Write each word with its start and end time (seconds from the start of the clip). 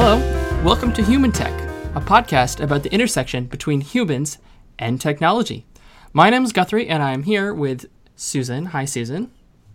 Hello, 0.00 0.16
welcome 0.62 0.92
to 0.92 1.02
Human 1.02 1.32
Tech, 1.32 1.52
a 1.96 2.00
podcast 2.00 2.62
about 2.62 2.84
the 2.84 2.94
intersection 2.94 3.46
between 3.46 3.80
humans 3.80 4.38
and 4.78 5.00
technology. 5.00 5.66
My 6.12 6.30
name 6.30 6.44
is 6.44 6.52
Guthrie, 6.52 6.86
and 6.86 7.02
I'm 7.02 7.24
here 7.24 7.52
with 7.52 7.86
Susan. 8.14 8.66
Hi, 8.66 8.84
Susan. 8.84 9.28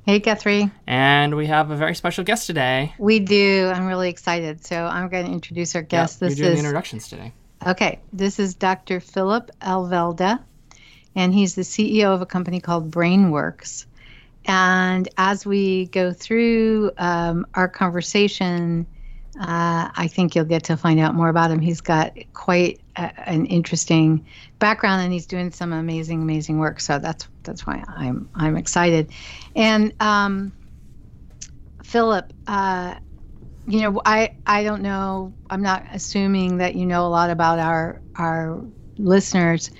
Hey, 0.05 0.19
Guthrie. 0.19 0.71
And 0.87 1.35
we 1.35 1.47
have 1.47 1.71
a 1.71 1.75
very 1.75 1.93
special 1.93 2.23
guest 2.23 2.47
today. 2.47 2.93
We 2.97 3.19
do. 3.19 3.69
I'm 3.75 3.85
really 3.85 4.07
excited. 4.07 4.65
So 4.65 4.85
I'm 4.85 5.09
going 5.09 5.25
to 5.25 5.31
introduce 5.33 5.75
our 5.75 5.81
guest. 5.81 6.21
Yep, 6.21 6.29
this 6.29 6.39
you're 6.39 6.45
doing 6.45 6.53
is 6.53 6.61
the 6.61 6.67
introductions 6.67 7.09
today. 7.09 7.33
okay. 7.67 7.99
This 8.13 8.39
is 8.39 8.55
Dr. 8.55 9.01
Philip 9.01 9.51
Alvelda, 9.61 10.39
and 11.15 11.33
he's 11.33 11.55
the 11.55 11.63
CEO 11.63 12.13
of 12.15 12.21
a 12.21 12.25
company 12.25 12.61
called 12.61 12.89
BrainWorks. 12.91 13.87
And 14.45 15.09
as 15.17 15.45
we 15.45 15.87
go 15.87 16.13
through 16.13 16.91
um, 16.97 17.45
our 17.55 17.67
conversation, 17.67 18.87
uh, 19.39 19.89
I 19.95 20.07
think 20.07 20.35
you'll 20.35 20.45
get 20.45 20.65
to 20.65 20.77
find 20.77 20.99
out 20.99 21.15
more 21.15 21.29
about 21.29 21.51
him. 21.51 21.59
He's 21.59 21.81
got 21.81 22.17
quite 22.33 22.81
a, 22.95 23.11
an 23.29 23.45
interesting 23.47 24.25
background, 24.59 25.03
and 25.03 25.13
he's 25.13 25.25
doing 25.27 25.51
some 25.51 25.73
amazing, 25.73 26.21
amazing 26.21 26.59
work. 26.59 26.79
So 26.79 26.99
that's 26.99 27.27
that's 27.43 27.65
why 27.65 27.83
I'm 27.87 28.29
I'm 28.35 28.55
excited. 28.57 29.11
And 29.55 29.93
um, 29.99 30.53
Philip, 31.83 32.31
uh, 32.47 32.95
you 33.65 33.81
know, 33.81 34.01
I 34.05 34.31
I 34.45 34.63
don't 34.63 34.81
know. 34.81 35.35
I'm 35.49 35.61
not 35.61 35.85
assuming 35.93 36.57
that 36.57 36.75
you 36.75 36.85
know 36.85 37.05
a 37.05 37.09
lot 37.09 37.29
about 37.29 37.59
our 37.59 38.01
our 38.17 38.61
listeners. 38.97 39.71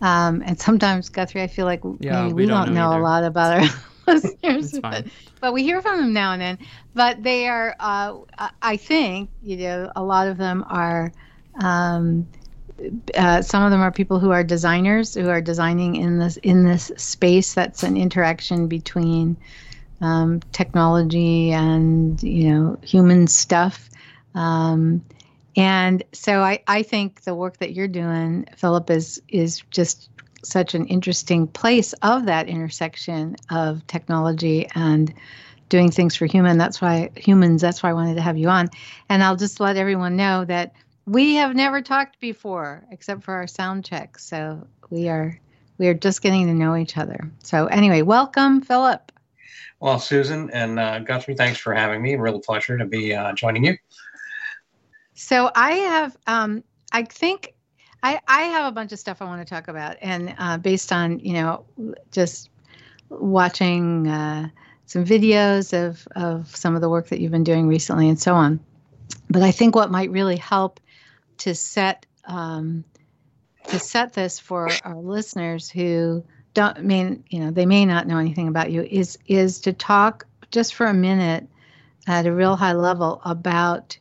Um, 0.00 0.42
and 0.44 0.58
sometimes 0.60 1.08
Guthrie, 1.08 1.42
I 1.42 1.46
feel 1.48 1.66
like 1.66 1.82
Yeah, 1.98 2.10
maybe 2.10 2.32
we 2.32 2.44
we, 2.44 2.46
don't 2.46 2.72
don't, 2.72 2.74
know 2.74 2.88
know, 2.88 2.96
a 2.96 2.98
lot 2.98 3.24
about 3.24 3.62
our 3.62 3.68
listeners. 4.08 4.72
But- 4.72 4.82
fine. 4.82 5.10
but 5.40 5.52
we 5.52 5.62
hear 5.62 5.80
from 5.82 5.98
them 5.98 6.12
now 6.12 6.32
and 6.32 6.42
then. 6.42 6.58
But 6.94 7.22
they 7.22 7.48
are, 7.48 7.76
uh, 7.78 8.18
I- 8.38 8.50
I 8.62 8.76
think, 8.76 9.30
you 9.42 9.56
know, 9.58 9.92
a 9.94 10.02
lot 10.02 10.28
of 10.28 10.36
them 10.36 10.64
are. 10.68 11.12
Um, 11.60 12.28
uh, 13.16 13.42
some 13.42 13.64
of 13.64 13.70
them 13.72 13.80
are 13.80 13.90
people 13.90 14.20
who 14.20 14.30
are 14.30 14.44
designers 14.44 15.14
who 15.14 15.28
are 15.28 15.40
designing 15.40 15.96
in 15.96 16.18
this 16.18 16.36
in 16.38 16.64
this 16.64 16.92
space 16.96 17.54
that's 17.54 17.82
an 17.82 17.96
interaction 17.96 18.68
between 18.68 19.36
um, 20.00 20.40
technology 20.52 21.50
and 21.50 22.22
you 22.22 22.50
know 22.50 22.78
human 22.82 23.26
stuff. 23.26 23.90
Um, 24.34 25.04
and 25.56 26.04
so 26.12 26.40
I, 26.40 26.62
I 26.68 26.82
think 26.84 27.22
the 27.22 27.34
work 27.34 27.56
that 27.56 27.72
you're 27.72 27.88
doing, 27.88 28.46
Philip, 28.56 28.90
is 28.90 29.20
is 29.28 29.62
just 29.70 30.08
such 30.44 30.74
an 30.74 30.86
interesting 30.86 31.46
place 31.46 31.92
of 32.02 32.26
that 32.26 32.48
intersection 32.48 33.36
of 33.50 33.86
technology 33.86 34.68
and 34.74 35.12
doing 35.68 35.90
things 35.90 36.16
for 36.16 36.26
human. 36.26 36.58
That's 36.58 36.80
why 36.80 37.10
humans. 37.16 37.60
That's 37.60 37.82
why 37.82 37.90
I 37.90 37.94
wanted 37.94 38.14
to 38.14 38.22
have 38.22 38.38
you 38.38 38.48
on. 38.48 38.68
And 39.08 39.22
I'll 39.22 39.36
just 39.36 39.60
let 39.60 39.76
everyone 39.76 40.16
know 40.16 40.44
that 40.44 40.74
we 41.06 41.34
have 41.34 41.54
never 41.54 41.82
talked 41.82 42.20
before, 42.20 42.84
except 42.90 43.22
for 43.22 43.34
our 43.34 43.46
sound 43.46 43.84
check. 43.84 44.18
So 44.18 44.66
we 44.90 45.08
are 45.08 45.38
we 45.78 45.88
are 45.88 45.94
just 45.94 46.22
getting 46.22 46.46
to 46.46 46.54
know 46.54 46.76
each 46.76 46.96
other. 46.96 47.30
So 47.42 47.66
anyway, 47.66 48.02
welcome, 48.02 48.60
Philip. 48.60 49.12
Well, 49.80 50.00
Susan 50.00 50.50
and 50.50 50.78
uh, 50.78 50.98
Guthrie, 51.00 51.36
thanks 51.36 51.58
for 51.58 51.72
having 51.72 52.02
me. 52.02 52.16
Real 52.16 52.40
pleasure 52.40 52.76
to 52.76 52.84
be 52.84 53.14
uh, 53.14 53.32
joining 53.34 53.64
you. 53.64 53.76
So 55.14 55.50
I 55.54 55.72
have, 55.72 56.16
um, 56.26 56.64
I 56.92 57.04
think, 57.04 57.54
I 58.02 58.20
I 58.26 58.42
have 58.42 58.66
a 58.66 58.72
bunch 58.72 58.92
of 58.92 58.98
stuff 58.98 59.20
I 59.20 59.24
want 59.24 59.46
to 59.46 59.54
talk 59.54 59.68
about, 59.68 59.96
and 60.00 60.34
uh, 60.38 60.58
based 60.58 60.92
on 60.92 61.18
you 61.20 61.34
know 61.34 61.64
just 62.12 62.50
watching 63.08 64.06
uh, 64.06 64.48
some 64.86 65.04
videos 65.04 65.72
of 65.72 66.06
of 66.14 66.54
some 66.54 66.74
of 66.74 66.80
the 66.80 66.88
work 66.88 67.08
that 67.08 67.20
you've 67.20 67.32
been 67.32 67.44
doing 67.44 67.66
recently 67.66 68.08
and 68.08 68.20
so 68.20 68.34
on. 68.34 68.60
But 69.30 69.42
I 69.42 69.50
think 69.50 69.74
what 69.74 69.90
might 69.90 70.10
really 70.10 70.36
help 70.36 70.80
to 71.38 71.54
set 71.54 72.06
um, 72.24 72.84
to 73.68 73.78
set 73.78 74.12
this 74.12 74.38
for 74.38 74.68
our 74.84 74.96
listeners 74.96 75.70
who 75.70 76.24
don't 76.54 76.84
mean 76.84 77.24
you 77.28 77.40
know 77.40 77.50
they 77.50 77.66
may 77.66 77.84
not 77.84 78.06
know 78.06 78.18
anything 78.18 78.48
about 78.48 78.70
you 78.70 78.82
is 78.82 79.18
is 79.26 79.60
to 79.60 79.72
talk 79.72 80.26
just 80.50 80.74
for 80.74 80.86
a 80.86 80.94
minute 80.94 81.46
at 82.06 82.26
a 82.26 82.32
real 82.32 82.56
high 82.56 82.72
level 82.72 83.20
about 83.24 83.98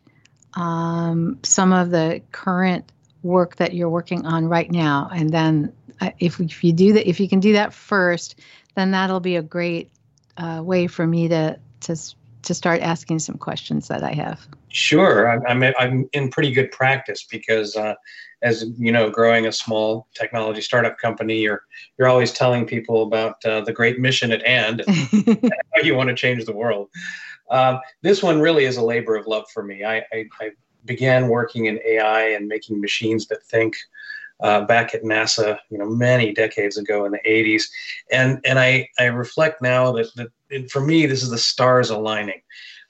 um, 0.54 1.40
some 1.44 1.74
of 1.74 1.90
the 1.90 2.22
current 2.32 2.92
work 3.24 3.56
that 3.58 3.74
you're 3.74 3.90
working 3.90 4.26
on 4.26 4.46
right 4.46 4.72
now 4.72 5.10
and 5.14 5.32
then 5.32 5.74
uh, 6.02 6.12
if, 6.20 6.40
if 6.40 6.64
you 6.64 6.72
do 6.72 6.94
that 6.94 7.08
if 7.08 7.20
you 7.20 7.28
can 7.28 7.40
do 7.40 7.54
that 7.54 7.74
first 7.74 8.40
then 8.76 8.92
that'll 8.92 9.20
be 9.20 9.36
a 9.36 9.42
great 9.42 9.92
uh, 10.38 10.62
way 10.64 10.88
for 10.88 11.08
me 11.08 11.28
to 11.28 11.58
to 11.80 11.96
to 12.44 12.54
start 12.54 12.82
asking 12.82 13.20
some 13.20 13.38
questions 13.38 13.88
that 13.88 14.04
i 14.04 14.12
have 14.12 14.48
Sure, 14.78 15.30
I'm, 15.30 15.64
I'm, 15.64 15.74
I'm 15.80 16.10
in 16.14 16.30
pretty 16.30 16.52
good 16.52 16.72
practice 16.72 17.24
because, 17.24 17.76
uh, 17.76 17.96
as 18.44 18.66
you 18.78 18.92
know, 18.92 19.10
growing 19.10 19.48
a 19.48 19.52
small 19.52 20.08
technology 20.14 20.62
startup 20.62 21.00
company, 21.00 21.40
you're 21.40 21.64
you're 21.98 22.08
always 22.08 22.32
telling 22.32 22.66
people 22.66 23.02
about 23.02 23.44
uh, 23.46 23.62
the 23.62 23.74
great 23.74 24.00
mission 24.00 24.32
at 24.32 24.46
hand, 24.46 24.84
and 24.86 25.52
how 25.74 25.82
you 25.82 25.96
want 25.96 26.10
to 26.10 26.16
change 26.16 26.46
the 26.46 26.54
world. 26.54 26.90
Um, 27.50 27.80
this 28.04 28.22
one 28.22 28.40
really 28.40 28.66
is 28.66 28.78
a 28.78 28.84
labor 28.84 29.16
of 29.16 29.26
love 29.26 29.46
for 29.52 29.64
me. 29.64 29.84
I, 29.84 30.04
I, 30.14 30.26
I 30.40 30.52
began 30.88 31.28
working 31.28 31.66
in 31.66 31.80
AI 31.86 32.30
and 32.30 32.48
making 32.48 32.82
machines 32.82 33.28
that 33.28 33.44
think 33.44 33.76
uh, 34.40 34.62
back 34.62 34.94
at 34.94 35.04
NASA, 35.04 35.58
you 35.70 35.78
know, 35.78 35.90
many 35.90 36.34
decades 36.34 36.78
ago 36.78 37.06
in 37.06 37.12
the 37.12 37.20
80s, 37.26 37.64
and 38.12 38.40
and 38.46 38.60
I 38.60 38.88
I 39.00 39.06
reflect 39.06 39.62
now 39.62 39.92
that 39.94 40.14
that 40.16 40.30
and 40.52 40.70
for 40.72 40.82
me 40.82 41.06
this 41.06 41.24
is 41.24 41.30
the 41.30 41.38
stars 41.38 41.90
aligning, 41.90 42.42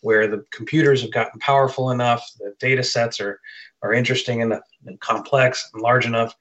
where 0.01 0.27
the 0.27 0.43
computers 0.51 1.01
have 1.01 1.11
gotten 1.11 1.39
powerful 1.39 1.91
enough, 1.91 2.29
the 2.39 2.53
data 2.59 2.83
sets 2.83 3.19
are 3.19 3.39
are 3.81 3.93
interesting 3.93 4.41
enough 4.41 4.63
and 4.85 4.99
complex 4.99 5.69
and 5.73 5.81
large 5.81 6.05
enough, 6.05 6.35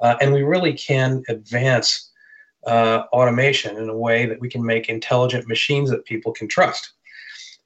uh, 0.00 0.16
and 0.20 0.32
we 0.32 0.42
really 0.42 0.74
can 0.74 1.22
advance 1.28 2.10
uh, 2.66 3.02
automation 3.12 3.76
in 3.76 3.88
a 3.88 3.96
way 3.96 4.26
that 4.26 4.40
we 4.40 4.48
can 4.48 4.64
make 4.64 4.88
intelligent 4.88 5.48
machines 5.48 5.90
that 5.90 6.04
people 6.04 6.32
can 6.32 6.46
trust. 6.46 6.92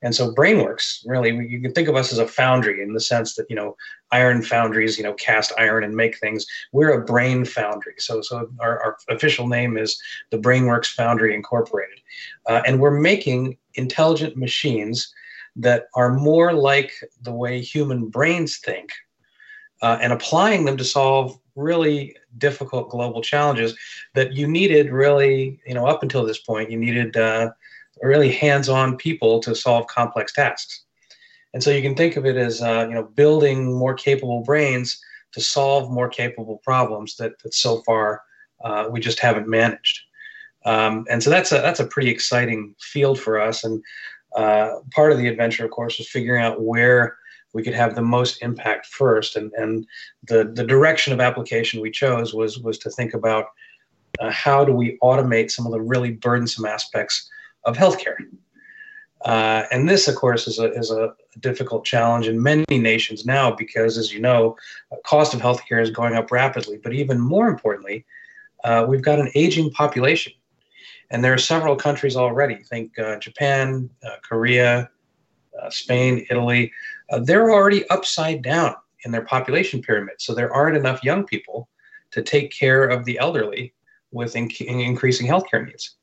And 0.03 0.15
so 0.15 0.33
BrainWorks, 0.34 1.05
really, 1.07 1.31
you 1.47 1.61
can 1.61 1.73
think 1.73 1.89
of 1.89 1.97
us 1.97 2.12
as 2.12 2.19
a 2.19 2.29
foundry 2.29 2.83
in 2.83 2.93
the 2.93 3.01
sense 3.01 3.34
that, 3.34 3.47
you 3.49 3.57
know, 3.57 3.77
iron 4.12 4.43
foundries, 4.43 4.99
you 4.99 5.05
know, 5.05 5.15
cast 5.15 5.53
iron 5.59 5.84
and 5.84 5.97
make 5.97 6.19
things. 6.19 6.47
We're 6.73 7.01
a 7.01 7.05
brain 7.05 7.45
foundry. 7.45 7.95
So, 7.99 8.21
so 8.21 8.49
our, 8.61 8.83
our 8.83 8.99
official 9.09 9.49
name 9.49 9.79
is 9.79 9.99
the 10.31 10.39
BrainWorks 10.39 10.95
Foundry 10.95 11.35
Incorporated. 11.35 12.01
Uh, 12.47 12.62
and 12.67 12.79
we're 12.79 13.01
making 13.01 13.56
intelligent 13.75 14.37
machines 14.37 15.12
that 15.56 15.87
are 15.95 16.12
more 16.12 16.53
like 16.53 16.93
the 17.23 17.33
way 17.33 17.61
human 17.61 18.09
brains 18.09 18.59
think 18.59 18.93
uh, 19.83 19.99
and 20.01 20.12
applying 20.12 20.65
them 20.67 20.77
to 20.77 20.85
solve 20.85 21.39
really 21.55 22.15
difficult 22.37 22.91
global 22.91 23.23
challenges 23.23 23.75
that 24.15 24.35
you 24.35 24.47
needed 24.47 24.91
really, 24.91 25.59
you 25.67 25.73
know, 25.73 25.87
up 25.87 26.03
until 26.03 26.25
this 26.25 26.39
point, 26.39 26.71
you 26.71 26.79
needed 26.79 27.17
uh, 27.17 27.51
really 28.03 28.31
hands-on 28.31 28.97
people 28.97 29.41
to 29.41 29.55
solve 29.55 29.87
complex 29.87 30.33
tasks. 30.33 30.84
And 31.55 31.62
so 31.62 31.71
you 31.71 31.83
can 31.83 31.95
think 31.95 32.17
of 32.17 32.27
it 32.27 32.37
as, 32.37 32.61
uh, 32.61 32.87
you 32.89 32.95
know, 32.95 33.05
building 33.05 33.75
more 33.75 33.95
capable 33.95 34.43
brains 34.43 35.01
to 35.33 35.41
solve 35.41 35.91
more 35.91 36.09
capable 36.09 36.61
problems 36.65 37.17
that, 37.17 37.33
that 37.43 37.55
so 37.55 37.83
far 37.83 38.23
uh, 38.65 38.89
we 38.91 39.01
just 39.01 39.21
haven't 39.21 39.49
managed. 39.49 40.01
Um, 40.65 41.06
and 41.09 41.23
so 41.23 41.31
that's 41.31 41.53
a 41.53 41.61
that's 41.62 41.81
a 41.81 41.87
pretty 41.87 42.11
exciting 42.11 42.75
field 42.81 43.21
for 43.21 43.41
us. 43.41 43.65
And 43.65 43.83
uh, 44.35 44.81
part 44.93 45.12
of 45.12 45.19
the 45.19 45.29
adventure, 45.29 45.65
of 45.65 45.71
course, 45.71 45.99
was 45.99 46.11
figuring 46.11 46.43
out 46.43 46.61
where 46.61 47.17
we 47.55 47.62
could 47.62 47.75
have 47.75 47.95
the 47.95 48.03
most 48.03 48.43
impact 48.43 48.87
first. 48.87 49.37
And 49.37 49.53
and 49.55 49.87
the 50.29 50.51
the 50.53 50.65
direction 50.65 51.12
of 51.12 51.21
application 51.21 51.81
we 51.81 51.91
chose 51.91 52.35
was 52.35 52.59
was 52.59 52.79
to 52.79 52.91
think 52.91 53.15
about 53.15 53.47
uh, 54.20 54.31
how 54.31 54.65
do 54.65 54.73
we 54.73 54.99
automate 55.03 55.50
some 55.50 55.67
of 55.67 55.73
the 55.73 55.81
really 55.81 56.12
burdensome 56.12 56.65
aspects 56.65 57.31
of 57.67 57.77
healthcare. 57.77 58.17
Uh, 59.25 59.65
and 59.73 59.89
this, 59.89 60.09
of 60.09 60.15
course, 60.15 60.47
is 60.47 60.59
a, 60.59 60.73
is 60.73 60.91
a 60.91 61.15
difficult 61.41 61.85
challenge 61.85 62.29
in 62.29 62.41
many 62.41 62.65
nations 62.71 63.27
now 63.27 63.51
because, 63.51 63.99
as 63.99 64.13
you 64.13 64.21
know, 64.21 64.57
cost 65.05 65.35
of 65.35 65.41
healthcare 65.41 65.83
is 65.83 65.91
going 65.91 66.15
up 66.15 66.31
rapidly. 66.31 66.79
But 66.83 66.93
even 66.95 67.19
more 67.21 67.49
importantly, 67.49 68.05
uh, 68.65 68.87
we've 68.89 69.03
got 69.03 69.19
an 69.19 69.31
aging 69.35 69.71
population. 69.73 70.33
And 71.11 71.25
there 71.25 71.33
are 71.33 71.39
several 71.39 71.77
countries 71.77 72.17
already, 72.17 72.57
think 72.57 72.99
uh, 72.99 73.19
Japan, 73.19 73.89
uh, 74.05 74.17
Korea, 74.23 74.91
uh, 75.61 75.71
Spain, 75.71 76.27
Italy, 76.31 76.73
uh, 77.11 77.21
they're 77.21 77.51
already 77.51 77.89
upside 77.91 78.43
down 78.43 78.75
in 79.05 79.13
their 79.13 79.25
population 79.25 79.81
pyramid. 79.81 80.17
So 80.19 80.35
there 80.35 80.53
aren't 80.53 80.77
enough 80.77 81.05
young 81.05 81.25
people 81.25 81.69
to 82.11 82.23
take 82.23 82.51
care 82.51 82.85
of 82.85 83.05
the 83.05 83.19
elderly 83.19 83.73
with 84.11 84.35
inc- 84.35 84.61
increasing 84.67 85.27
healthcare 85.29 85.65
needs. 85.65 85.97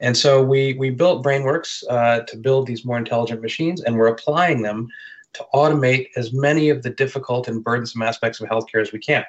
And 0.00 0.16
so 0.16 0.42
we, 0.42 0.74
we 0.74 0.90
built 0.90 1.24
BrainWorks 1.24 1.82
uh, 1.90 2.20
to 2.20 2.36
build 2.36 2.66
these 2.66 2.84
more 2.84 2.98
intelligent 2.98 3.42
machines, 3.42 3.82
and 3.82 3.96
we're 3.96 4.08
applying 4.08 4.62
them 4.62 4.88
to 5.34 5.44
automate 5.54 6.08
as 6.16 6.32
many 6.32 6.70
of 6.70 6.82
the 6.82 6.90
difficult 6.90 7.48
and 7.48 7.62
burdensome 7.62 8.02
aspects 8.02 8.40
of 8.40 8.48
healthcare 8.48 8.80
as 8.80 8.92
we 8.92 8.98
can. 8.98 9.24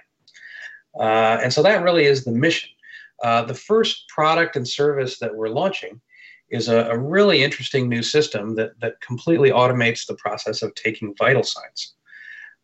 Uh, 0.99 1.39
and 1.43 1.53
so 1.53 1.63
that 1.63 1.83
really 1.83 2.05
is 2.05 2.23
the 2.23 2.31
mission. 2.31 2.69
Uh, 3.23 3.43
the 3.43 3.53
first 3.53 4.07
product 4.07 4.55
and 4.55 4.67
service 4.67 5.19
that 5.19 5.35
we're 5.35 5.49
launching 5.49 5.99
is 6.49 6.67
a, 6.67 6.85
a, 6.85 6.97
really 6.97 7.43
interesting 7.43 7.87
new 7.87 8.01
system 8.01 8.55
that, 8.55 8.79
that 8.79 8.99
completely 9.01 9.51
automates 9.51 10.07
the 10.07 10.15
process 10.15 10.61
of 10.61 10.73
taking 10.73 11.13
vital 11.15 11.43
signs. 11.43 11.93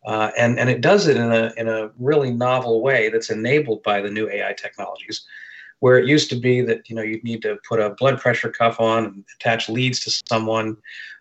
Uh, 0.06 0.30
and, 0.38 0.58
and 0.58 0.70
it 0.70 0.80
does 0.80 1.08
it 1.08 1.16
in 1.16 1.30
a, 1.32 1.52
in 1.56 1.68
a 1.68 1.90
really 1.98 2.32
novel 2.32 2.82
way 2.82 3.08
that's 3.10 3.30
enabled 3.30 3.82
by 3.82 4.00
the 4.00 4.10
new 4.10 4.28
AI 4.28 4.52
technologies, 4.54 5.26
where 5.80 5.98
it 5.98 6.08
used 6.08 6.30
to 6.30 6.36
be 6.36 6.60
that 6.62 6.88
you 6.88 6.96
know 6.96 7.02
you'd 7.02 7.24
need 7.24 7.42
to 7.42 7.56
put 7.68 7.80
a 7.80 7.90
blood 7.90 8.18
pressure 8.20 8.50
cuff 8.50 8.80
on 8.80 9.04
and 9.04 9.24
attach 9.36 9.68
leads 9.68 10.00
to 10.00 10.22
someone, 10.28 10.76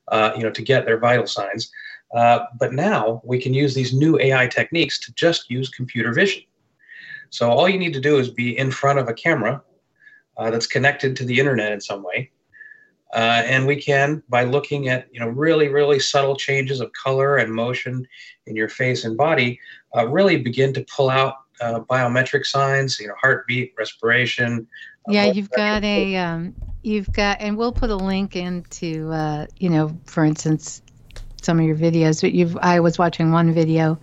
uh, 0.10 0.32
you 0.36 0.44
know, 0.44 0.52
to 0.52 0.62
get 0.62 0.86
their 0.86 1.00
vital 1.00 1.28
signs. 1.28 1.72
Uh, 2.16 2.46
but 2.60 2.74
now 2.74 3.22
we 3.26 3.42
can 3.42 3.54
use 3.54 3.74
these 3.74 3.94
new 3.94 4.18
AI 4.20 4.48
techniques 4.48 5.00
to 5.00 5.14
just 5.16 5.50
use 5.50 5.70
computer 5.70 6.14
vision. 6.14 6.44
So 7.30 7.50
all 7.50 7.68
you 7.68 7.80
need 7.80 7.94
to 7.94 8.00
do 8.00 8.18
is 8.18 8.30
be 8.30 8.58
in 8.58 8.72
front 8.72 9.00
of 9.00 9.10
a 9.10 9.14
camera 9.14 9.62
uh, 10.38 10.52
that's 10.52 10.68
connected 10.68 11.16
to 11.18 11.26
the 11.26 11.38
internet 11.38 11.72
in 11.72 11.82
some 11.82 12.04
way. 12.04 12.32
Uh, 13.14 13.44
and 13.46 13.66
we 13.66 13.76
can, 13.76 14.22
by 14.30 14.44
looking 14.44 14.90
at 14.90 15.08
you 15.12 15.20
know 15.20 15.28
really 15.28 15.70
really 15.70 16.00
subtle 16.00 16.36
changes 16.36 16.80
of 16.82 16.92
color 16.94 17.38
and 17.38 17.54
motion 17.54 18.08
in 18.46 18.56
your 18.56 18.70
face 18.70 19.06
and 19.06 19.18
body, 19.18 19.60
uh, 19.96 20.08
really 20.08 20.38
begin 20.38 20.74
to 20.74 20.86
pull 20.94 21.10
out 21.10 21.36
uh, 21.62 21.80
biometric 21.82 22.46
signs, 22.46 23.00
you 23.00 23.08
know, 23.08 23.16
heartbeat, 23.22 23.74
respiration. 23.78 24.68
Uh, 25.08 25.12
yeah, 25.12 25.26
you've 25.26 25.52
got 25.52 25.84
a 25.84 26.16
um, 26.18 26.56
you've 26.82 27.12
got, 27.12 27.42
and 27.42 27.58
we'll 27.58 27.72
put 27.72 27.90
a 27.90 27.96
link 27.96 28.36
into 28.36 29.12
uh, 29.12 29.46
you 29.58 29.70
know, 29.70 29.98
for 30.06 30.26
instance, 30.26 30.82
some 31.42 31.60
of 31.60 31.66
your 31.66 31.76
videos. 31.76 32.22
But 32.22 32.34
you've 32.34 32.58
I 32.58 32.80
was 32.80 32.98
watching 32.98 33.32
one 33.32 33.54
video 33.54 34.00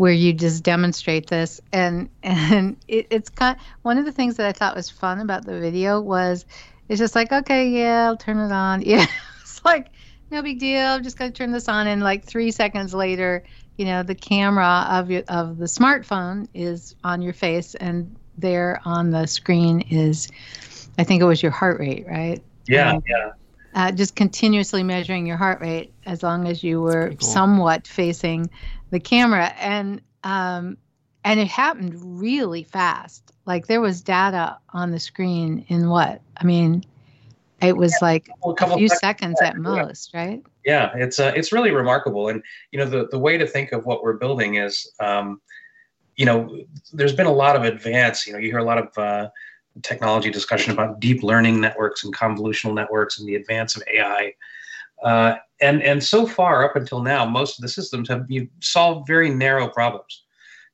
where 0.00 0.12
you 0.12 0.32
just 0.32 0.64
demonstrate 0.64 1.26
this 1.26 1.60
and 1.74 2.08
and 2.22 2.78
it, 2.88 3.06
it's 3.10 3.28
kind 3.28 3.58
one 3.82 3.98
of 3.98 4.06
the 4.06 4.12
things 4.12 4.36
that 4.36 4.46
i 4.46 4.52
thought 4.52 4.74
was 4.74 4.88
fun 4.88 5.20
about 5.20 5.44
the 5.44 5.60
video 5.60 6.00
was 6.00 6.46
it's 6.88 6.98
just 6.98 7.14
like 7.14 7.30
okay 7.30 7.68
yeah 7.68 8.06
i'll 8.06 8.16
turn 8.16 8.38
it 8.38 8.50
on 8.50 8.80
yeah 8.86 9.04
it's 9.42 9.62
like 9.62 9.88
no 10.30 10.40
big 10.40 10.58
deal 10.58 10.86
i'm 10.86 11.02
just 11.02 11.18
going 11.18 11.30
to 11.30 11.36
turn 11.36 11.52
this 11.52 11.68
on 11.68 11.86
and 11.86 12.02
like 12.02 12.24
three 12.24 12.50
seconds 12.50 12.94
later 12.94 13.44
you 13.80 13.86
know 13.86 14.02
the 14.02 14.14
camera 14.14 14.86
of 14.90 15.10
your 15.10 15.22
of 15.28 15.56
the 15.56 15.64
smartphone 15.64 16.46
is 16.52 16.94
on 17.02 17.22
your 17.22 17.32
face 17.32 17.74
and 17.76 18.14
there 18.36 18.78
on 18.84 19.10
the 19.10 19.26
screen 19.26 19.80
is 19.88 20.28
i 20.98 21.02
think 21.02 21.22
it 21.22 21.24
was 21.24 21.42
your 21.42 21.50
heart 21.50 21.80
rate 21.80 22.04
right? 22.06 22.42
Yeah 22.68 22.92
um, 22.92 23.02
yeah. 23.08 23.30
uh, 23.74 23.90
just 23.90 24.16
continuously 24.16 24.82
measuring 24.82 25.26
your 25.26 25.38
heart 25.38 25.62
rate 25.62 25.94
as 26.04 26.22
long 26.22 26.46
as 26.46 26.62
you 26.62 26.82
were 26.82 27.08
cool. 27.08 27.26
somewhat 27.26 27.86
facing 27.86 28.50
the 28.90 29.00
camera. 29.00 29.54
And 29.58 30.02
um, 30.24 30.76
and 31.24 31.40
it 31.40 31.48
happened 31.48 31.94
really 32.20 32.64
fast. 32.64 33.32
Like 33.46 33.66
there 33.66 33.80
was 33.80 34.02
data 34.02 34.58
on 34.74 34.90
the 34.90 35.00
screen 35.00 35.64
in 35.68 35.88
what? 35.88 36.20
I 36.36 36.44
mean 36.44 36.84
it 37.62 37.76
was 37.78 37.92
yeah, 37.92 38.06
like 38.06 38.28
a, 38.44 38.50
a 38.50 38.76
few 38.76 38.88
seconds, 38.88 39.38
seconds 39.38 39.40
at 39.42 39.56
most 39.56 40.12
right 40.12 40.42
yeah 40.64 40.90
it's 40.94 41.18
uh, 41.18 41.32
it's 41.34 41.52
really 41.52 41.70
remarkable 41.70 42.28
and 42.28 42.42
you 42.72 42.78
know 42.78 42.84
the, 42.84 43.08
the 43.10 43.18
way 43.18 43.36
to 43.36 43.46
think 43.46 43.72
of 43.72 43.86
what 43.86 44.02
we're 44.02 44.14
building 44.14 44.56
is 44.56 44.92
um, 45.00 45.40
you 46.16 46.26
know 46.26 46.58
there's 46.92 47.14
been 47.14 47.26
a 47.26 47.32
lot 47.32 47.56
of 47.56 47.64
advance 47.64 48.26
you 48.26 48.32
know 48.32 48.38
you 48.38 48.50
hear 48.50 48.58
a 48.58 48.64
lot 48.64 48.78
of 48.78 48.98
uh, 48.98 49.28
technology 49.82 50.30
discussion 50.30 50.72
about 50.72 51.00
deep 51.00 51.22
learning 51.22 51.60
networks 51.60 52.04
and 52.04 52.14
convolutional 52.14 52.74
networks 52.74 53.18
and 53.18 53.28
the 53.28 53.34
advance 53.36 53.76
of 53.76 53.82
ai 53.92 54.32
uh, 55.02 55.36
and 55.60 55.82
and 55.82 56.02
so 56.02 56.26
far 56.26 56.64
up 56.64 56.76
until 56.76 57.02
now, 57.02 57.24
most 57.24 57.58
of 57.58 57.62
the 57.62 57.68
systems 57.68 58.08
have 58.08 58.26
solved 58.60 59.06
very 59.06 59.30
narrow 59.30 59.68
problems. 59.68 60.24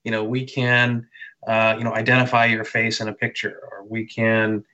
You 0.05 0.11
know, 0.11 0.25
we 0.25 0.45
can 0.45 1.07
uh, 1.47 1.77
you 1.79 1.85
know 1.85 1.95
identify 1.95 2.47
your 2.47 2.65
face 2.65 3.01
in 3.01 3.09
a 3.09 3.13
picture, 3.13 3.61
or 3.71 3.85
we 3.85 4.07
can 4.07 4.65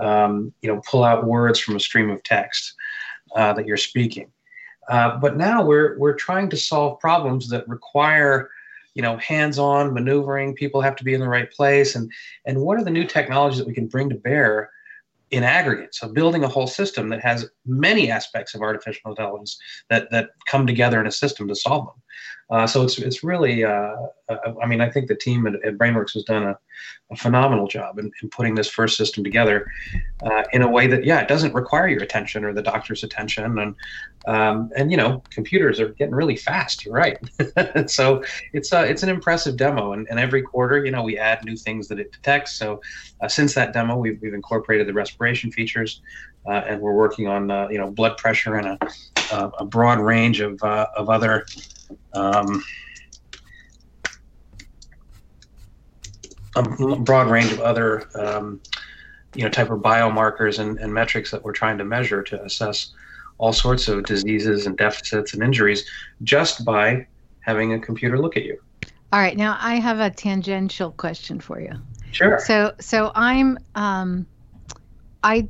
um, 0.00 0.52
you 0.62 0.72
know 0.72 0.80
pull 0.86 1.04
out 1.04 1.26
words 1.26 1.58
from 1.58 1.76
a 1.76 1.80
stream 1.80 2.10
of 2.10 2.22
text 2.22 2.74
uh, 3.34 3.52
that 3.52 3.66
you're 3.66 3.76
speaking. 3.76 4.30
Uh, 4.88 5.16
but 5.18 5.36
now 5.36 5.64
we're 5.64 5.98
we're 5.98 6.14
trying 6.14 6.48
to 6.50 6.56
solve 6.56 7.00
problems 7.00 7.48
that 7.48 7.68
require 7.68 8.50
you 8.94 9.02
know 9.02 9.16
hands-on 9.18 9.92
maneuvering. 9.92 10.54
People 10.54 10.80
have 10.80 10.96
to 10.96 11.04
be 11.04 11.14
in 11.14 11.20
the 11.20 11.28
right 11.28 11.50
place, 11.50 11.94
and 11.94 12.10
and 12.44 12.60
what 12.60 12.78
are 12.78 12.84
the 12.84 12.90
new 12.90 13.06
technologies 13.06 13.58
that 13.58 13.66
we 13.66 13.74
can 13.74 13.86
bring 13.86 14.08
to 14.10 14.16
bear 14.16 14.70
in 15.30 15.42
aggregate. 15.42 15.94
So 15.94 16.08
building 16.08 16.44
a 16.44 16.48
whole 16.48 16.68
system 16.68 17.08
that 17.08 17.20
has 17.20 17.50
many 17.66 18.10
aspects 18.10 18.54
of 18.54 18.62
artificial 18.62 19.10
intelligence 19.10 19.58
that 19.90 20.10
that 20.10 20.30
come 20.46 20.66
together 20.66 21.00
in 21.00 21.06
a 21.06 21.12
system 21.12 21.48
to 21.48 21.54
solve 21.54 21.86
them. 21.86 22.02
Uh, 22.48 22.66
so 22.66 22.82
it's 22.82 22.98
it's 22.98 23.24
really, 23.24 23.64
uh, 23.64 23.96
uh, 24.28 24.36
I 24.62 24.66
mean, 24.66 24.80
I 24.80 24.88
think 24.88 25.08
the 25.08 25.16
team 25.16 25.46
at, 25.48 25.54
at 25.64 25.76
BrainWorks 25.78 26.14
has 26.14 26.22
done 26.22 26.44
a, 26.44 26.58
a 27.10 27.16
phenomenal 27.16 27.66
job 27.66 27.98
in, 27.98 28.10
in, 28.22 28.28
putting 28.28 28.54
this 28.54 28.68
first 28.68 28.96
system 28.96 29.24
together 29.24 29.66
uh, 30.22 30.44
in 30.52 30.62
a 30.62 30.70
way 30.70 30.86
that, 30.86 31.04
yeah, 31.04 31.20
it 31.20 31.26
doesn't 31.26 31.54
require 31.54 31.88
your 31.88 32.02
attention 32.02 32.44
or 32.44 32.52
the 32.52 32.62
doctor's 32.62 33.02
attention, 33.02 33.58
and 33.58 33.74
um, 34.28 34.70
and 34.76 34.92
you 34.92 34.96
know, 34.96 35.24
computers 35.30 35.80
are 35.80 35.88
getting 35.88 36.14
really 36.14 36.36
fast. 36.36 36.84
You're 36.84 36.94
right. 36.94 37.18
so 37.90 38.22
it's 38.52 38.72
uh, 38.72 38.86
it's 38.88 39.02
an 39.02 39.08
impressive 39.08 39.56
demo, 39.56 39.92
and, 39.92 40.06
and 40.08 40.20
every 40.20 40.42
quarter, 40.42 40.84
you 40.84 40.92
know, 40.92 41.02
we 41.02 41.18
add 41.18 41.44
new 41.44 41.56
things 41.56 41.88
that 41.88 41.98
it 41.98 42.12
detects. 42.12 42.52
So 42.52 42.80
uh, 43.22 43.28
since 43.28 43.54
that 43.54 43.72
demo, 43.72 43.96
we've 43.96 44.20
we've 44.22 44.34
incorporated 44.34 44.86
the 44.86 44.94
respiration 44.94 45.50
features. 45.50 46.00
Uh, 46.48 46.62
and 46.68 46.80
we're 46.80 46.94
working 46.94 47.26
on 47.26 47.50
uh, 47.50 47.66
you 47.68 47.78
know 47.78 47.90
blood 47.90 48.16
pressure 48.18 48.54
and 48.54 48.68
a, 48.68 48.78
a 49.32 49.64
broad 49.64 49.98
range 49.98 50.40
of, 50.40 50.62
uh, 50.62 50.86
of 50.96 51.08
other 51.08 51.46
um, 52.12 52.62
a 56.56 56.62
broad 56.96 57.28
range 57.28 57.52
of 57.52 57.60
other 57.60 58.08
um, 58.14 58.60
you 59.34 59.42
know 59.42 59.50
type 59.50 59.70
of 59.70 59.80
biomarkers 59.80 60.58
and, 60.58 60.78
and 60.78 60.92
metrics 60.92 61.30
that 61.30 61.42
we're 61.44 61.52
trying 61.52 61.78
to 61.78 61.84
measure 61.84 62.22
to 62.22 62.42
assess 62.42 62.92
all 63.38 63.52
sorts 63.52 63.88
of 63.88 64.04
diseases 64.04 64.66
and 64.66 64.78
deficits 64.78 65.34
and 65.34 65.42
injuries 65.42 65.86
just 66.22 66.64
by 66.64 67.06
having 67.40 67.74
a 67.74 67.78
computer 67.78 68.18
look 68.18 68.36
at 68.36 68.44
you. 68.44 68.58
All 69.12 69.20
right, 69.20 69.36
now 69.36 69.56
I 69.60 69.76
have 69.76 70.00
a 70.00 70.10
tangential 70.10 70.90
question 70.92 71.38
for 71.38 71.60
you. 71.60 71.72
Sure. 72.12 72.38
So 72.38 72.72
so 72.80 73.12
I'm 73.14 73.58
um, 73.74 74.26
I 75.22 75.48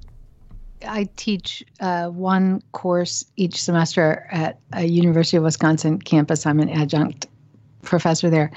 I 0.87 1.09
teach 1.17 1.65
uh, 1.81 2.09
one 2.09 2.63
course 2.73 3.25
each 3.37 3.63
semester 3.63 4.27
at 4.31 4.59
a 4.73 4.85
University 4.85 5.37
of 5.37 5.45
Wisconsin 5.45 5.99
campus. 6.01 6.47
I'm 6.47 6.61
an 6.61 6.69
adjunct 6.69 7.27
professor 7.83 8.31
there. 8.31 8.51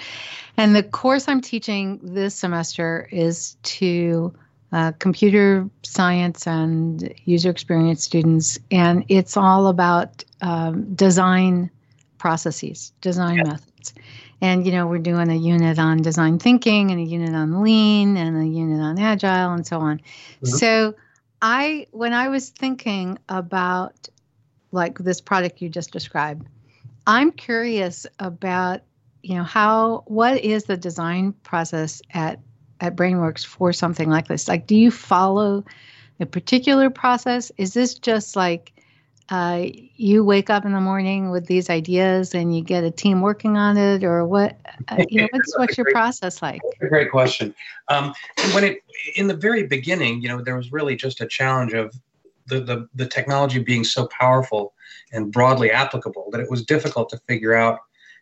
And 0.58 0.76
the 0.76 0.84
course 0.84 1.28
I'm 1.28 1.42
teaching 1.42 2.00
this 2.04 2.36
semester 2.36 3.08
is 3.12 3.56
to 3.64 4.34
uh, 4.72 4.92
computer 5.00 5.68
science 5.84 6.46
and 6.46 7.14
user 7.26 7.50
experience 7.50 8.04
students. 8.04 8.60
And 8.70 9.06
it's 9.08 9.38
all 9.38 9.68
about 9.68 10.24
um, 10.42 10.94
design 10.94 11.72
processes, 12.18 12.92
design 13.02 13.38
yeah. 13.38 13.44
methods. 13.44 13.94
And, 14.42 14.66
you 14.66 14.72
know, 14.72 14.88
we're 14.88 15.00
doing 15.00 15.30
a 15.30 15.36
unit 15.36 15.80
on 15.80 16.02
design 16.02 16.40
thinking 16.40 16.92
and 16.92 17.00
a 17.00 17.04
unit 17.04 17.34
on 17.34 17.62
lean 17.62 18.16
and 18.16 18.42
a 18.42 18.46
unit 18.46 18.80
on 18.80 19.00
agile 19.00 19.52
and 19.52 19.66
so 19.66 19.80
on. 19.80 19.98
Mm-hmm. 19.98 20.46
So, 20.48 20.94
I 21.42 21.88
when 21.92 22.14
I 22.14 22.30
was 22.30 22.50
thinking 22.50 23.18
about 23.30 24.10
like 24.72 25.00
this 25.00 25.22
product 25.22 25.62
you 25.62 25.70
just 25.70 25.92
described, 25.92 26.48
I'm 27.08 27.32
curious 27.32 28.06
about 28.20 28.82
you 29.24 29.36
know 29.36 29.44
how 29.44 30.04
what 30.08 30.42
is 30.44 30.66
the 30.66 30.78
design 30.78 31.34
process 31.44 32.02
at 32.12 32.40
at 32.82 32.96
BrainWorks 32.96 33.46
for 33.46 33.74
something 33.74 34.10
like 34.10 34.28
this? 34.28 34.48
Like, 34.48 34.68
do 34.68 34.76
you 34.76 34.92
follow 34.92 35.66
a 36.20 36.26
particular 36.26 36.90
process? 36.90 37.52
Is 37.58 37.74
this 37.74 37.96
just 37.96 38.36
like 38.36 38.74
uh, 39.30 39.66
you 39.96 40.24
wake 40.24 40.50
up 40.50 40.66
in 40.66 40.72
the 40.72 40.82
morning 40.82 41.30
with 41.30 41.46
these 41.46 41.70
ideas 41.70 42.34
and 42.34 42.56
you 42.56 42.64
get 42.64 42.84
a 42.84 42.92
team 42.92 43.22
working 43.22 43.58
on 43.58 43.78
it, 43.78 44.04
or 44.04 44.26
what? 44.26 44.58
Uh, 44.88 45.04
you 45.10 45.22
know, 45.22 45.28
what's 45.32 45.58
what's 45.58 45.78
your 45.78 45.86
great, 45.86 45.94
process 45.94 46.42
like? 46.42 46.62
a 46.82 46.88
great 46.88 47.12
question. 47.12 47.54
Um, 47.90 48.14
when 48.54 48.64
it 48.64 48.80
in 49.16 49.28
the 49.28 49.36
very 49.36 49.68
beginning, 49.68 50.22
you 50.22 50.30
know, 50.30 50.42
there 50.42 50.56
was 50.56 50.72
really 50.72 50.96
just 50.96 51.22
a 51.22 51.28
challenge 51.28 51.74
of 51.74 51.94
the, 52.48 52.60
the 52.60 52.88
the 52.96 53.06
technology 53.06 53.60
being 53.60 53.84
so 53.84 54.08
powerful 54.08 54.74
and 55.12 55.32
broadly 55.32 55.72
applicable 55.72 56.30
that 56.32 56.42
it 56.42 56.50
was 56.50 56.64
difficult 56.66 57.10
to 57.10 57.18
figure 57.28 57.54
out, 57.54 57.80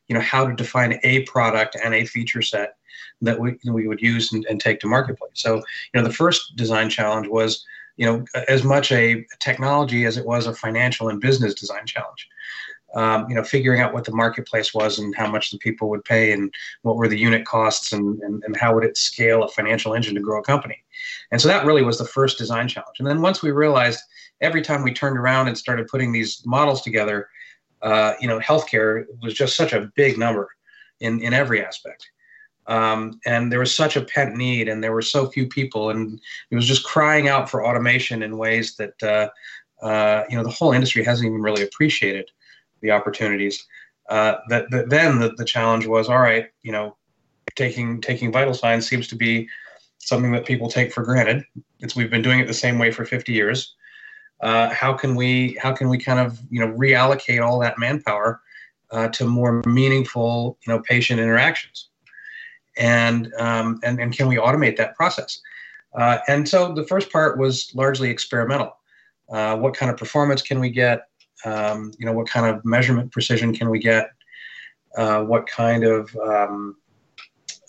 you 0.08 0.14
know, 0.14 0.22
how 0.22 0.46
to 0.46 0.54
define 0.56 1.00
a 1.04 1.24
product 1.24 1.78
and 1.82 1.94
a 1.94 2.06
feature 2.06 2.42
set 2.42 2.76
that 3.22 3.40
we 3.40 3.58
we 3.66 3.88
would 3.88 4.02
use 4.02 4.34
and, 4.34 4.46
and 4.50 4.60
take 4.60 4.80
to 4.82 4.88
marketplace. 4.88 5.32
So, 5.36 5.56
you 5.56 5.64
know, 5.96 6.04
the 6.04 6.14
first 6.14 6.56
design 6.56 6.90
challenge 6.90 7.28
was 7.28 7.66
you 7.98 8.06
know, 8.06 8.25
as 8.48 8.63
much 8.63 8.92
a 8.92 9.25
technology 9.39 10.06
as 10.06 10.18
it 10.18 10.25
was 10.25 10.48
a 10.48 10.54
financial 10.54 11.10
and 11.10 11.20
business 11.20 11.54
design 11.54 11.86
challenge. 11.86 12.27
Um, 12.96 13.27
you 13.27 13.36
know, 13.36 13.44
figuring 13.44 13.82
out 13.82 13.94
what 13.94 14.06
the 14.06 14.16
marketplace 14.16 14.74
was 14.74 14.98
and 14.98 15.13
how 15.13 15.30
much 15.30 15.51
the 15.51 15.58
people 15.58 15.89
would 15.89 16.06
pay 16.06 16.32
and 16.32 16.51
what 16.84 16.96
were 16.96 17.10
the 17.10 17.20
unit 17.20 17.46
costs 17.46 17.92
and, 17.92 18.18
and, 18.22 18.42
and 18.46 18.56
how 18.56 18.74
would 18.74 18.86
it 18.86 18.96
scale 18.96 19.44
a 19.44 19.50
financial 19.50 19.94
engine 19.94 20.16
to 20.16 20.22
grow 20.22 20.39
a 20.39 20.44
company. 20.44 20.82
And 21.32 21.42
so 21.42 21.50
that 21.50 21.66
really 21.66 21.84
was 21.84 21.98
the 21.98 22.06
first 22.06 22.38
design 22.38 22.70
challenge. 22.70 23.00
And 23.00 23.08
then 23.08 23.22
once 23.22 23.44
we 23.44 23.51
realized 23.51 24.00
every 24.39 24.62
time 24.62 24.84
we 24.84 24.94
turned 24.94 25.18
around 25.18 25.50
and 25.50 25.58
started 25.58 25.88
putting 25.88 26.13
these 26.13 26.42
models 26.46 26.82
together, 26.82 27.27
uh, 27.82 28.13
you 28.22 28.27
know, 28.27 28.39
healthcare 28.39 29.04
was 29.22 29.34
just 29.34 29.58
such 29.58 29.74
a 29.74 29.92
big 29.96 30.18
number 30.18 30.50
in, 31.01 31.22
in 31.22 31.34
every 31.34 31.63
aspect. 31.63 32.10
Um, 32.68 33.20
and 33.26 33.52
there 33.52 33.60
was 33.60 33.74
such 33.74 33.96
a 33.96 34.04
pent 34.04 34.36
need, 34.36 34.68
and 34.68 34.84
there 34.84 34.92
were 34.92 35.02
so 35.02 35.28
few 35.28 35.48
people, 35.48 35.90
and 35.90 36.20
it 36.52 36.56
was 36.56 36.68
just 36.68 36.84
crying 36.84 37.30
out 37.30 37.50
for 37.50 37.66
automation 37.66 38.24
in 38.24 38.38
ways 38.38 38.76
that 38.76 39.02
uh, 39.02 39.30
uh, 39.86 40.24
you 40.30 40.36
know 40.36 40.44
the 40.44 40.50
whole 40.50 40.74
industry 40.74 41.04
hasn't 41.04 41.28
even 41.28 41.42
really 41.42 41.64
appreciated 41.64 42.30
the 42.82 42.92
opportunities. 42.92 43.66
uh, 44.10 44.36
that, 44.50 44.70
that 44.72 44.90
then 44.90 45.20
the, 45.20 45.30
the 45.38 45.46
challenge 45.46 45.86
was 45.86 46.08
all 46.08 46.20
right 46.20 46.48
you 46.62 46.72
know 46.72 46.96
taking 47.56 48.00
taking 48.00 48.32
vital 48.32 48.54
signs 48.54 48.88
seems 48.88 49.08
to 49.08 49.16
be 49.16 49.48
something 50.00 50.32
that 50.32 50.46
people 50.46 50.70
take 50.70 50.94
for 50.94 51.04
granted. 51.04 51.44
It's 51.80 51.96
we've 51.96 52.10
been 52.10 52.22
doing 52.22 52.40
it 52.40 52.48
the 52.48 52.54
same 52.54 52.80
way 52.80 52.92
for 52.92 53.04
50 53.04 53.34
years. 53.34 53.76
Uh, 54.42 54.70
how 54.70 54.94
can 54.94 55.16
we 55.16 55.58
how 55.62 55.74
can 55.74 55.90
we 55.90 55.98
kind 55.98 56.20
of 56.20 56.40
you 56.50 56.60
know 56.60 56.72
reallocate 56.74 57.46
all 57.46 57.60
that 57.60 57.80
manpower 57.80 58.42
uh, 58.92 59.08
to 59.10 59.26
more 59.26 59.64
meaningful 59.66 60.58
you 60.66 60.72
know 60.72 60.80
patient 60.82 61.20
interactions 61.20 61.90
and 62.78 63.34
um, 63.40 63.80
and, 63.84 64.00
and 64.00 64.14
can 64.14 64.28
we 64.28 64.36
automate 64.38 64.78
that 64.78 64.96
process 64.96 65.42
uh, 65.98 66.20
and 66.28 66.48
so 66.48 66.74
the 66.74 66.86
first 66.86 67.12
part 67.12 67.38
was 67.38 67.72
largely 67.76 68.10
experimental 68.10 68.78
uh, 69.30 69.56
what 69.58 69.74
kind 69.74 69.92
of 69.92 69.98
performance 69.98 70.42
can 70.42 70.60
we 70.60 70.70
get 70.70 71.08
um, 71.46 71.92
you 71.98 72.06
know, 72.06 72.14
what 72.14 72.28
kind 72.28 72.46
of 72.46 72.64
measurement 72.66 73.12
precision 73.12 73.54
can 73.54 73.70
we 73.70 73.80
get? 73.80 74.12
Uh, 74.98 75.24
what 75.24 75.46
kind 75.48 75.84
of, 75.84 76.16
um, 76.18 76.76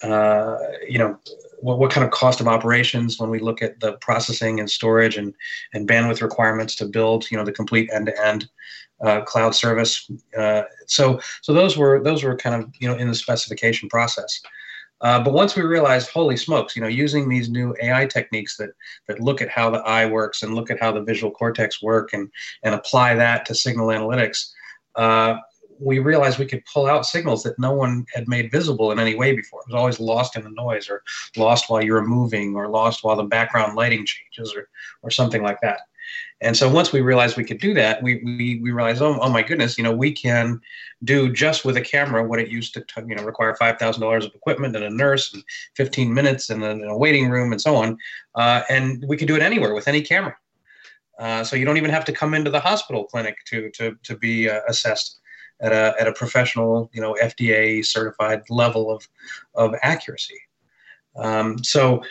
uh, 0.02 0.56
you 0.88 0.98
know, 0.98 1.18
what, 1.60 1.78
what 1.78 1.90
kind 1.90 2.04
of 2.04 2.10
cost 2.10 2.40
of 2.40 2.48
operations 2.48 3.18
when 3.18 3.30
we 3.30 3.38
look 3.38 3.60
at 3.60 3.78
the 3.80 3.92
processing 3.94 4.60
and 4.60 4.70
storage 4.70 5.16
and, 5.16 5.34
and 5.74 5.88
bandwidth 5.88 6.22
requirements 6.22 6.74
to 6.76 6.86
build, 6.86 7.30
you 7.30 7.36
know, 7.36 7.44
the 7.44 7.52
complete 7.52 7.90
end-to-end 7.92 8.48
uh, 9.02 9.20
cloud 9.22 9.54
service. 9.54 10.10
Uh, 10.36 10.62
so, 10.86 11.20
so 11.42 11.52
those 11.52 11.76
were 11.76 12.02
those 12.02 12.24
were 12.24 12.36
kind 12.36 12.60
of 12.60 12.68
you 12.80 12.88
know 12.88 12.96
in 12.96 13.06
the 13.06 13.14
specification 13.14 13.88
process. 13.88 14.40
Uh, 15.00 15.22
but 15.22 15.32
once 15.32 15.54
we 15.54 15.62
realized, 15.62 16.10
holy 16.10 16.36
smokes, 16.36 16.74
you 16.74 16.82
know, 16.82 16.88
using 16.88 17.28
these 17.28 17.48
new 17.48 17.74
AI 17.80 18.06
techniques 18.06 18.56
that 18.56 18.70
that 19.06 19.20
look 19.20 19.40
at 19.40 19.48
how 19.48 19.70
the 19.70 19.78
eye 19.78 20.06
works 20.06 20.42
and 20.42 20.54
look 20.54 20.70
at 20.70 20.80
how 20.80 20.90
the 20.90 21.02
visual 21.02 21.30
cortex 21.30 21.82
work 21.82 22.12
and 22.12 22.30
and 22.64 22.74
apply 22.74 23.14
that 23.14 23.46
to 23.46 23.54
signal 23.54 23.88
analytics, 23.88 24.50
uh, 24.96 25.36
we 25.80 26.00
realized 26.00 26.38
we 26.38 26.46
could 26.46 26.64
pull 26.64 26.86
out 26.86 27.06
signals 27.06 27.44
that 27.44 27.58
no 27.58 27.72
one 27.72 28.04
had 28.12 28.28
made 28.28 28.50
visible 28.50 28.90
in 28.90 28.98
any 28.98 29.14
way 29.14 29.34
before. 29.34 29.60
It 29.60 29.72
was 29.72 29.78
always 29.78 30.00
lost 30.00 30.36
in 30.36 30.42
the 30.42 30.50
noise, 30.50 30.88
or 30.90 31.02
lost 31.36 31.70
while 31.70 31.84
you 31.84 31.92
were 31.92 32.04
moving, 32.04 32.56
or 32.56 32.68
lost 32.68 33.04
while 33.04 33.16
the 33.16 33.22
background 33.22 33.76
lighting 33.76 34.04
changes, 34.04 34.54
or 34.54 34.68
or 35.02 35.10
something 35.10 35.42
like 35.42 35.60
that. 35.60 35.80
And 36.40 36.56
so 36.56 36.70
once 36.70 36.92
we 36.92 37.00
realized 37.00 37.36
we 37.36 37.44
could 37.44 37.60
do 37.60 37.74
that, 37.74 38.02
we, 38.02 38.22
we, 38.24 38.60
we 38.62 38.70
realized, 38.70 39.02
oh, 39.02 39.18
oh 39.20 39.28
my 39.28 39.42
goodness, 39.42 39.76
you 39.76 39.84
know, 39.84 39.92
we 39.92 40.12
can 40.12 40.60
do 41.02 41.32
just 41.32 41.64
with 41.64 41.76
a 41.76 41.80
camera 41.80 42.26
what 42.26 42.38
it 42.38 42.48
used 42.48 42.74
to, 42.74 42.84
you 43.06 43.14
know, 43.16 43.24
require 43.24 43.56
$5,000 43.60 44.24
of 44.24 44.34
equipment 44.34 44.76
and 44.76 44.84
a 44.84 44.90
nurse 44.90 45.34
and 45.34 45.42
15 45.74 46.14
minutes 46.14 46.50
and 46.50 46.62
a 46.62 46.96
waiting 46.96 47.28
room 47.28 47.52
and 47.52 47.60
so 47.60 47.74
on. 47.74 47.98
Uh, 48.36 48.62
and 48.68 49.04
we 49.08 49.16
can 49.16 49.26
do 49.26 49.34
it 49.34 49.42
anywhere 49.42 49.74
with 49.74 49.88
any 49.88 50.00
camera. 50.00 50.36
Uh, 51.18 51.42
so 51.42 51.56
you 51.56 51.64
don't 51.64 51.76
even 51.76 51.90
have 51.90 52.04
to 52.04 52.12
come 52.12 52.34
into 52.34 52.50
the 52.50 52.60
hospital 52.60 53.04
clinic 53.04 53.38
to, 53.46 53.70
to, 53.70 53.96
to 54.04 54.16
be 54.16 54.48
uh, 54.48 54.60
assessed 54.68 55.18
at 55.60 55.72
a, 55.72 55.94
at 56.00 56.06
a 56.06 56.12
professional, 56.12 56.88
you 56.92 57.00
know, 57.00 57.16
FDA 57.20 57.84
certified 57.84 58.42
level 58.48 58.92
of, 58.92 59.08
of 59.54 59.74
accuracy. 59.82 60.38
Um, 61.16 61.62
so 61.64 62.02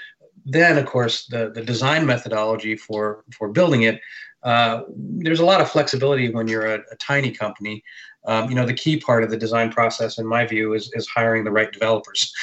then, 0.47 0.77
of 0.77 0.85
course, 0.85 1.25
the, 1.25 1.51
the 1.53 1.61
design 1.61 2.05
methodology 2.05 2.77
for, 2.77 3.25
for 3.37 3.49
building 3.49 3.83
it, 3.83 3.99
uh, 4.43 4.83
there's 4.95 5.41
a 5.41 5.45
lot 5.45 5.59
of 5.59 5.69
flexibility 5.69 6.29
when 6.29 6.47
you're 6.47 6.75
a, 6.75 6.79
a 6.91 6.95
tiny 6.99 7.31
company. 7.31 7.83
Um, 8.25 8.49
you 8.49 8.55
know, 8.55 8.65
the 8.65 8.73
key 8.73 8.97
part 8.97 9.23
of 9.23 9.29
the 9.29 9.35
design 9.37 9.71
process, 9.71 10.17
in 10.17 10.25
my 10.25 10.45
view, 10.45 10.73
is, 10.73 10.89
is 10.93 11.05
hiring 11.07 11.43
the 11.43 11.51
right 11.51 11.71
developers 11.71 12.33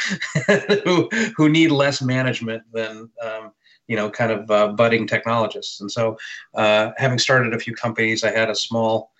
who, 0.84 1.08
who 1.34 1.48
need 1.48 1.70
less 1.70 2.02
management 2.02 2.62
than, 2.72 3.10
um, 3.22 3.52
you 3.88 3.96
know, 3.96 4.10
kind 4.10 4.32
of 4.32 4.50
uh, 4.50 4.68
budding 4.68 5.06
technologists. 5.06 5.80
And 5.80 5.90
so, 5.90 6.18
uh, 6.54 6.90
having 6.98 7.18
started 7.18 7.54
a 7.54 7.58
few 7.58 7.74
companies, 7.74 8.22
I 8.22 8.32
had 8.32 8.50
a 8.50 8.54
small 8.54 9.12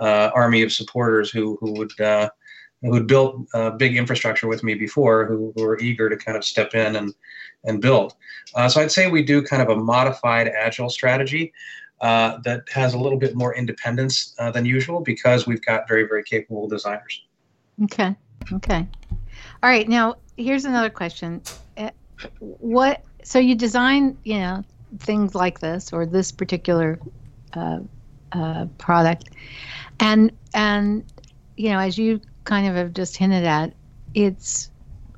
uh, 0.00 0.30
army 0.34 0.62
of 0.62 0.72
supporters 0.72 1.30
who, 1.30 1.58
who 1.60 1.72
would 1.74 1.92
uh, 2.82 2.88
who 2.88 2.94
had 2.94 3.06
built 3.06 3.46
uh, 3.54 3.70
big 3.70 3.96
infrastructure 3.96 4.48
with 4.48 4.62
me 4.62 4.74
before, 4.74 5.26
who, 5.26 5.52
who 5.56 5.62
were 5.62 5.78
eager 5.80 6.08
to 6.08 6.16
kind 6.16 6.36
of 6.36 6.44
step 6.44 6.74
in 6.74 6.96
and 6.96 7.14
and 7.64 7.80
build. 7.80 8.14
Uh, 8.56 8.68
so 8.68 8.80
I'd 8.80 8.90
say 8.90 9.08
we 9.08 9.22
do 9.22 9.40
kind 9.42 9.62
of 9.62 9.68
a 9.68 9.76
modified 9.76 10.48
agile 10.48 10.90
strategy 10.90 11.52
uh, 12.00 12.38
that 12.44 12.62
has 12.72 12.94
a 12.94 12.98
little 12.98 13.18
bit 13.18 13.36
more 13.36 13.54
independence 13.54 14.34
uh, 14.40 14.50
than 14.50 14.64
usual 14.64 15.00
because 15.00 15.46
we've 15.46 15.62
got 15.62 15.86
very 15.86 16.04
very 16.04 16.24
capable 16.24 16.68
designers. 16.68 17.22
Okay. 17.84 18.14
Okay. 18.52 18.86
All 19.62 19.70
right. 19.70 19.88
Now 19.88 20.16
here's 20.36 20.64
another 20.64 20.90
question. 20.90 21.42
Uh, 21.76 21.90
what? 22.38 23.04
So 23.22 23.38
you 23.38 23.54
design, 23.54 24.18
you 24.24 24.38
know, 24.38 24.64
things 24.98 25.34
like 25.34 25.60
this 25.60 25.92
or 25.92 26.04
this 26.04 26.32
particular 26.32 26.98
uh, 27.52 27.78
product, 28.78 29.30
and 30.00 30.32
and 30.54 31.04
you 31.56 31.70
know, 31.70 31.78
as 31.78 31.96
you 31.96 32.20
kind 32.44 32.66
of 32.66 32.74
have 32.74 32.92
just 32.92 33.16
hinted 33.16 33.44
at, 33.44 33.74
it's 34.14 34.70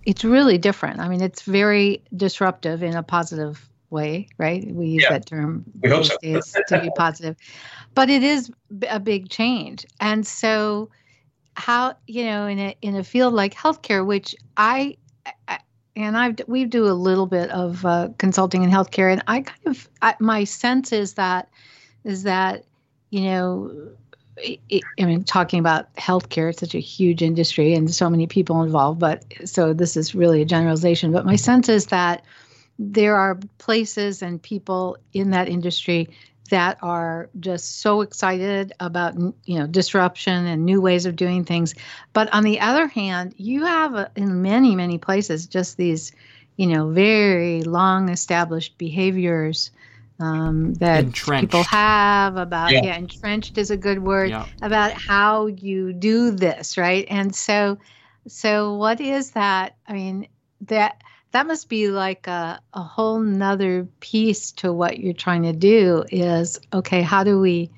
it's 0.07 0.25
really 0.25 0.59
different. 0.59 1.01
I 1.01 1.09
mean, 1.09 1.23
it's 1.23 1.43
very 1.43 2.03
disruptive 2.15 2.83
in 2.83 2.95
a 2.95 3.03
positive 3.03 3.69
way, 3.91 4.29
right? 4.39 4.67
We 4.67 4.89
use 4.89 5.05
yeah. 5.05 5.13
that 5.13 5.27
term 5.27 5.65
we 5.81 5.89
hope 5.89 6.05
so. 6.05 6.17
to 6.69 6.81
be 6.81 6.91
positive, 6.97 7.37
but 7.95 8.11
it 8.11 8.23
is 8.23 8.51
a 8.89 9.01
big 9.01 9.31
change. 9.31 9.87
And 10.01 10.27
so, 10.27 10.91
how 11.57 11.97
you 12.07 12.25
know, 12.25 12.47
in 12.47 12.59
a 12.59 12.77
in 12.83 12.97
a 12.97 13.05
field 13.05 13.35
like 13.35 13.55
healthcare, 13.55 14.05
which 14.05 14.35
I, 14.57 14.97
I 15.49 15.61
and 15.97 16.17
I've 16.17 16.41
we 16.47 16.65
do 16.65 16.87
a 16.87 16.93
little 16.93 17.27
bit 17.27 17.51
of 17.51 17.87
uh, 17.87 18.09
consulting 18.19 18.63
in 18.63 18.71
healthcare, 18.71 19.11
and 19.11 19.23
I 19.27 19.41
kind 19.41 19.67
of 19.67 19.89
I, 20.03 20.15
my 20.21 20.45
sense 20.45 20.93
is 20.93 21.15
that 21.15 21.49
is 22.03 22.25
that 22.25 22.65
you 23.11 23.23
know 23.23 23.91
I 24.39 24.89
mean, 24.99 25.25
talking 25.25 25.61
about 25.61 25.95
healthcare, 25.95 26.51
it's 26.51 26.61
such 26.61 26.75
a 26.75 26.81
huge 26.81 27.23
industry 27.23 27.75
and 27.75 27.93
so 27.93 28.11
many 28.11 28.27
people 28.27 28.63
involved. 28.63 28.99
But 28.99 29.25
so 29.45 29.73
this 29.73 29.97
is 29.97 30.15
really 30.15 30.43
a 30.43 30.45
generalization. 30.45 31.13
But 31.13 31.25
my 31.25 31.37
sense 31.37 31.69
is 31.69 31.87
that 31.87 32.25
there 32.79 33.17
are 33.17 33.39
places 33.59 34.23
and 34.23 34.43
people 34.43 34.97
in 35.13 35.31
that 35.31 35.49
industry 35.49 36.09
that 36.51 36.79
are 36.83 37.31
just 37.41 37.81
so 37.81 38.01
excited 38.03 38.73
about 38.81 39.15
you 39.45 39.59
know 39.59 39.67
disruption 39.67 40.47
and 40.47 40.65
new 40.65 40.81
ways 40.81 41.07
of 41.07 41.17
doing 41.17 41.45
things. 41.45 41.75
But 42.13 42.33
on 42.35 42.45
the 42.45 42.61
other 42.61 42.87
hand, 42.87 43.35
you 43.37 43.65
have 43.65 43.95
uh, 43.95 44.09
in 44.17 44.43
many 44.43 44.77
many 44.77 44.99
places 44.99 45.47
just 45.47 45.77
these 45.77 46.13
you 46.57 46.67
know 46.67 46.91
very 46.91 47.63
long 47.63 48.09
established 48.09 48.77
behaviors 48.79 49.71
um, 50.21 50.75
that 50.75 51.05
entrenched. 51.05 51.43
people 51.43 51.63
have 51.65 52.37
about 52.37 52.71
yeah. 52.71 52.83
yeah. 52.85 52.97
entrenched 52.97 53.59
is 53.59 53.71
a 53.71 53.77
good 53.77 54.03
word 54.03 54.31
yeah. 54.31 54.47
about 54.63 54.93
how 54.93 55.47
you 55.47 55.93
do 55.93 56.31
this 56.31 56.79
right 56.79 57.07
and 57.11 57.35
so 57.35 57.77
so 58.29 58.75
what 58.75 59.01
is 59.01 59.33
that 59.33 59.77
i 59.89 59.93
mean 59.93 60.27
that 60.61 61.03
that 61.33 61.49
must 61.49 61.69
be 61.69 61.89
like 61.89 62.29
a, 62.29 62.61
a 62.75 62.83
whole 62.83 63.19
nother 63.19 63.89
piece 63.99 64.53
to 64.53 64.73
what 64.73 65.01
you're 65.01 65.13
trying 65.13 65.43
to 65.43 65.53
do 65.53 66.05
is 66.11 66.61
okay 66.73 67.03
how 67.03 67.25
do 67.25 67.41
we 67.41 67.71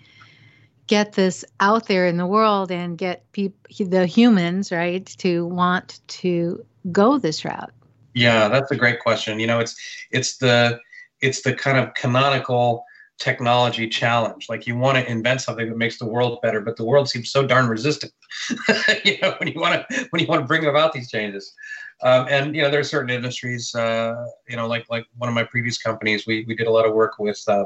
get 0.88 1.14
this 1.14 1.44
out 1.58 1.86
there 1.86 2.06
in 2.06 2.16
the 2.16 2.26
world 2.26 2.70
and 2.70 2.98
get 2.98 3.30
people 3.32 3.58
the 3.86 4.06
humans 4.06 4.70
right 4.70 5.06
to 5.06 5.46
want 5.46 6.00
to 6.06 6.64
go 6.92 7.18
this 7.18 7.44
route 7.46 7.72
yeah 8.12 8.48
that's 8.48 8.70
a 8.70 8.76
great 8.76 9.00
question 9.00 9.40
you 9.40 9.46
know 9.46 9.58
it's 9.58 9.74
it's 10.10 10.36
the 10.36 10.78
it's 11.26 11.42
the 11.42 11.54
kind 11.54 11.76
of 11.78 11.92
canonical 11.94 12.84
technology 13.18 13.88
challenge. 13.88 14.46
Like 14.48 14.66
you 14.66 14.76
want 14.76 14.98
to 14.98 15.10
invent 15.10 15.40
something 15.40 15.68
that 15.68 15.76
makes 15.76 15.98
the 15.98 16.06
world 16.06 16.40
better, 16.42 16.60
but 16.60 16.76
the 16.76 16.84
world 16.84 17.08
seems 17.08 17.30
so 17.30 17.46
darn 17.46 17.66
resistant. 17.66 18.12
you 19.04 19.18
know, 19.20 19.34
when 19.38 19.48
you 19.48 19.60
want 19.60 19.88
to 19.88 20.06
when 20.10 20.22
you 20.22 20.28
want 20.28 20.42
to 20.42 20.46
bring 20.46 20.66
about 20.66 20.92
these 20.92 21.10
changes. 21.10 21.54
Um, 22.02 22.26
and 22.28 22.54
you 22.54 22.62
know, 22.62 22.70
there 22.70 22.80
are 22.80 22.84
certain 22.84 23.10
industries. 23.10 23.74
Uh, 23.74 24.14
you 24.48 24.56
know, 24.56 24.66
like 24.66 24.86
like 24.90 25.06
one 25.16 25.28
of 25.28 25.34
my 25.34 25.44
previous 25.44 25.78
companies, 25.78 26.26
we 26.26 26.44
we 26.46 26.54
did 26.54 26.66
a 26.66 26.70
lot 26.70 26.86
of 26.86 26.94
work 26.94 27.18
with 27.18 27.42
uh, 27.48 27.64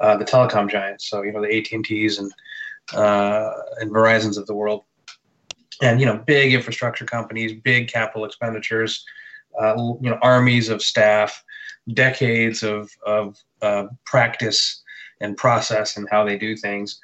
uh, 0.00 0.16
the 0.16 0.24
telecom 0.24 0.70
giants. 0.70 1.10
So 1.10 1.22
you 1.22 1.32
know, 1.32 1.42
the 1.42 1.54
AT 1.54 1.72
and 1.72 1.84
T's 1.84 2.18
and 2.18 2.32
uh, 2.94 3.50
and 3.80 3.90
Verizon's 3.90 4.38
of 4.38 4.46
the 4.46 4.54
world. 4.54 4.84
And 5.82 6.00
you 6.00 6.06
know, 6.06 6.16
big 6.16 6.54
infrastructure 6.54 7.04
companies, 7.04 7.52
big 7.62 7.88
capital 7.88 8.24
expenditures, 8.24 9.04
uh, 9.60 9.74
you 10.00 10.10
know, 10.10 10.18
armies 10.22 10.70
of 10.70 10.80
staff 10.80 11.44
decades 11.94 12.62
of, 12.62 12.90
of 13.06 13.36
uh, 13.62 13.86
practice 14.04 14.82
and 15.20 15.36
process 15.36 15.96
and 15.96 16.08
how 16.10 16.24
they 16.24 16.36
do 16.36 16.56
things. 16.56 17.00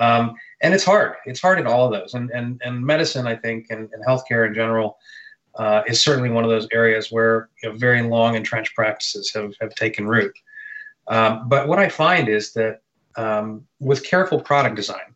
Um, 0.00 0.34
and 0.62 0.72
it's 0.74 0.84
hard. 0.84 1.14
It's 1.26 1.40
hard 1.40 1.58
in 1.58 1.66
all 1.66 1.86
of 1.86 1.92
those. 1.92 2.14
And, 2.14 2.30
and, 2.30 2.60
and 2.64 2.84
medicine, 2.84 3.26
I 3.26 3.36
think, 3.36 3.66
and, 3.70 3.88
and 3.92 4.04
healthcare 4.06 4.46
in 4.46 4.54
general, 4.54 4.98
uh, 5.56 5.82
is 5.86 6.00
certainly 6.00 6.30
one 6.30 6.44
of 6.44 6.50
those 6.50 6.66
areas 6.72 7.12
where 7.12 7.50
you 7.62 7.70
know, 7.70 7.76
very 7.76 8.02
long 8.02 8.34
entrenched 8.36 8.74
practices 8.74 9.30
have, 9.34 9.52
have 9.60 9.74
taken 9.74 10.06
root. 10.06 10.32
Um, 11.08 11.48
but 11.48 11.68
what 11.68 11.78
I 11.78 11.88
find 11.88 12.28
is 12.28 12.52
that 12.54 12.80
um, 13.16 13.66
with 13.80 14.04
careful 14.04 14.40
product 14.40 14.76
design 14.76 15.14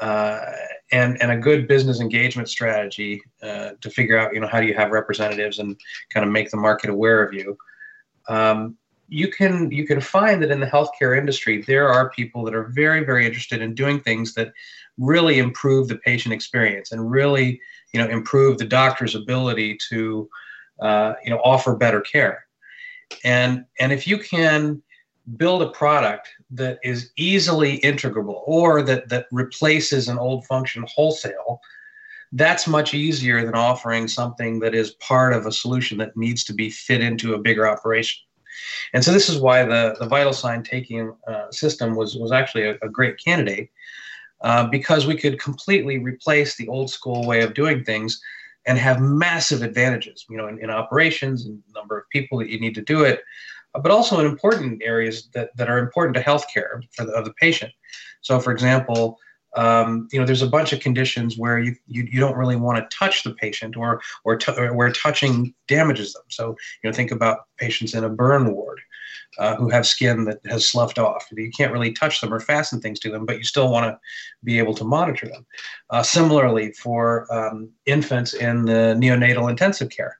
uh, 0.00 0.40
and, 0.90 1.20
and 1.20 1.30
a 1.30 1.36
good 1.36 1.68
business 1.68 2.00
engagement 2.00 2.48
strategy 2.48 3.22
uh, 3.42 3.70
to 3.80 3.90
figure 3.90 4.18
out, 4.18 4.32
you 4.32 4.40
know, 4.40 4.46
how 4.46 4.60
do 4.60 4.66
you 4.66 4.74
have 4.74 4.90
representatives 4.90 5.58
and 5.58 5.76
kind 6.10 6.24
of 6.24 6.32
make 6.32 6.50
the 6.50 6.56
market 6.56 6.90
aware 6.90 7.22
of 7.22 7.34
you, 7.34 7.56
um, 8.28 8.76
you 9.08 9.28
can 9.28 9.70
you 9.70 9.86
can 9.86 10.00
find 10.00 10.42
that 10.42 10.50
in 10.50 10.60
the 10.60 10.66
healthcare 10.66 11.18
industry 11.18 11.62
there 11.62 11.88
are 11.88 12.10
people 12.10 12.44
that 12.44 12.54
are 12.54 12.68
very 12.74 13.04
very 13.04 13.26
interested 13.26 13.60
in 13.60 13.74
doing 13.74 14.00
things 14.00 14.34
that 14.34 14.52
really 14.98 15.38
improve 15.38 15.88
the 15.88 15.96
patient 15.96 16.32
experience 16.32 16.92
and 16.92 17.10
really 17.10 17.60
you 17.92 18.00
know 18.00 18.08
improve 18.08 18.58
the 18.58 18.64
doctor's 18.64 19.14
ability 19.14 19.78
to 19.88 20.28
uh, 20.80 21.14
you 21.24 21.30
know 21.30 21.38
offer 21.38 21.76
better 21.76 22.00
care. 22.00 22.44
And 23.24 23.64
and 23.78 23.92
if 23.92 24.06
you 24.06 24.18
can 24.18 24.82
build 25.36 25.62
a 25.62 25.70
product 25.70 26.28
that 26.50 26.78
is 26.82 27.12
easily 27.16 27.78
integrable 27.80 28.42
or 28.46 28.82
that 28.82 29.08
that 29.08 29.26
replaces 29.30 30.08
an 30.08 30.18
old 30.18 30.46
function 30.46 30.84
wholesale 30.88 31.60
that's 32.32 32.66
much 32.66 32.94
easier 32.94 33.44
than 33.44 33.54
offering 33.54 34.08
something 34.08 34.58
that 34.60 34.74
is 34.74 34.92
part 34.92 35.32
of 35.32 35.46
a 35.46 35.52
solution 35.52 35.98
that 35.98 36.16
needs 36.16 36.44
to 36.44 36.54
be 36.54 36.70
fit 36.70 37.00
into 37.00 37.34
a 37.34 37.38
bigger 37.38 37.68
operation 37.68 38.22
and 38.92 39.04
so 39.04 39.12
this 39.12 39.28
is 39.28 39.38
why 39.38 39.64
the 39.64 39.96
the 39.98 40.06
vital 40.06 40.32
sign 40.32 40.62
taking 40.62 41.14
uh, 41.26 41.50
system 41.50 41.94
was 41.94 42.16
was 42.16 42.32
actually 42.32 42.64
a, 42.64 42.76
a 42.82 42.88
great 42.88 43.18
candidate 43.22 43.70
uh, 44.42 44.66
because 44.66 45.06
we 45.06 45.16
could 45.16 45.40
completely 45.40 45.98
replace 45.98 46.56
the 46.56 46.68
old 46.68 46.90
school 46.90 47.24
way 47.26 47.42
of 47.42 47.54
doing 47.54 47.84
things 47.84 48.20
and 48.66 48.78
have 48.78 49.00
massive 49.00 49.62
advantages, 49.62 50.26
you 50.28 50.36
know, 50.36 50.48
in, 50.48 50.58
in 50.58 50.70
operations 50.70 51.46
and 51.46 51.62
number 51.74 51.98
of 51.98 52.08
people 52.10 52.38
that 52.38 52.48
you 52.48 52.60
need 52.60 52.74
to 52.74 52.82
do 52.82 53.04
it, 53.04 53.22
but 53.72 53.90
also 53.90 54.20
in 54.20 54.26
important 54.26 54.82
areas 54.82 55.28
that, 55.34 55.56
that 55.56 55.68
are 55.68 55.78
important 55.78 56.14
to 56.16 56.22
healthcare 56.22 56.82
for 56.92 57.04
the, 57.04 57.12
of 57.12 57.24
the 57.24 57.32
patient. 57.34 57.72
So, 58.20 58.38
for 58.38 58.52
example, 58.52 59.18
um, 59.54 60.08
you 60.12 60.18
know, 60.18 60.24
there's 60.24 60.42
a 60.42 60.48
bunch 60.48 60.72
of 60.72 60.80
conditions 60.80 61.36
where 61.36 61.58
you, 61.58 61.74
you, 61.86 62.08
you 62.10 62.20
don't 62.20 62.36
really 62.36 62.56
want 62.56 62.78
to 62.78 62.96
touch 62.96 63.22
the 63.22 63.34
patient 63.34 63.76
or, 63.76 64.00
or, 64.24 64.36
t- 64.36 64.52
or 64.56 64.74
where 64.74 64.90
touching 64.90 65.54
damages 65.68 66.14
them. 66.14 66.22
So, 66.28 66.56
you 66.82 66.90
know, 66.90 66.92
think 66.92 67.10
about 67.10 67.40
patients 67.58 67.94
in 67.94 68.04
a 68.04 68.08
burn 68.08 68.54
ward 68.54 68.80
uh, 69.38 69.56
who 69.56 69.68
have 69.68 69.86
skin 69.86 70.24
that 70.24 70.38
has 70.46 70.68
sloughed 70.68 70.98
off. 70.98 71.26
You 71.30 71.50
can't 71.50 71.72
really 71.72 71.92
touch 71.92 72.20
them 72.20 72.32
or 72.32 72.40
fasten 72.40 72.80
things 72.80 72.98
to 73.00 73.10
them, 73.10 73.26
but 73.26 73.38
you 73.38 73.44
still 73.44 73.70
want 73.70 73.86
to 73.86 73.98
be 74.44 74.58
able 74.58 74.74
to 74.74 74.84
monitor 74.84 75.28
them. 75.28 75.46
Uh, 75.90 76.02
similarly, 76.02 76.72
for 76.72 77.32
um, 77.32 77.70
infants 77.86 78.34
in 78.34 78.64
the 78.64 78.96
neonatal 78.98 79.50
intensive 79.50 79.90
care, 79.90 80.18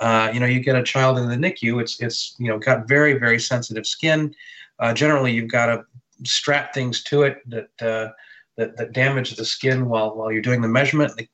uh, 0.00 0.30
you 0.32 0.40
know, 0.40 0.46
you 0.46 0.60
get 0.60 0.76
a 0.76 0.82
child 0.82 1.18
in 1.18 1.28
the 1.28 1.36
NICU. 1.36 1.80
It's 1.80 2.00
it's 2.00 2.34
you 2.38 2.48
know 2.48 2.58
got 2.58 2.86
very 2.86 3.14
very 3.14 3.40
sensitive 3.40 3.86
skin. 3.86 4.34
Uh, 4.78 4.92
generally, 4.92 5.32
you've 5.32 5.50
got 5.50 5.66
to 5.66 5.84
strap 6.24 6.74
things 6.74 7.02
to 7.04 7.22
it 7.22 7.38
that 7.48 7.68
uh, 7.80 8.12
that 8.56 8.76
that 8.76 8.92
damage 8.92 9.36
the 9.36 9.44
skin 9.44 9.88
while 9.88 10.14
while 10.14 10.32
you're 10.32 10.42
doing 10.42 10.60
the 10.60 10.68
measurement. 10.68 11.16
The 11.16 11.28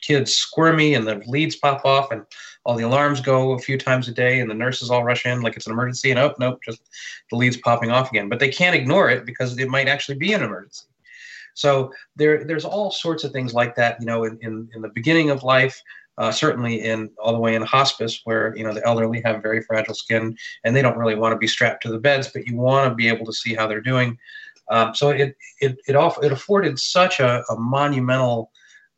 kid's 0.00 0.34
squirmy 0.34 0.94
and 0.94 1.06
the 1.06 1.22
leads 1.26 1.56
pop 1.56 1.84
off 1.84 2.10
and 2.10 2.24
all 2.64 2.74
the 2.74 2.84
alarms 2.84 3.20
go 3.20 3.52
a 3.52 3.58
few 3.58 3.76
times 3.76 4.08
a 4.08 4.12
day 4.12 4.40
and 4.40 4.50
the 4.50 4.54
nurses 4.54 4.90
all 4.90 5.04
rush 5.04 5.26
in 5.26 5.42
like 5.42 5.56
it's 5.56 5.66
an 5.66 5.72
emergency 5.72 6.10
and 6.10 6.18
oh 6.18 6.34
nope 6.38 6.58
just 6.64 6.80
the 7.30 7.36
leads 7.36 7.56
popping 7.58 7.90
off 7.90 8.10
again. 8.10 8.28
But 8.28 8.38
they 8.38 8.48
can't 8.48 8.76
ignore 8.76 9.10
it 9.10 9.26
because 9.26 9.58
it 9.58 9.68
might 9.68 9.88
actually 9.88 10.18
be 10.18 10.32
an 10.32 10.42
emergency. 10.42 10.86
So 11.54 11.92
there 12.16 12.44
there's 12.44 12.64
all 12.64 12.90
sorts 12.90 13.24
of 13.24 13.32
things 13.32 13.52
like 13.52 13.74
that 13.76 13.96
you 14.00 14.06
know 14.06 14.24
in, 14.24 14.38
in, 14.42 14.68
in 14.74 14.82
the 14.82 14.90
beginning 14.94 15.30
of 15.30 15.42
life 15.42 15.80
uh, 16.18 16.30
certainly 16.30 16.82
in 16.82 17.10
all 17.18 17.32
the 17.32 17.38
way 17.38 17.54
in 17.54 17.62
hospice 17.62 18.20
where 18.24 18.54
you 18.56 18.62
know 18.62 18.74
the 18.74 18.86
elderly 18.86 19.22
have 19.24 19.42
very 19.42 19.62
fragile 19.62 19.94
skin 19.94 20.36
and 20.64 20.76
they 20.76 20.82
don't 20.82 20.98
really 20.98 21.14
want 21.14 21.32
to 21.32 21.38
be 21.38 21.46
strapped 21.46 21.82
to 21.82 21.90
the 21.90 21.98
beds 21.98 22.28
but 22.32 22.46
you 22.46 22.56
want 22.56 22.88
to 22.88 22.94
be 22.94 23.08
able 23.08 23.24
to 23.24 23.32
see 23.32 23.54
how 23.54 23.66
they're 23.66 23.80
doing 23.80 24.18
um, 24.70 24.94
so 24.94 25.10
it 25.10 25.36
it 25.60 25.76
it, 25.86 25.96
off, 25.96 26.22
it 26.22 26.32
afforded 26.32 26.78
such 26.78 27.20
a, 27.20 27.42
a 27.50 27.56
monumental 27.56 28.50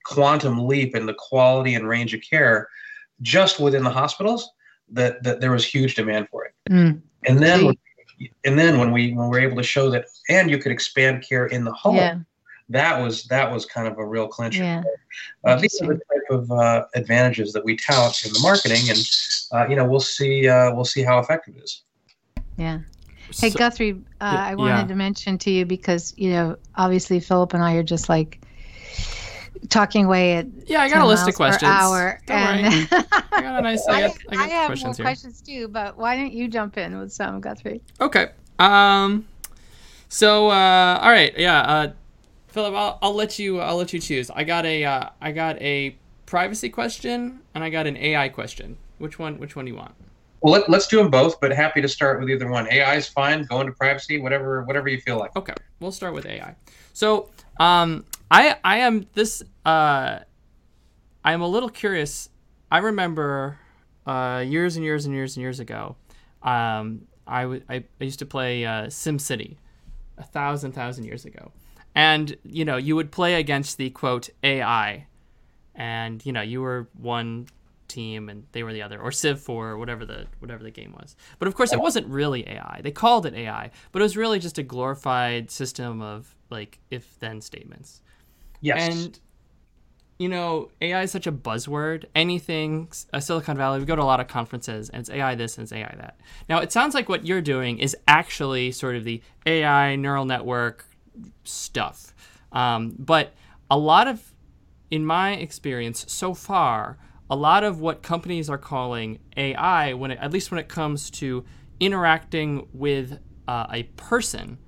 quantum 0.05 0.67
leap 0.67 0.95
in 0.95 1.07
the 1.07 1.15
quality 1.15 1.75
and 1.75 1.89
range 1.89 2.15
of 2.15 2.21
care 2.21 2.69
just 3.23 3.61
within 3.61 3.85
the 3.85 3.91
hospitals 3.91 4.51
that, 4.91 5.23
that 5.23 5.41
there 5.41 5.53
was 5.53 5.65
huge 5.65 5.95
demand 5.95 6.29
for 6.31 6.45
it. 6.45 6.55
Mm. 6.71 7.01
And 7.27 7.39
then 7.39 7.75
and 8.45 8.59
then 8.59 8.79
when 8.79 8.93
we 8.93 9.13
when 9.15 9.29
we 9.29 9.31
were 9.31 9.41
able 9.41 9.57
to 9.57 9.63
show 9.63 9.91
that 9.91 10.07
and 10.29 10.51
you 10.51 10.59
could 10.59 10.73
expand 10.73 11.25
care 11.29 11.47
in 11.47 11.65
the 11.65 11.73
home, 11.73 11.97
yeah. 11.97 12.19
that 12.69 13.01
was 13.01 13.25
that 13.25 13.51
was 13.51 13.65
kind 13.67 13.89
of 13.89 13.99
a 13.99 14.05
real 14.05 14.29
clincher. 14.29 14.63
Yeah. 14.63 14.83
Uh, 15.45 15.57
these 15.57 15.81
are 15.81 15.89
the 15.89 15.95
type 15.95 16.31
of 16.31 16.51
uh, 16.51 16.85
advantages 16.95 17.53
that 17.53 17.65
we 17.65 17.77
tout 17.77 18.25
in 18.25 18.33
the 18.33 18.41
marketing, 18.41 18.91
and 18.91 18.99
uh, 19.53 19.69
you 19.69 19.77
know 19.77 19.85
we'll 19.85 20.01
see 20.01 20.49
uh, 20.49 20.75
we'll 20.75 20.85
see 20.85 21.03
how 21.03 21.19
effective 21.19 21.57
it 21.57 21.65
is. 21.65 21.83
Yeah. 22.57 22.81
Hey 23.39 23.51
Guthrie, 23.51 23.93
uh, 24.21 24.25
I 24.25 24.55
wanted 24.55 24.83
yeah. 24.83 24.87
to 24.87 24.95
mention 24.95 25.39
to 25.39 25.51
you 25.51 25.65
because 25.65 26.15
you 26.17 26.31
know 26.31 26.57
obviously 26.75 27.21
Philip 27.21 27.55
and 27.55 27.63
I 27.63 27.75
are 27.75 27.83
just 27.83 28.09
like 28.09 28.41
talking 29.69 30.05
away 30.07 30.35
at 30.35 30.47
yeah, 30.67 30.83
I 30.83 30.89
got 30.89 31.03
a 31.03 31.07
list 31.07 31.29
of 31.29 31.35
questions. 31.35 31.71
Hour, 31.71 32.21
Don't 32.27 32.37
and 32.37 32.63
worry. 32.91 33.05
I 33.33 33.43
got 33.43 33.59
a 33.59 33.63
nice. 33.63 33.87
I, 33.87 34.01
got, 34.03 34.19
I, 34.29 34.37
got 34.37 34.45
I 34.45 34.49
have 34.49 34.67
questions 34.67 34.85
more 34.85 34.95
here. 34.95 35.05
questions 35.05 35.41
too, 35.41 35.69
but 35.69 35.97
why 35.97 36.17
don't 36.17 36.33
you 36.33 36.49
jump 36.49 36.77
in 36.77 36.99
with 36.99 37.13
some, 37.13 37.41
Guthrie? 37.41 37.81
Okay. 38.01 38.31
Um. 38.59 39.27
So, 40.09 40.51
uh, 40.51 40.99
all 41.01 41.11
right, 41.11 41.33
yeah, 41.39 41.61
uh, 41.61 41.93
Philip, 42.49 42.75
I'll, 42.75 42.99
I'll 43.01 43.15
let 43.15 43.39
you. 43.39 43.61
I'll 43.61 43.77
let 43.77 43.93
you 43.93 44.01
choose. 44.01 44.31
I 44.31 44.45
got 44.45 44.67
a. 44.67 44.85
Uh, 44.85 45.09
I 45.21 45.33
got 45.33 45.61
a 45.63 45.97
privacy 46.27 46.69
question 46.71 47.41
and 47.55 47.63
I 47.63 47.69
got 47.69 47.87
an 47.87 47.97
AI 47.97 48.29
question. 48.31 48.79
Which 48.99 49.19
one? 49.19 49.39
Which 49.39 49.57
one 49.57 49.65
do 49.65 49.71
you 49.71 49.77
want? 49.77 49.95
Well, 50.43 50.53
let, 50.53 50.69
us 50.69 50.89
do 50.89 50.97
them 50.97 51.09
both, 51.09 51.41
but 51.41 51.53
happy 51.53 51.81
to 51.81 51.89
start 51.89 52.19
with 52.21 52.29
either 52.29 52.51
one. 52.51 52.71
AI 52.71 52.97
is 52.97 53.07
fine. 53.07 53.45
Go 53.45 53.61
into 53.61 53.73
privacy, 53.73 54.21
whatever, 54.21 54.65
whatever 54.65 54.89
you 54.89 55.01
feel 55.01 55.17
like. 55.17 55.35
Okay, 55.37 55.55
we'll 55.79 55.93
start 55.93 56.15
with 56.15 56.27
AI. 56.27 56.57
So, 56.93 57.31
um, 57.61 58.05
I 58.31 58.57
I 58.65 58.79
am 58.79 59.07
this 59.13 59.43
uh, 59.65 60.19
I 61.25 61.33
am 61.33 61.43
a 61.43 61.49
little 61.49 61.69
curious. 61.69 62.29
I 62.71 62.79
remember 62.79 63.59
uh, 64.07 64.43
years 64.47 64.77
and 64.77 64.85
years 64.85 65.07
and 65.07 65.15
years 65.15 65.37
and 65.37 65.43
years 65.43 65.61
ago. 65.61 65.97
Um, 66.43 67.03
I, 67.27 67.43
w- 67.43 67.63
I, 67.69 67.85
I 68.01 68.05
used 68.05 68.19
to 68.19 68.27
play 68.27 68.65
uh, 68.65 68.87
SimCity 68.87 69.57
a 70.19 70.25
thousand 70.25 70.73
thousand 70.73 71.05
years 71.05 71.25
ago, 71.25 71.53
and 71.95 72.37
you 72.43 72.65
know 72.65 72.77
you 72.77 72.97
would 72.97 73.13
play 73.13 73.35
against 73.35 73.77
the 73.77 73.91
quote 73.91 74.29
AI, 74.43 75.07
and 75.75 76.25
you 76.27 76.33
know 76.33 76.43
you 76.43 76.63
were 76.63 76.89
one 76.95 77.47
team 77.93 78.29
and 78.29 78.45
they 78.53 78.63
were 78.63 78.73
the 78.73 78.83
other, 78.83 79.01
or 79.01 79.13
Civ 79.13 79.41
4 79.41 79.71
or 79.71 79.79
whatever 79.79 80.05
the 80.05 80.27
whatever 80.41 80.63
the 80.63 80.71
game 80.71 80.93
was. 80.93 81.17
But 81.39 81.49
of 81.49 81.55
course, 81.55 81.73
it 81.73 81.81
wasn't 81.81 82.07
really 82.09 82.49
AI. 82.49 82.81
They 82.83 82.91
called 82.91 83.27
it 83.27 83.35
AI, 83.35 83.71
but 83.93 84.01
it 84.01 84.03
was 84.03 84.17
really 84.17 84.39
just 84.39 84.59
a 84.59 84.63
glorified 84.63 85.51
system 85.51 86.03
of 86.03 86.35
like 86.51 86.79
if 86.91 87.19
then 87.21 87.41
statements. 87.41 88.01
Yes. 88.61 88.95
And 88.95 89.21
you 90.23 90.29
know, 90.29 90.71
AI 90.81 91.03
is 91.03 91.11
such 91.11 91.27
a 91.27 91.33
buzzword. 91.33 92.05
Anything, 92.15 92.89
uh, 93.13 93.19
Silicon 93.19 93.57
Valley, 93.57 93.81
we 93.81 93.85
go 93.87 93.97
to 93.97 94.03
a 94.03 94.05
lot 94.05 94.21
of 94.21 94.29
conferences 94.29 94.89
and 94.89 95.01
it's 95.01 95.11
AI 95.11 95.35
this 95.35 95.59
and 95.59 95.65
it's 95.65 95.73
AI 95.73 95.93
that. 95.99 96.21
Now, 96.49 96.59
it 96.59 96.71
sounds 96.71 96.95
like 96.95 97.09
what 97.09 97.27
you're 97.27 97.41
doing 97.41 97.81
is 97.81 97.97
actually 98.07 98.71
sort 98.71 98.95
of 98.95 99.03
the 99.03 99.21
AI 99.47 99.97
neural 99.97 100.25
network 100.25 100.87
stuff. 101.43 102.15
Um, 102.53 102.95
but 103.01 103.35
a 103.69 103.77
lot 103.77 104.07
of, 104.07 104.33
in 104.93 105.05
my 105.05 105.33
experience 105.33 106.05
so 106.07 106.35
far, 106.35 106.99
a 107.31 107.37
lot 107.37 107.65
of 107.65 107.81
what 107.81 108.03
companies 108.03 108.51
are 108.51 108.59
calling 108.59 109.19
AI, 109.37 109.95
when 109.95 110.11
it, 110.11 110.19
at 110.21 110.33
least 110.33 110.51
when 110.51 110.61
it 110.61 110.69
comes 110.69 111.11
to 111.11 111.45
interacting 111.81 112.69
with 112.73 113.19
uh, 113.49 113.67
a 113.71 113.85
person, 113.97 114.59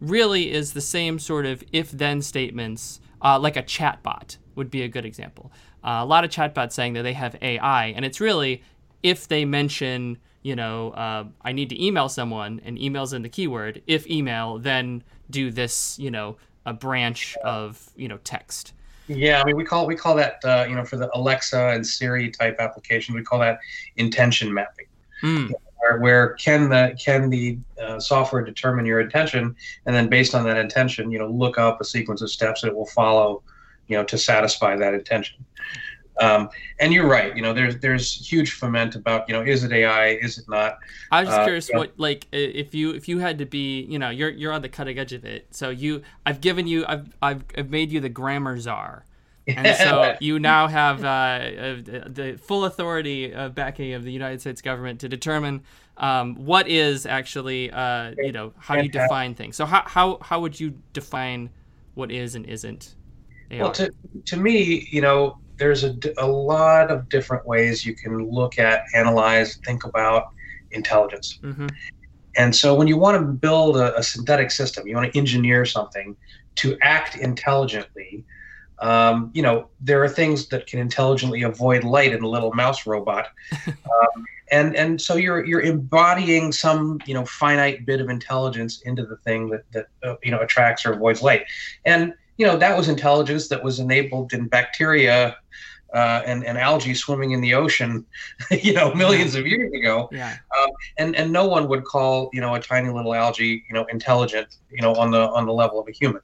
really 0.00 0.52
is 0.52 0.72
the 0.72 0.80
same 0.80 1.18
sort 1.18 1.46
of 1.46 1.64
if 1.72 1.90
then 1.90 2.20
statements 2.20 3.00
uh, 3.22 3.38
like 3.38 3.56
a 3.56 3.62
chatbot 3.62 4.36
would 4.54 4.70
be 4.70 4.82
a 4.82 4.88
good 4.88 5.04
example. 5.04 5.50
Uh, 5.82 5.98
a 6.00 6.06
lot 6.06 6.24
of 6.24 6.30
chatbots 6.30 6.72
saying 6.72 6.92
that 6.94 7.02
they 7.02 7.12
have 7.12 7.36
AI, 7.42 7.86
and 7.86 8.04
it's 8.04 8.20
really 8.20 8.62
if 9.02 9.28
they 9.28 9.44
mention, 9.44 10.18
you 10.42 10.56
know, 10.56 10.90
uh, 10.92 11.24
I 11.42 11.52
need 11.52 11.70
to 11.70 11.84
email 11.84 12.08
someone, 12.08 12.60
and 12.64 12.78
emails 12.78 13.12
in 13.12 13.22
the 13.22 13.28
keyword. 13.28 13.82
If 13.86 14.06
email, 14.08 14.58
then 14.58 15.02
do 15.30 15.50
this, 15.50 15.98
you 15.98 16.10
know, 16.10 16.36
a 16.66 16.72
branch 16.72 17.36
of 17.44 17.90
you 17.96 18.08
know 18.08 18.18
text. 18.18 18.72
Yeah, 19.06 19.42
I 19.42 19.44
mean, 19.44 19.56
we 19.56 19.64
call 19.64 19.86
we 19.86 19.96
call 19.96 20.14
that 20.16 20.40
uh, 20.44 20.64
you 20.68 20.74
know 20.74 20.84
for 20.84 20.96
the 20.96 21.14
Alexa 21.16 21.70
and 21.74 21.86
Siri 21.86 22.30
type 22.30 22.56
application, 22.58 23.14
we 23.14 23.22
call 23.22 23.38
that 23.40 23.58
intention 23.96 24.52
mapping. 24.52 24.86
Mm. 25.22 25.52
Where, 25.78 26.00
where 26.00 26.32
can 26.34 26.70
the 26.70 26.96
can 27.02 27.28
the 27.28 27.58
uh, 27.80 28.00
software 28.00 28.42
determine 28.42 28.86
your 28.86 29.00
intention, 29.00 29.54
and 29.84 29.94
then 29.94 30.08
based 30.08 30.34
on 30.34 30.44
that 30.44 30.56
intention, 30.56 31.10
you 31.10 31.18
know, 31.18 31.28
look 31.28 31.58
up 31.58 31.80
a 31.80 31.84
sequence 31.84 32.22
of 32.22 32.30
steps 32.30 32.62
that 32.62 32.68
it 32.68 32.74
will 32.74 32.86
follow, 32.86 33.42
you 33.88 33.96
know, 33.96 34.04
to 34.04 34.16
satisfy 34.16 34.76
that 34.76 34.94
intention. 34.94 35.44
Um, 36.20 36.48
and 36.78 36.92
you're 36.92 37.08
right. 37.08 37.34
You 37.34 37.42
know, 37.42 37.52
there's 37.52 37.78
there's 37.78 38.30
huge 38.30 38.52
foment 38.52 38.94
about 38.94 39.28
you 39.28 39.34
know 39.34 39.42
is 39.42 39.64
it 39.64 39.72
AI, 39.72 40.10
is 40.10 40.38
it 40.38 40.48
not? 40.48 40.78
I 41.10 41.20
was 41.20 41.28
just 41.28 41.40
uh, 41.40 41.44
curious 41.44 41.70
what 41.70 41.92
like 41.96 42.26
if 42.32 42.74
you 42.74 42.90
if 42.90 43.08
you 43.08 43.18
had 43.18 43.38
to 43.38 43.46
be 43.46 43.82
you 43.82 43.98
know 43.98 44.10
you're 44.10 44.30
you're 44.30 44.52
on 44.52 44.62
the 44.62 44.68
cutting 44.68 44.98
edge 44.98 45.12
of 45.12 45.24
it. 45.24 45.46
So 45.50 45.70
you 45.70 46.02
I've 46.24 46.40
given 46.40 46.66
you 46.66 46.84
I've 46.86 47.14
I've, 47.20 47.44
I've 47.56 47.70
made 47.70 47.90
you 47.90 48.00
the 48.00 48.08
grammar 48.08 48.58
czar. 48.60 49.04
and 49.46 49.76
so 49.76 50.16
you 50.20 50.38
now 50.38 50.68
have 50.68 51.04
uh, 51.04 51.08
uh, 51.08 51.76
the 52.06 52.38
full 52.42 52.64
authority 52.64 53.32
of 53.34 53.54
backing 53.54 53.92
of 53.92 54.02
the 54.02 54.12
United 54.12 54.40
States 54.40 54.62
government 54.62 55.00
to 55.00 55.08
determine 55.08 55.62
um, 55.96 56.34
what 56.36 56.68
is 56.68 57.06
actually, 57.06 57.70
uh, 57.70 58.14
you 58.18 58.32
know, 58.32 58.52
how 58.58 58.76
you 58.76 58.88
define 58.88 59.34
things. 59.34 59.56
So 59.56 59.66
how, 59.66 59.82
how, 59.86 60.18
how 60.22 60.40
would 60.40 60.58
you 60.58 60.74
define 60.92 61.50
what 61.94 62.10
is 62.10 62.34
and 62.34 62.46
isn't 62.46 62.94
AI? 63.50 63.62
Well, 63.62 63.72
to, 63.72 63.90
to 64.26 64.36
me, 64.36 64.88
you 64.90 65.00
know, 65.00 65.38
there's 65.56 65.84
a, 65.84 65.94
a 66.18 66.26
lot 66.26 66.90
of 66.90 67.08
different 67.08 67.46
ways 67.46 67.84
you 67.84 67.94
can 67.94 68.30
look 68.30 68.58
at, 68.58 68.84
analyze, 68.94 69.56
think 69.64 69.84
about 69.84 70.28
intelligence. 70.70 71.38
Mm-hmm. 71.42 71.68
And 72.36 72.54
so 72.54 72.74
when 72.74 72.88
you 72.88 72.96
want 72.96 73.20
to 73.20 73.24
build 73.24 73.76
a, 73.76 73.96
a, 73.96 74.02
synthetic 74.02 74.50
system, 74.50 74.88
you 74.88 74.96
want 74.96 75.12
to 75.12 75.18
engineer 75.18 75.64
something 75.64 76.16
to 76.56 76.76
act 76.82 77.16
intelligently. 77.16 78.24
Um, 78.80 79.30
you 79.34 79.42
know, 79.42 79.68
there 79.80 80.02
are 80.02 80.08
things 80.08 80.48
that 80.48 80.66
can 80.66 80.80
intelligently 80.80 81.42
avoid 81.42 81.84
light 81.84 82.12
in 82.12 82.24
a 82.24 82.28
little 82.28 82.52
mouse 82.52 82.86
robot. 82.86 83.28
um, 83.66 84.24
and 84.50 84.76
and 84.76 85.00
so 85.00 85.16
you're 85.16 85.44
you're 85.44 85.62
embodying 85.62 86.52
some 86.52 87.00
you 87.06 87.14
know 87.14 87.24
finite 87.24 87.86
bit 87.86 88.00
of 88.00 88.10
intelligence 88.10 88.82
into 88.82 89.06
the 89.06 89.16
thing 89.18 89.48
that 89.48 89.64
that 89.72 89.86
uh, 90.02 90.16
you 90.22 90.30
know 90.30 90.40
attracts 90.40 90.84
or 90.84 90.92
avoids 90.92 91.22
light 91.22 91.44
and 91.84 92.12
you 92.36 92.46
know 92.46 92.56
that 92.56 92.76
was 92.76 92.88
intelligence 92.88 93.48
that 93.48 93.62
was 93.62 93.78
enabled 93.78 94.32
in 94.32 94.46
bacteria 94.46 95.36
uh, 95.94 96.22
and, 96.26 96.44
and 96.44 96.58
algae 96.58 96.92
swimming 96.92 97.30
in 97.30 97.40
the 97.40 97.54
ocean, 97.54 98.04
you 98.50 98.72
know, 98.72 98.92
millions 98.94 99.36
of 99.36 99.46
years 99.46 99.72
ago. 99.72 100.08
Yeah. 100.10 100.36
Um, 100.58 100.70
and 100.98 101.16
and 101.16 101.32
no 101.32 101.46
one 101.46 101.68
would 101.68 101.84
call 101.84 102.30
you 102.32 102.40
know 102.40 102.54
a 102.54 102.60
tiny 102.60 102.90
little 102.90 103.14
algae 103.14 103.64
you 103.68 103.74
know 103.74 103.84
intelligent 103.84 104.56
you 104.70 104.82
know 104.82 104.94
on 104.94 105.10
the 105.10 105.28
on 105.30 105.46
the 105.46 105.52
level 105.52 105.80
of 105.80 105.88
a 105.88 105.92
human. 105.92 106.20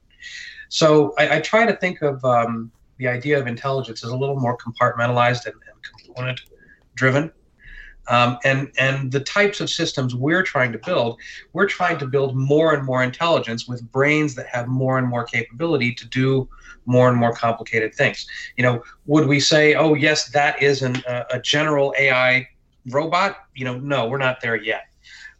So 0.69 1.13
I, 1.17 1.37
I 1.37 1.39
try 1.41 1.65
to 1.65 1.75
think 1.75 2.01
of 2.01 2.23
um, 2.23 2.71
the 2.97 3.07
idea 3.07 3.39
of 3.39 3.47
intelligence 3.47 4.03
as 4.03 4.11
a 4.11 4.15
little 4.15 4.39
more 4.39 4.57
compartmentalized 4.57 5.45
and, 5.45 5.55
and 5.55 6.05
component 6.05 6.41
driven. 6.95 7.31
Um, 8.11 8.37
and 8.43 8.69
and 8.77 9.09
the 9.09 9.21
types 9.21 9.61
of 9.61 9.69
systems 9.69 10.13
we're 10.13 10.43
trying 10.43 10.73
to 10.73 10.77
build, 10.77 11.17
we're 11.53 11.65
trying 11.65 11.97
to 11.99 12.05
build 12.05 12.35
more 12.35 12.73
and 12.73 12.85
more 12.85 13.01
intelligence 13.01 13.69
with 13.69 13.89
brains 13.89 14.35
that 14.35 14.47
have 14.47 14.67
more 14.67 14.97
and 14.97 15.07
more 15.07 15.23
capability 15.23 15.93
to 15.95 16.05
do 16.07 16.49
more 16.85 17.07
and 17.07 17.17
more 17.17 17.33
complicated 17.33 17.95
things. 17.95 18.27
You 18.57 18.63
know, 18.63 18.83
would 19.05 19.27
we 19.27 19.39
say, 19.39 19.75
oh 19.75 19.93
yes, 19.93 20.29
that 20.31 20.61
is 20.61 20.81
an, 20.81 20.97
uh, 21.07 21.23
a 21.31 21.39
general 21.39 21.93
AI 21.97 22.49
robot? 22.89 23.37
You 23.55 23.63
know, 23.63 23.79
no, 23.79 24.09
we're 24.09 24.17
not 24.17 24.41
there 24.41 24.57
yet. 24.57 24.87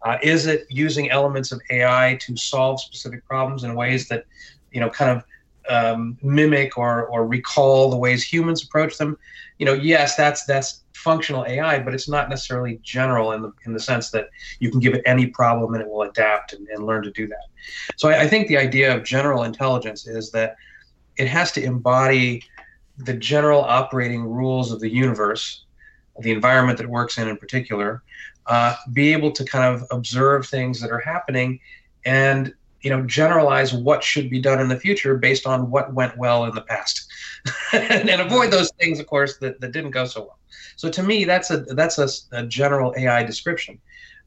Uh, 0.04 0.18
is 0.24 0.48
it 0.48 0.66
using 0.70 1.12
elements 1.12 1.52
of 1.52 1.62
AI 1.72 2.18
to 2.22 2.38
solve 2.38 2.80
specific 2.80 3.26
problems 3.26 3.66
in 3.66 3.76
ways 3.76 4.08
that, 4.08 4.26
you 4.72 4.80
know, 4.80 4.90
kind 4.90 5.12
of 5.12 5.24
um, 5.70 6.18
mimic 6.22 6.78
or 6.78 7.08
or 7.08 7.26
recall 7.26 7.90
the 7.90 7.98
ways 7.98 8.24
humans 8.24 8.64
approach 8.64 8.98
them? 8.98 9.18
You 9.58 9.66
know, 9.66 9.74
yes, 9.74 10.16
that's 10.16 10.46
that's 10.46 10.84
functional 10.94 11.46
AI, 11.46 11.80
but 11.80 11.94
it's 11.94 12.08
not 12.08 12.30
necessarily 12.30 12.80
general 12.84 13.32
in 13.32 13.42
the 13.42 13.52
in 13.66 13.74
the 13.74 13.80
sense 13.80 14.12
that 14.12 14.30
you 14.60 14.70
can 14.70 14.80
give 14.80 14.94
it 14.94 15.02
any 15.06 15.28
problem 15.28 15.74
and 15.74 15.82
it 15.82 15.90
will 15.90 16.04
adapt 16.04 16.54
and, 16.54 16.68
and 16.70 16.86
learn 16.86 17.04
to 17.04 17.12
do 17.12 17.28
that. 17.28 17.46
So 17.96 18.10
I, 18.10 18.22
I 18.22 18.28
think 18.28 18.48
the 18.48 18.58
idea 18.58 18.96
of 18.96 19.04
general 19.04 19.44
intelligence 19.44 20.08
is 20.08 20.32
that 20.32 20.56
it 21.18 21.28
has 21.28 21.52
to 21.54 21.64
embody 21.64 22.44
the 22.98 23.14
general 23.14 23.62
operating 23.62 24.24
rules 24.24 24.72
of 24.72 24.80
the 24.80 24.90
universe, 24.90 25.66
the 26.20 26.32
environment 26.32 26.78
that 26.78 26.86
it 26.86 26.90
works 26.90 27.18
in 27.18 27.28
in 27.28 27.38
particular, 27.38 28.04
uh, 28.48 28.76
be 28.94 29.12
able 29.14 29.32
to 29.32 29.44
kind 29.44 29.74
of 29.74 29.86
observe 29.92 30.46
things 30.48 30.80
that 30.82 30.92
are 30.92 31.00
happening 31.00 31.60
and 32.06 32.54
you 32.82 32.90
know 32.90 33.02
generalize 33.06 33.74
what 33.74 34.04
should 34.04 34.30
be 34.30 34.40
done 34.40 34.60
in 34.60 34.68
the 34.68 34.80
future 34.80 35.16
based 35.16 35.46
on 35.46 35.70
what 35.70 35.94
went 35.94 36.18
well 36.18 36.46
in 36.46 36.56
the 36.56 36.62
past 36.62 37.08
and, 37.74 38.10
and, 38.10 38.22
avoid 38.22 38.52
those 38.52 38.72
things 38.80 39.00
of 39.00 39.08
course 39.08 39.38
that, 39.38 39.60
that 39.62 39.72
didn't 39.72 39.92
go 39.92 40.06
so 40.06 40.22
well 40.22 40.38
so 40.82 40.90
to 40.90 41.04
me, 41.04 41.26
that's 41.26 41.52
a 41.52 41.58
that's 41.60 42.00
a, 42.00 42.10
a 42.32 42.44
general 42.48 42.92
AI 42.98 43.22
description. 43.24 43.80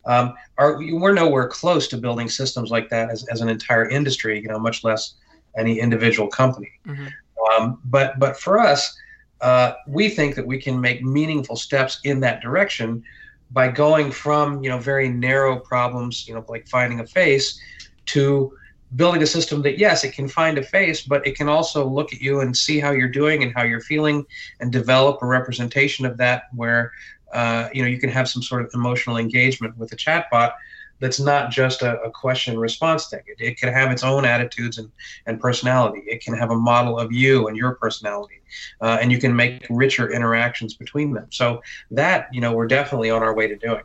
Um, 0.07 0.35
are, 0.57 0.79
we're 0.79 1.12
nowhere 1.12 1.49
close 1.49 1.88
to 1.88 1.97
building 1.97 2.29
systems 2.29 2.71
like 2.71 2.90
that 2.90 3.11
as, 3.11 3.27
as 3.29 3.40
an 3.40 3.49
entire 3.49 3.88
industry, 3.88 4.40
you 4.40 4.47
know, 4.47 4.61
much 4.61 4.85
less 4.85 5.14
any 5.57 5.81
individual 5.81 6.29
company. 6.29 6.71
Mm-hmm. 6.87 7.07
Um, 7.51 7.81
but 7.87 8.21
but 8.21 8.38
for 8.38 8.61
us, 8.61 8.97
uh, 9.40 9.73
we 9.88 10.09
think 10.09 10.37
that 10.37 10.47
we 10.47 10.61
can 10.61 10.81
make 10.81 11.03
meaningful 11.03 11.57
steps 11.57 11.99
in 12.05 12.21
that 12.21 12.40
direction 12.40 13.03
by 13.51 13.67
going 13.67 14.12
from 14.12 14.62
you 14.62 14.71
know 14.71 14.79
very 14.79 15.09
narrow 15.09 15.59
problems, 15.59 16.29
you 16.29 16.35
know, 16.35 16.45
like 16.49 16.69
finding 16.69 17.01
a 17.01 17.07
face, 17.07 17.61
to 18.07 18.53
building 18.97 19.23
a 19.23 19.27
system 19.27 19.62
that 19.62 19.79
yes 19.79 20.05
it 20.05 20.12
can 20.12 20.29
find 20.29 20.57
a 20.57 20.62
face 20.62 21.03
but 21.03 21.27
it 21.27 21.37
can 21.37 21.49
also 21.49 21.87
look 21.87 22.12
at 22.12 22.21
you 22.21 22.40
and 22.40 22.57
see 22.57 22.79
how 22.79 22.90
you're 22.90 23.09
doing 23.09 23.43
and 23.43 23.53
how 23.55 23.62
you're 23.62 23.81
feeling 23.81 24.25
and 24.61 24.71
develop 24.71 25.21
a 25.23 25.27
representation 25.27 26.07
of 26.07 26.17
that 26.17 26.45
where 26.55 26.93
uh, 27.33 27.69
you 27.73 27.83
know 27.83 27.88
you 27.88 27.99
can 27.99 28.11
have 28.11 28.29
some 28.29 28.43
sort 28.43 28.62
of 28.62 28.71
emotional 28.75 29.17
engagement 29.17 29.77
with 29.77 29.90
the 29.90 29.97
chatbot 29.97 30.53
that's 31.01 31.21
not 31.21 31.51
just 31.51 31.83
a, 31.83 32.01
a 32.03 32.11
question 32.11 32.59
response 32.59 33.09
thing. 33.09 33.21
It, 33.27 33.37
it, 33.40 33.59
can 33.59 33.73
have 33.73 33.90
its 33.90 34.05
own 34.05 34.25
attitudes 34.25 34.79
and, 34.79 34.90
and 35.27 35.40
personality. 35.40 36.03
It 36.07 36.23
can 36.23 36.35
have 36.35 36.51
a 36.51 36.57
model 36.57 36.99
of 36.99 37.12
you 37.12 37.49
and 37.49 37.57
your 37.57 37.75
personality 37.75 38.40
uh, 38.81 38.99
and 39.01 39.11
you 39.11 39.19
can 39.19 39.35
make 39.35 39.67
richer 39.71 40.11
interactions 40.11 40.75
between 40.75 41.12
them. 41.12 41.27
So 41.31 41.62
that 41.90 42.29
you 42.33 42.40
know 42.40 42.53
we're 42.53 42.67
definitely 42.67 43.11
on 43.11 43.23
our 43.23 43.35
way 43.35 43.49
to 43.49 43.57
doing 43.57 43.83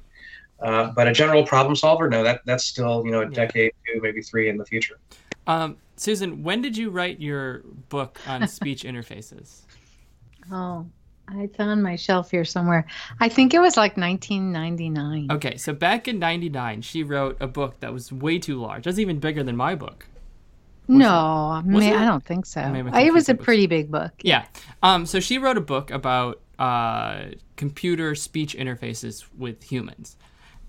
uh, 0.62 0.92
but 0.92 1.08
a 1.08 1.14
general 1.14 1.46
problem 1.46 1.76
solver, 1.76 2.10
no, 2.10 2.24
that 2.24 2.42
that's 2.46 2.66
still 2.66 3.04
you 3.06 3.12
know 3.12 3.22
a 3.22 3.26
yeah. 3.26 3.46
decade, 3.46 3.72
two, 3.86 4.02
maybe 4.02 4.22
three 4.22 4.50
in 4.50 4.58
the 4.58 4.66
future. 4.66 5.00
Um, 5.48 5.78
Susan, 5.96 6.44
when 6.44 6.62
did 6.62 6.78
you 6.78 6.90
write 6.90 7.20
your 7.20 7.64
book 7.90 8.20
on 8.28 8.48
speech 8.60 8.84
interfaces? 8.84 9.62
Oh, 10.52 10.86
it's 11.36 11.60
on 11.60 11.82
my 11.82 11.96
shelf 11.96 12.32
here 12.32 12.46
somewhere. 12.46 12.88
I 13.20 13.30
think 13.30 13.54
it 13.54 13.60
was 13.60 13.78
like 13.78 13.98
1999. 13.98 15.32
Okay, 15.32 15.58
so 15.58 15.74
back 15.74 16.08
in 16.08 16.20
99, 16.20 16.82
she 16.82 17.04
wrote 17.04 17.38
a 17.40 17.48
book 17.48 17.80
that 17.82 17.94
was 17.94 18.12
way 18.12 18.40
too 18.40 18.60
large. 18.60 18.86
That's 18.86 19.00
even 19.00 19.20
bigger 19.20 19.44
than 19.44 19.56
my 19.56 19.76
book. 19.76 20.08
Was 20.88 20.98
no, 20.98 21.62
may, 21.66 21.96
I 21.96 22.06
don't 22.06 22.26
think 22.26 22.48
so. 22.48 22.62
It 22.62 23.14
was 23.14 23.30
a 23.30 23.36
pretty 23.36 23.68
big 23.68 23.92
book. 23.92 24.12
Yeah. 24.24 24.46
Um, 24.82 25.06
so 25.06 25.20
she 25.20 25.38
wrote 25.38 25.58
a 25.58 25.62
book 25.62 25.92
about 25.92 26.42
uh, 26.58 27.26
computer 27.58 28.16
speech 28.16 28.56
interfaces 28.56 29.26
with 29.38 29.62
humans. 29.64 30.18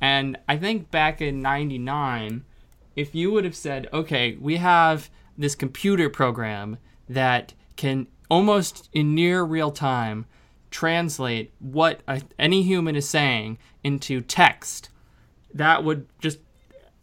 And 0.00 0.38
I 0.48 0.56
think 0.56 0.90
back 0.90 1.20
in 1.20 1.40
99, 1.40 2.44
if 2.96 3.14
you 3.14 3.30
would 3.32 3.44
have 3.44 3.56
said, 3.56 3.88
okay, 3.92 4.36
we 4.40 4.56
have 4.56 5.10
this 5.36 5.54
computer 5.54 6.08
program 6.08 6.78
that 7.08 7.54
can 7.76 8.06
almost 8.30 8.88
in 8.92 9.14
near 9.14 9.42
real 9.42 9.70
time 9.70 10.26
translate 10.70 11.52
what 11.58 12.00
a, 12.06 12.22
any 12.38 12.62
human 12.62 12.96
is 12.96 13.08
saying 13.08 13.58
into 13.82 14.20
text, 14.20 14.88
that 15.52 15.82
would 15.84 16.06
just 16.20 16.38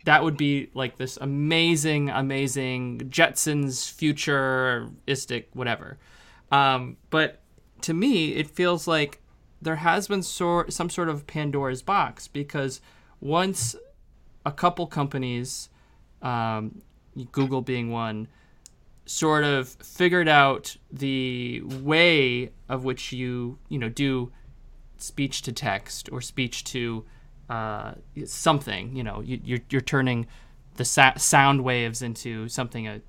that 0.06 0.24
would 0.24 0.38
be 0.38 0.70
like 0.74 0.96
this 0.96 1.18
amazing, 1.18 2.10
amazing 2.10 3.00
Jetsons 3.10 3.92
futuristic 3.92 5.50
whatever. 5.52 5.98
Um, 6.50 6.96
but 7.10 7.42
to 7.82 7.94
me, 7.94 8.36
it 8.36 8.50
feels 8.50 8.88
like 8.88 9.22
there 9.62 9.78
has 9.78 10.08
been 10.08 10.24
sor- 10.24 10.70
some 10.70 10.90
sort 10.90 11.10
of 11.10 11.28
Pandora's 11.28 11.82
box 11.82 12.28
because 12.28 12.82
once 13.20 13.76
a 14.46 14.52
couple 14.52 14.88
companies, 14.88 15.70
um, 16.22 16.82
Google 17.32 17.62
being 17.62 17.92
one, 17.92 18.28
sort 19.06 19.44
of 19.44 19.70
figured 19.70 20.28
out 20.28 20.76
the 20.92 21.62
way 21.62 22.52
of 22.68 22.84
which 22.84 23.12
you 23.14 23.58
you 23.70 23.80
know 23.80 23.90
do 23.90 24.32
speech 24.98 25.42
to 25.44 25.52
text 25.52 26.10
or 26.12 26.22
speech 26.22 26.64
to 26.66 27.06
uh, 27.50 27.94
something. 28.26 28.96
You 28.96 29.04
know, 29.04 29.22
you, 29.22 29.40
you're 29.44 29.60
you're 29.70 29.82
turning 29.82 30.28
the 30.76 30.86
sa- 30.86 31.16
sound 31.18 31.64
waves 31.64 32.02
into 32.02 32.48
something 32.50 32.88
a 32.88 33.02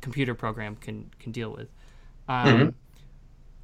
computer 0.00 0.34
program 0.34 0.76
can 0.76 1.10
can 1.18 1.32
deal 1.32 1.50
with. 1.50 1.68
Um, 2.28 2.46
mm-hmm. 2.46 2.68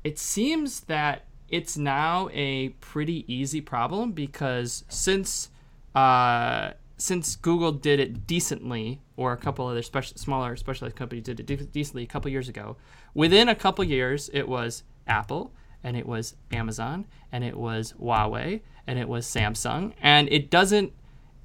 It 0.04 0.18
seems 0.18 0.80
that 0.80 1.26
it's 1.50 1.76
now 1.76 2.28
a 2.32 2.70
pretty 2.80 3.24
easy 3.32 3.60
problem 3.60 4.12
because 4.12 4.84
since 4.88 5.50
uh, 5.94 6.70
since 6.96 7.34
Google 7.36 7.72
did 7.72 7.98
it 7.98 8.26
decently, 8.26 9.00
or 9.16 9.32
a 9.32 9.36
couple 9.36 9.66
other 9.66 9.82
special, 9.82 10.16
smaller 10.16 10.54
specialized 10.56 10.96
companies 10.96 11.24
did 11.24 11.40
it 11.40 11.46
de- 11.46 11.56
decently 11.56 12.04
a 12.04 12.06
couple 12.06 12.30
years 12.30 12.48
ago, 12.48 12.76
within 13.14 13.48
a 13.48 13.54
couple 13.54 13.84
years 13.84 14.30
it 14.32 14.48
was 14.48 14.84
Apple 15.06 15.52
and 15.82 15.96
it 15.96 16.06
was 16.06 16.36
Amazon 16.52 17.06
and 17.32 17.42
it 17.42 17.56
was 17.56 17.94
Huawei 18.00 18.60
and 18.86 18.98
it 18.98 19.08
was 19.08 19.26
Samsung, 19.26 19.92
and 20.00 20.28
it 20.30 20.50
doesn't 20.50 20.92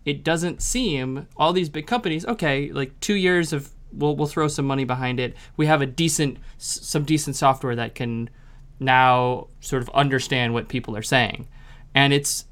it 0.06 0.24
doesn't 0.24 0.62
seem 0.62 1.28
all 1.36 1.52
these 1.52 1.70
big 1.70 1.88
companies 1.88 2.26
okay 2.28 2.72
like 2.72 3.00
two 3.00 3.16
years 3.16 3.52
of 3.52 3.72
we'll 3.92 4.16
we'll 4.16 4.28
throw 4.28 4.48
some 4.48 4.66
money 4.66 4.84
behind 4.84 5.20
it. 5.20 5.36
We 5.58 5.66
have 5.66 5.82
a 5.82 5.88
decent 5.88 6.38
some 6.58 7.04
decent 7.06 7.36
software 7.36 7.76
that 7.76 7.96
can 7.96 8.30
now 8.80 9.48
sort 9.60 9.82
of 9.82 9.90
understand 9.90 10.54
what 10.54 10.68
people 10.68 10.96
are 10.96 11.04
saying, 11.04 11.48
and 11.94 12.14
it's 12.14 12.46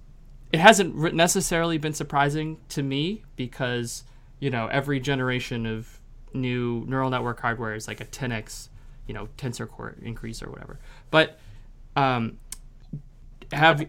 it 0.51 0.59
hasn't 0.59 1.13
necessarily 1.13 1.77
been 1.77 1.93
surprising 1.93 2.57
to 2.69 2.83
me 2.83 3.23
because 3.35 4.03
you 4.39 4.49
know 4.49 4.67
every 4.67 4.99
generation 4.99 5.65
of 5.65 5.99
new 6.33 6.83
neural 6.87 7.09
network 7.09 7.39
hardware 7.39 7.75
is 7.75 7.87
like 7.87 8.01
a 8.01 8.05
10x 8.05 8.69
you 9.07 9.13
know 9.13 9.27
tensor 9.37 9.67
core 9.67 9.95
increase 10.01 10.41
or 10.41 10.49
whatever. 10.49 10.79
But 11.11 11.39
um, 11.95 12.39
have 13.51 13.85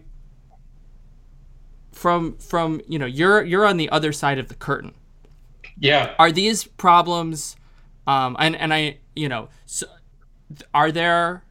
from 1.91 2.37
from 2.37 2.81
you 2.87 2.99
know 2.99 3.05
you're 3.05 3.43
you're 3.43 3.65
on 3.65 3.77
the 3.77 3.89
other 3.89 4.11
side 4.11 4.37
of 4.37 4.49
the 4.49 4.55
curtain. 4.55 4.93
Yeah. 5.79 6.13
Are 6.19 6.31
these 6.31 6.65
problems 6.65 7.55
um 8.07 8.35
and 8.39 8.55
and 8.55 8.73
i 8.73 8.97
you 9.15 9.27
know 9.29 9.49
so 9.65 9.87
are 10.73 10.91
there 10.91 11.43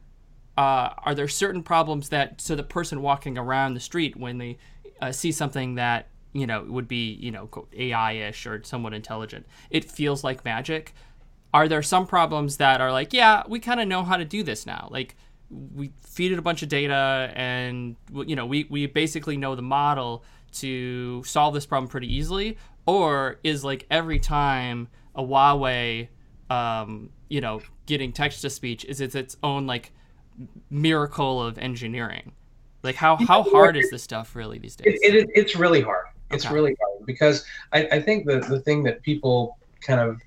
uh, 0.57 0.89
are 0.97 1.15
there 1.15 1.27
certain 1.27 1.63
problems 1.63 2.09
that 2.09 2.39
so 2.39 2.55
the 2.55 2.63
person 2.63 3.01
walking 3.01 3.37
around 3.37 3.73
the 3.73 3.79
street 3.79 4.15
when 4.15 4.37
they 4.37 4.57
uh, 5.01 5.11
see 5.11 5.31
something 5.31 5.75
that 5.75 6.07
you 6.33 6.47
know 6.47 6.63
would 6.67 6.87
be 6.87 7.13
you 7.13 7.31
know 7.31 7.49
AI-ish 7.73 8.45
or 8.45 8.63
somewhat 8.63 8.93
intelligent. 8.93 9.45
It 9.69 9.85
feels 9.89 10.23
like 10.23 10.45
magic. 10.45 10.93
Are 11.53 11.67
there 11.67 11.83
some 11.83 12.05
problems 12.05 12.57
that 12.57 12.81
are 12.81 12.91
like, 12.91 13.13
yeah, 13.13 13.43
we 13.47 13.59
kind 13.59 13.79
of 13.79 13.87
know 13.87 14.03
how 14.03 14.17
to 14.17 14.25
do 14.25 14.43
this 14.43 14.65
now? 14.65 14.89
Like 14.91 15.15
we 15.49 15.91
feed 16.01 16.31
it 16.31 16.39
a 16.39 16.41
bunch 16.41 16.63
of 16.63 16.69
data 16.69 17.31
and 17.35 17.95
you 18.25 18.35
know 18.35 18.45
we, 18.45 18.65
we 18.69 18.87
basically 18.87 19.37
know 19.37 19.55
the 19.55 19.61
model 19.61 20.23
to 20.51 21.23
solve 21.23 21.53
this 21.53 21.65
problem 21.65 21.89
pretty 21.89 22.13
easily 22.13 22.57
or 22.85 23.39
is 23.43 23.63
like 23.63 23.85
every 23.91 24.19
time 24.19 24.87
a 25.15 25.21
Huawei 25.21 26.07
um, 26.49 27.09
you 27.29 27.41
know 27.41 27.61
getting 27.85 28.11
text 28.11 28.41
to 28.41 28.49
speech 28.49 28.85
is 28.85 29.01
it's 29.01 29.15
its 29.15 29.37
own 29.43 29.67
like 29.67 29.91
miracle 30.69 31.41
of 31.41 31.57
engineering 31.57 32.31
like 32.83 32.95
how 32.95 33.15
how 33.15 33.43
hard 33.43 33.75
is 33.77 33.89
this 33.89 34.03
stuff 34.03 34.35
really 34.35 34.57
these 34.57 34.75
days 34.75 34.99
it, 35.01 35.15
it, 35.15 35.29
it's 35.33 35.55
really 35.55 35.81
hard 35.81 36.05
it's 36.31 36.45
okay. 36.45 36.53
really 36.53 36.75
hard 36.81 37.05
because 37.05 37.45
I, 37.71 37.87
I 37.87 38.01
think 38.01 38.25
the, 38.25 38.39
the 38.39 38.59
thing 38.59 38.83
that 38.83 39.01
people 39.03 39.57
kind 39.81 39.99
of 39.99 40.19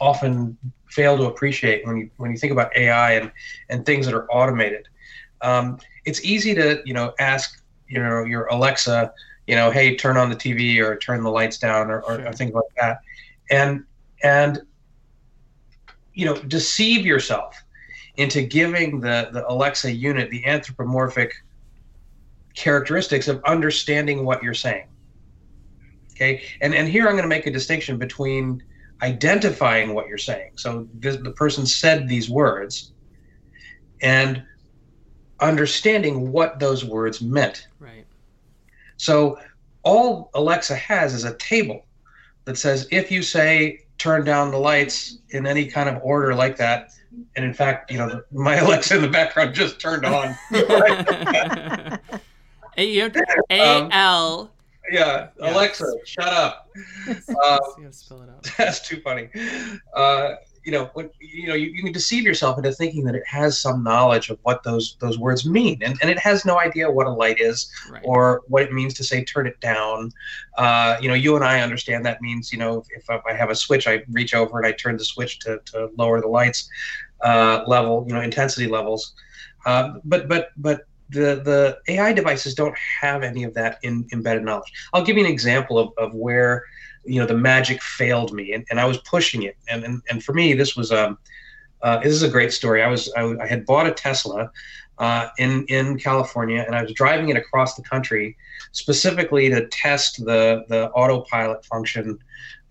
often 0.00 0.56
fail 0.90 1.16
to 1.16 1.24
appreciate 1.24 1.86
when 1.86 1.96
you 1.96 2.10
when 2.16 2.30
you 2.30 2.36
think 2.36 2.52
about 2.52 2.76
AI 2.76 3.12
and 3.12 3.32
and 3.68 3.84
things 3.86 4.06
that 4.06 4.14
are 4.14 4.26
automated. 4.30 4.88
Um, 5.40 5.78
it's 6.04 6.22
easy 6.24 6.54
to 6.54 6.82
you 6.84 6.94
know 6.94 7.14
ask 7.18 7.62
you 7.88 8.02
know 8.02 8.24
your 8.24 8.46
Alexa 8.46 9.12
you 9.46 9.54
know 9.54 9.70
hey 9.70 9.96
turn 9.96 10.16
on 10.16 10.30
the 10.30 10.36
TV 10.36 10.78
or 10.78 10.96
turn 10.96 11.22
the 11.22 11.30
lights 11.30 11.58
down 11.58 11.90
or, 11.90 12.00
or, 12.02 12.16
sure. 12.16 12.28
or 12.28 12.32
things 12.32 12.52
like 12.52 12.64
that, 12.80 13.00
and 13.50 13.84
and 14.22 14.62
you 16.14 16.26
know 16.26 16.34
deceive 16.34 17.06
yourself 17.06 17.54
into 18.18 18.42
giving 18.42 19.00
the 19.00 19.30
the 19.32 19.48
Alexa 19.50 19.90
unit 19.90 20.28
the 20.30 20.44
anthropomorphic 20.44 21.32
characteristics 22.54 23.28
of 23.28 23.40
understanding 23.44 24.24
what 24.24 24.42
you're 24.42 24.54
saying. 24.54 24.88
Okay, 26.12 26.42
and 26.60 26.74
and 26.74 26.88
here 26.88 27.06
I'm 27.06 27.12
going 27.12 27.22
to 27.22 27.28
make 27.28 27.46
a 27.46 27.50
distinction 27.50 27.96
between 27.96 28.62
identifying 29.02 29.94
what 29.94 30.08
you're 30.08 30.18
saying. 30.18 30.50
So 30.56 30.88
this, 30.94 31.16
the 31.16 31.30
person 31.30 31.64
said 31.64 32.08
these 32.08 32.28
words 32.28 32.92
and 34.02 34.42
understanding 35.40 36.32
what 36.32 36.58
those 36.58 36.84
words 36.84 37.22
meant. 37.22 37.68
Right. 37.78 38.04
So 38.96 39.38
all 39.84 40.30
Alexa 40.34 40.74
has 40.74 41.14
is 41.14 41.22
a 41.22 41.36
table 41.36 41.86
that 42.46 42.58
says 42.58 42.88
if 42.90 43.12
you 43.12 43.22
say 43.22 43.78
turn 43.98 44.24
down 44.24 44.50
the 44.50 44.58
lights 44.58 45.18
in 45.30 45.46
any 45.46 45.66
kind 45.66 45.88
of 45.88 46.00
order 46.02 46.34
like 46.34 46.56
that, 46.56 46.92
and 47.36 47.44
in 47.44 47.52
fact, 47.52 47.90
you 47.90 47.98
know, 47.98 48.22
my 48.32 48.56
Alexa 48.60 48.96
in 48.96 49.02
the 49.02 49.08
background 49.08 49.54
just 49.54 49.80
turned 49.80 50.04
on. 50.04 50.36
A 52.80 53.88
L 53.90 54.50
yeah, 54.90 55.28
yeah. 55.38 55.52
Alexa, 55.54 55.92
shut 56.04 56.28
up. 56.28 56.70
Uh, 57.44 57.58
that's 58.56 58.86
too 58.86 59.00
funny. 59.00 59.28
Uh, 59.94 60.34
you 60.68 60.72
know, 60.72 60.90
when 60.92 61.08
you 61.18 61.46
know, 61.46 61.54
you, 61.54 61.68
you, 61.68 61.82
can 61.82 61.92
deceive 61.92 62.24
yourself 62.24 62.58
into 62.58 62.70
thinking 62.70 63.02
that 63.04 63.14
it 63.14 63.26
has 63.26 63.58
some 63.58 63.82
knowledge 63.82 64.28
of 64.28 64.38
what 64.42 64.62
those 64.64 64.98
those 65.00 65.18
words 65.18 65.46
mean, 65.46 65.82
and, 65.82 65.96
and 66.02 66.10
it 66.10 66.18
has 66.18 66.44
no 66.44 66.60
idea 66.60 66.90
what 66.90 67.06
a 67.06 67.10
light 67.10 67.40
is 67.40 67.72
right. 67.90 68.02
or 68.04 68.42
what 68.48 68.62
it 68.62 68.70
means 68.70 68.92
to 68.92 69.02
say 69.02 69.24
turn 69.24 69.46
it 69.46 69.58
down. 69.60 70.12
Uh, 70.58 70.98
you 71.00 71.08
know, 71.08 71.14
you 71.14 71.36
and 71.36 71.42
I 71.42 71.62
understand 71.62 72.04
that 72.04 72.20
means 72.20 72.52
you 72.52 72.58
know 72.58 72.84
if 72.90 73.08
I 73.08 73.32
have 73.32 73.48
a 73.48 73.54
switch, 73.54 73.88
I 73.88 74.02
reach 74.10 74.34
over 74.34 74.58
and 74.58 74.66
I 74.66 74.72
turn 74.72 74.98
the 74.98 75.06
switch 75.06 75.38
to, 75.38 75.58
to 75.72 75.90
lower 75.96 76.20
the 76.20 76.28
lights 76.28 76.68
uh, 77.22 77.64
level, 77.66 78.04
you 78.06 78.12
know, 78.12 78.20
intensity 78.20 78.66
levels. 78.66 79.14
Uh, 79.64 79.94
but 80.04 80.28
but 80.28 80.50
but 80.58 80.82
the 81.08 81.40
the 81.42 81.78
AI 81.88 82.12
devices 82.12 82.54
don't 82.54 82.76
have 82.76 83.22
any 83.22 83.42
of 83.44 83.54
that 83.54 83.78
in 83.82 84.06
embedded 84.12 84.44
knowledge. 84.44 84.70
I'll 84.92 85.02
give 85.02 85.16
you 85.16 85.24
an 85.24 85.30
example 85.30 85.78
of, 85.78 85.92
of 85.96 86.12
where 86.12 86.64
you 87.08 87.20
know 87.20 87.26
the 87.26 87.34
magic 87.34 87.82
failed 87.82 88.32
me, 88.32 88.52
and, 88.52 88.64
and 88.70 88.80
I 88.80 88.84
was 88.84 88.98
pushing 88.98 89.42
it, 89.42 89.56
and 89.68 89.84
and, 89.84 90.02
and 90.10 90.22
for 90.22 90.32
me 90.32 90.54
this 90.54 90.76
was 90.76 90.92
um 90.92 91.18
uh, 91.82 91.98
this 91.98 92.12
is 92.12 92.22
a 92.22 92.28
great 92.28 92.52
story. 92.52 92.82
I 92.82 92.88
was 92.88 93.12
I, 93.16 93.22
I 93.40 93.46
had 93.46 93.64
bought 93.64 93.86
a 93.86 93.92
Tesla 93.92 94.50
uh, 94.98 95.28
in 95.38 95.64
in 95.66 95.98
California, 95.98 96.62
and 96.66 96.74
I 96.74 96.82
was 96.82 96.92
driving 96.92 97.28
it 97.28 97.36
across 97.36 97.74
the 97.74 97.82
country 97.82 98.36
specifically 98.72 99.48
to 99.50 99.66
test 99.68 100.24
the 100.24 100.64
the 100.68 100.90
autopilot 100.90 101.64
function. 101.64 102.18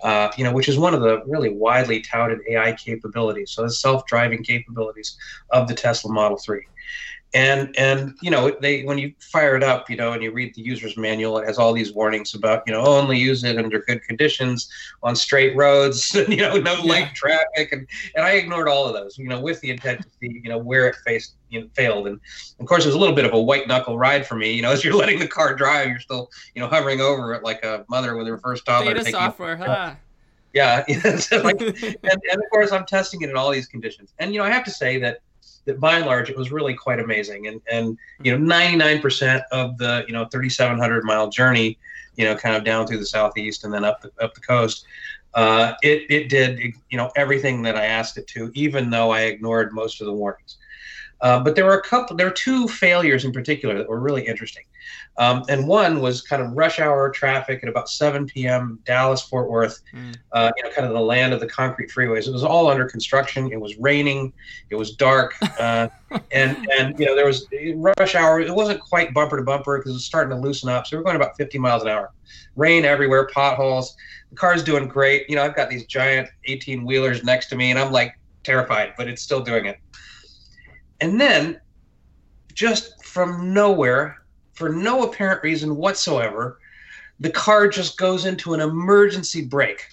Uh, 0.02 0.30
you 0.38 0.44
know, 0.44 0.52
which 0.52 0.70
is 0.70 0.78
one 0.78 0.94
of 0.94 1.02
the 1.02 1.24
really 1.26 1.50
widely 1.50 2.00
touted 2.02 2.38
AI 2.48 2.72
capabilities. 2.74 3.50
So 3.50 3.64
the 3.64 3.72
self-driving 3.72 4.44
capabilities 4.44 5.18
of 5.50 5.68
the 5.68 5.74
Tesla 5.74 6.12
Model 6.12 6.38
3 6.38 6.62
and 7.34 7.78
and 7.78 8.14
you 8.22 8.32
know 8.32 8.56
they 8.62 8.84
when 8.84 8.98
you 8.98 9.14
fire 9.20 9.56
it 9.56 9.64
up 9.64 9.90
you 9.90 9.98
know 9.98 10.14
and 10.14 10.24
you 10.24 10.32
read 10.32 10.54
the 10.56 10.62
user's 10.62 10.96
manual 10.96 11.38
it 11.38 11.46
has 11.46 11.58
all 11.58 11.74
these 11.74 11.92
warnings 11.92 12.34
about 12.34 12.64
you 12.66 12.72
know 12.72 12.86
only 12.86 13.18
use 13.18 13.44
it 13.44 13.58
under 13.58 13.80
good 13.80 14.02
conditions 14.04 14.70
on 15.04 15.14
straight 15.14 15.54
roads 15.56 16.16
you 16.30 16.38
know 16.38 16.56
no 16.56 16.74
yeah. 16.76 16.92
late 16.92 17.14
traffic 17.14 17.72
and 17.74 17.86
and 18.16 18.26
i 18.26 18.32
ignored 18.32 18.70
all 18.70 18.86
of 18.86 18.94
those 18.94 19.18
you 19.18 19.28
know 19.28 19.42
with 19.42 19.60
the 19.60 19.70
intent 19.70 20.02
to 20.02 20.08
see 20.22 20.42
you 20.42 20.50
know 20.50 20.58
where 20.58 20.88
it 20.88 20.96
faced 21.06 21.36
you 21.50 21.60
know 21.60 21.68
failed 21.74 22.08
and 22.08 22.20
of 22.62 22.66
course 22.66 22.86
it 22.86 22.88
was 22.88 22.96
a 22.96 23.00
little 23.00 23.16
bit 23.16 23.26
of 23.26 23.34
a 23.34 23.42
white 23.42 23.68
knuckle 23.68 23.98
ride 23.98 24.26
for 24.26 24.36
me 24.36 24.54
you 24.54 24.62
know 24.62 24.72
as 24.72 24.84
you're 24.84 24.96
letting 24.96 25.20
the 25.20 25.28
car 25.28 25.54
drive 25.54 25.88
you're 25.90 26.00
still 26.00 26.30
you 26.56 26.62
know 26.62 26.68
hovering 26.68 27.02
over 27.02 27.34
it 27.34 27.44
like 27.44 27.64
a 27.66 27.84
mother 27.90 28.16
with 28.16 28.26
her 28.26 28.38
first 28.38 28.66
toddler 28.66 28.94
Data 28.94 29.12
software 29.12 29.58
huh 29.58 29.94
yeah 30.54 30.86
like, 31.44 31.60
and, 31.60 31.74
and 32.04 32.42
of 32.42 32.50
course 32.52 32.72
i'm 32.72 32.86
testing 32.86 33.22
it 33.22 33.30
in 33.30 33.36
all 33.36 33.52
these 33.52 33.68
conditions 33.68 34.14
and 34.20 34.34
you 34.34 34.40
know 34.40 34.46
i 34.46 34.50
have 34.50 34.64
to 34.64 34.72
say 34.72 34.98
that 34.98 35.20
that 35.68 35.80
by 35.80 35.98
and 35.98 36.06
large 36.06 36.30
it 36.30 36.38
was 36.38 36.52
really 36.52 36.74
quite 36.74 37.00
amazing. 37.00 37.48
And 37.48 37.62
and 37.72 37.98
you 38.24 38.36
know 38.36 38.44
99% 38.44 39.44
of 39.52 39.78
the 39.78 40.04
you 40.08 40.14
know 40.14 40.26
3700 40.26 41.04
mile 41.04 41.30
journey 41.30 41.78
you 42.18 42.26
know 42.26 42.36
kind 42.36 42.56
of 42.56 42.64
down 42.64 42.86
through 42.86 42.98
the 42.98 43.06
southeast 43.06 43.64
and 43.64 43.74
then 43.74 43.86
up 43.86 44.02
the, 44.02 44.12
up 44.20 44.34
the 44.34 44.42
coast 44.42 44.86
uh, 45.36 45.74
it, 45.84 46.04
it 46.10 46.30
did 46.30 46.60
you 46.90 46.98
know 46.98 47.12
everything 47.16 47.62
that 47.62 47.78
i 47.78 47.86
asked 47.86 48.18
it 48.18 48.28
to 48.28 48.52
even 48.54 48.90
though 48.90 49.12
i 49.12 49.22
ignored 49.22 49.72
most 49.72 50.02
of 50.02 50.08
the 50.08 50.14
warnings 50.14 50.58
uh, 51.22 51.40
but 51.40 51.56
there 51.56 51.66
were 51.66 51.78
a 51.78 51.82
couple 51.82 52.16
there 52.16 52.28
were 52.28 52.34
two 52.34 52.68
failures 52.68 53.26
in 53.26 53.32
particular 53.32 53.78
that 53.78 53.88
were 53.88 54.00
really 54.00 54.26
interesting 54.26 54.64
um, 55.20 55.44
and 55.50 55.68
one 55.68 56.00
was 56.00 56.22
kind 56.22 56.42
of 56.44 56.52
rush 56.56 56.80
hour 56.80 57.10
traffic 57.10 57.62
at 57.64 57.70
about 57.70 57.90
7 57.90 58.28
p.m. 58.28 58.80
Dallas 58.86 59.22
Fort 59.22 59.50
Worth, 59.50 59.82
mm. 59.92 60.16
uh, 60.32 60.52
you 60.56 60.64
know, 60.64 60.70
kind 60.70 60.88
of 60.88 60.94
the 60.94 61.02
land 61.02 61.34
of 61.34 61.40
the 61.40 61.48
concrete 61.48 61.90
freeways. 61.90 62.28
It 62.28 62.34
was 62.34 62.44
all 62.44 62.70
under 62.70 62.88
construction. 62.88 63.52
It 63.52 63.60
was 63.60 63.76
raining. 63.78 64.32
It 64.70 64.76
was 64.76 64.92
dark, 64.96 65.34
uh, 65.60 65.88
and 66.32 66.68
and 66.78 67.00
you 67.00 67.08
know 67.08 67.16
there 67.16 67.26
was 67.26 67.48
rush 67.76 68.14
hour. 68.14 68.40
It 68.40 68.54
wasn't 68.54 68.80
quite 68.80 69.14
bumper 69.14 69.38
to 69.38 69.44
bumper 69.44 69.80
because 69.80 69.92
it 69.92 69.96
was 69.96 70.06
starting 70.06 70.36
to 70.36 70.42
loosen 70.42 70.70
up. 70.70 70.86
So 70.86 70.98
we 70.98 71.02
are 71.02 71.04
going 71.04 71.16
about 71.16 71.36
50 71.36 71.58
miles 71.58 71.82
an 71.82 71.90
hour. 71.90 72.12
Rain 72.56 72.86
everywhere, 72.86 73.28
potholes. 73.34 73.96
The 74.30 74.36
car's 74.36 74.64
doing 74.64 74.88
great. 74.88 75.28
You 75.30 75.36
know, 75.36 75.44
I've 75.44 75.56
got 75.56 75.70
these 75.70 75.86
giant 75.86 76.30
18 76.46 76.86
wheelers 76.86 77.24
next 77.24 77.48
to 77.48 77.56
me, 77.56 77.72
and 77.72 77.80
I'm 77.80 77.92
like 77.92 78.20
terrified, 78.44 78.94
but 78.98 79.08
it's 79.08 79.24
still 79.24 79.42
doing 79.42 79.66
it. 79.66 79.80
And 81.02 81.20
then, 81.20 81.60
just 82.54 83.04
from 83.06 83.54
nowhere, 83.54 84.24
for 84.54 84.70
no 84.70 85.04
apparent 85.04 85.44
reason 85.44 85.76
whatsoever, 85.76 86.60
the 87.20 87.30
car 87.30 87.68
just 87.68 87.98
goes 87.98 88.26
into 88.26 88.54
an 88.54 88.60
emergency 88.60 89.46
brake. 89.46 89.86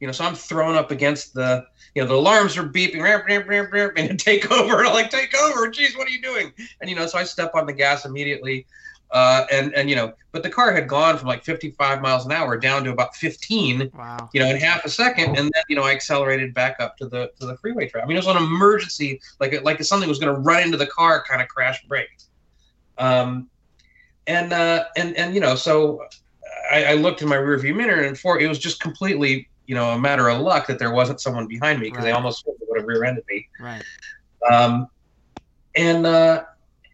You 0.00 0.06
know, 0.06 0.12
so 0.12 0.24
I'm 0.24 0.34
thrown 0.34 0.76
up 0.76 0.90
against 0.90 1.34
the, 1.34 1.64
you 1.94 2.02
know, 2.02 2.08
the 2.08 2.14
alarms 2.14 2.56
are 2.56 2.64
beeping, 2.64 3.02
ramp, 3.02 3.24
ramp, 3.26 3.46
ramp, 3.48 3.72
ramp, 3.72 3.92
and 3.96 4.18
take 4.18 4.50
over. 4.50 4.84
I'm 4.84 4.92
like, 4.92 5.10
take 5.10 5.34
over, 5.36 5.68
geez, 5.68 5.96
what 5.96 6.08
are 6.08 6.10
you 6.10 6.22
doing? 6.22 6.52
And 6.80 6.88
you 6.88 6.96
know, 6.96 7.06
so 7.06 7.18
I 7.18 7.24
step 7.24 7.52
on 7.54 7.66
the 7.66 7.72
gas 7.72 8.04
immediately, 8.04 8.66
uh, 9.12 9.44
and 9.50 9.74
and 9.74 9.90
you 9.90 9.96
know, 9.96 10.12
but 10.32 10.42
the 10.42 10.50
car 10.50 10.72
had 10.72 10.86
gone 10.86 11.18
from 11.18 11.28
like 11.28 11.44
55 11.44 12.00
miles 12.00 12.26
an 12.26 12.32
hour 12.32 12.56
down 12.56 12.84
to 12.84 12.90
about 12.90 13.16
15, 13.16 13.90
wow. 13.94 14.28
you 14.32 14.40
know, 14.40 14.46
in 14.46 14.56
half 14.56 14.84
a 14.84 14.88
second, 14.88 15.36
and 15.36 15.50
then 15.52 15.62
you 15.68 15.76
know, 15.76 15.82
I 15.82 15.92
accelerated 15.92 16.54
back 16.54 16.76
up 16.78 16.96
to 16.98 17.06
the 17.06 17.32
to 17.40 17.46
the 17.46 17.56
freeway 17.56 17.88
track. 17.88 18.04
I 18.04 18.06
mean, 18.06 18.16
it 18.16 18.24
was 18.24 18.28
an 18.28 18.36
emergency, 18.36 19.20
like 19.40 19.62
like 19.64 19.82
something 19.82 20.08
was 20.08 20.18
going 20.18 20.34
to 20.34 20.40
run 20.40 20.62
into 20.62 20.76
the 20.76 20.86
car, 20.86 21.24
kind 21.28 21.42
of 21.42 21.48
crash 21.48 21.84
brake. 21.88 22.08
Um, 22.98 23.48
and 24.26 24.52
uh, 24.52 24.84
and 24.96 25.16
and 25.16 25.34
you 25.34 25.40
know, 25.40 25.56
so 25.56 26.04
I, 26.70 26.84
I 26.84 26.94
looked 26.94 27.22
in 27.22 27.28
my 27.28 27.36
rearview 27.36 27.74
mirror, 27.74 28.02
and 28.02 28.18
for 28.18 28.38
it 28.38 28.46
was 28.46 28.58
just 28.58 28.80
completely 28.80 29.48
you 29.66 29.74
know 29.74 29.90
a 29.90 29.98
matter 29.98 30.28
of 30.28 30.40
luck 30.40 30.66
that 30.68 30.78
there 30.78 30.92
wasn't 30.92 31.20
someone 31.20 31.48
behind 31.48 31.80
me 31.80 31.86
because 31.86 32.04
right. 32.04 32.10
they 32.10 32.12
almost 32.12 32.46
would 32.46 32.78
have 32.78 32.86
rear-ended 32.86 33.24
me. 33.28 33.48
Right. 33.58 33.82
Um, 34.48 34.88
and 35.76 36.06
uh, 36.06 36.44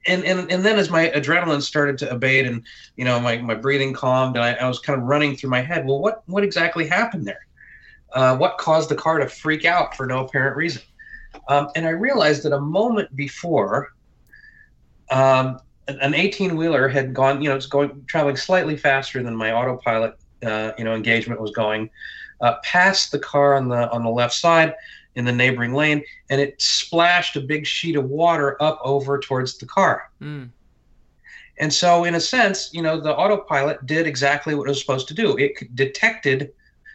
and 0.07 0.25
and 0.25 0.51
and 0.51 0.65
then 0.65 0.79
as 0.79 0.91
my 0.91 1.09
adrenaline 1.09 1.63
started 1.63 1.99
to 1.99 2.11
abate 2.11 2.47
and 2.47 2.65
you 2.97 3.05
know 3.05 3.21
my, 3.21 3.39
my 3.39 3.55
breathing 3.55 3.93
calmed 3.93 4.37
and 4.37 4.45
I, 4.45 4.55
I 4.55 4.69
was 4.69 4.79
kind 4.79 5.01
of 5.01 5.07
running 5.07 5.37
through 5.37 5.51
my 5.51 5.61
head 5.61 5.87
well 5.87 6.01
what 6.01 6.23
what 6.27 6.45
exactly 6.45 6.87
happened 6.87 7.27
there? 7.27 7.47
Uh, 8.13 8.37
what 8.37 8.57
caused 8.59 8.89
the 8.89 8.95
car 8.95 9.19
to 9.19 9.29
freak 9.29 9.65
out 9.65 9.97
for 9.97 10.07
no 10.07 10.25
apparent 10.25 10.57
reason? 10.57 10.83
Um, 11.49 11.69
and 11.77 11.87
i 11.87 11.91
realized 11.91 12.45
that 12.45 12.53
a 12.53 12.61
moment 12.61 13.15
before 13.15 13.93
um, 15.11 15.61
an 15.89 16.15
18 16.15 16.57
wheeler 16.57 16.89
had 16.89 17.15
gone, 17.15 17.41
you 17.41 17.49
know, 17.49 17.57
it's 17.57 17.67
going 17.67 18.05
traveling 18.07 18.37
slightly 18.37 18.77
faster 18.77 19.23
than 19.23 19.37
my 19.37 19.53
autopilot, 19.53 20.17
uh, 20.45 20.73
you 20.79 20.85
know, 20.85 20.95
engagement 20.95 21.41
was 21.41 21.53
going, 21.53 21.91
uh, 22.41 22.55
past 22.65 23.13
the 23.13 23.19
car 23.19 23.55
on 23.55 23.69
the 23.69 23.91
on 23.91 24.03
the 24.03 24.11
left 24.11 24.35
side 24.35 24.75
in 25.17 25.25
the 25.25 25.33
neighboring 25.33 25.73
lane, 25.75 26.05
and 26.31 26.41
it 26.41 26.61
splashed 26.61 27.37
a 27.37 27.41
big 27.41 27.67
sheet 27.67 27.97
of 27.97 28.05
water 28.05 28.63
up 28.63 28.79
over 28.85 29.19
towards 29.19 29.59
the 29.59 29.67
car. 29.67 30.11
Mm. 30.23 30.51
And 31.59 31.73
so, 31.73 32.05
in 32.05 32.15
a 32.15 32.21
sense, 32.21 32.71
you 32.73 32.83
know, 32.83 33.01
the 33.01 33.17
autopilot 33.17 33.87
did 33.87 34.07
exactly 34.07 34.55
what 34.55 34.67
it 34.67 34.71
was 34.71 34.81
supposed 34.81 35.09
to 35.09 35.15
do. 35.15 35.37
It 35.39 35.75
detected 35.75 36.53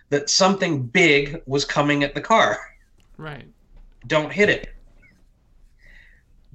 that 0.10 0.30
something 0.30 0.84
big 0.84 1.42
was 1.48 1.66
coming 1.66 2.04
at 2.04 2.14
the 2.14 2.22
car. 2.22 2.60
Right. 3.18 3.48
Don't 4.08 4.32
hit 4.32 4.50
it. 4.50 4.70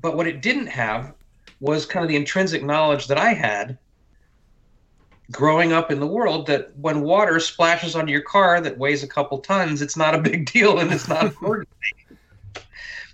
But 0.01 0.17
what 0.17 0.29
it 0.29 0.41
didn't 0.41 0.69
have 0.69 1.15
was 1.59 1.85
kind 1.85 2.05
of 2.05 2.09
the 2.09 2.17
intrinsic 2.17 2.63
knowledge 2.63 3.09
that 3.09 3.19
I 3.19 3.33
had 3.33 3.77
growing 5.33 5.73
up 5.73 5.91
in 5.91 6.01
the 6.01 6.07
world 6.07 6.47
that 6.47 6.77
when 6.77 7.03
water 7.03 7.41
splashes 7.41 7.97
onto 7.97 8.13
your 8.13 8.23
car 8.23 8.61
that 8.61 8.79
weighs 8.79 9.03
a 9.03 9.09
couple 9.09 9.39
tons, 9.39 9.83
it's 9.83 9.97
not 9.97 10.15
a 10.15 10.19
big 10.31 10.51
deal 10.51 10.79
and 10.79 10.93
it's 10.93 11.09
not 11.09 11.25
important. 11.25 11.69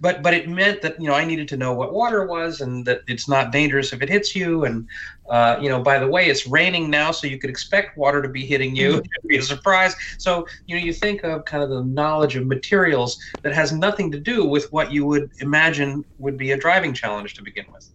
but 0.02 0.20
but 0.20 0.34
it 0.34 0.48
meant 0.48 0.82
that 0.82 1.00
you 1.00 1.06
know 1.06 1.14
I 1.14 1.24
needed 1.24 1.46
to 1.48 1.56
know 1.56 1.72
what 1.72 1.94
water 1.94 2.26
was 2.26 2.60
and 2.60 2.84
that 2.86 3.02
it's 3.06 3.28
not 3.28 3.52
dangerous 3.52 3.92
if 3.92 4.02
it 4.02 4.08
hits 4.08 4.34
you. 4.34 4.64
And 4.64 4.88
uh, 5.30 5.58
you 5.62 5.68
know, 5.68 5.80
by 5.80 6.00
the 6.00 6.08
way, 6.08 6.26
it's 6.26 6.46
raining 6.46 6.90
now, 6.90 7.12
so 7.12 7.28
you 7.28 7.38
could 7.38 7.48
expect 7.48 7.96
water 7.96 8.20
to 8.20 8.28
be 8.28 8.44
hitting 8.44 8.76
you. 8.76 8.82
Mm-hmm. 8.92 8.98
It'd 8.98 9.28
be 9.28 9.36
a 9.38 9.42
surprise. 9.42 9.94
So 10.18 10.46
you 10.66 10.76
know, 10.76 10.84
you 10.84 10.92
think 10.92 11.22
of 11.22 11.44
kind 11.44 11.62
of 11.62 11.70
the 11.70 11.84
knowledge 11.84 12.34
of 12.34 12.46
materials 12.46 13.16
that 13.42 13.54
has 13.54 13.72
nothing 13.72 14.10
to 14.10 14.18
do 14.18 14.44
with 14.44 14.70
what 14.72 14.92
you 14.92 15.06
would 15.06 15.30
imagine 15.38 16.04
would 16.18 16.36
be 16.36 16.50
a 16.50 16.56
driving 16.56 16.92
challenge 16.92 17.34
to 17.34 17.42
begin 17.42 17.66
with. 17.72 17.88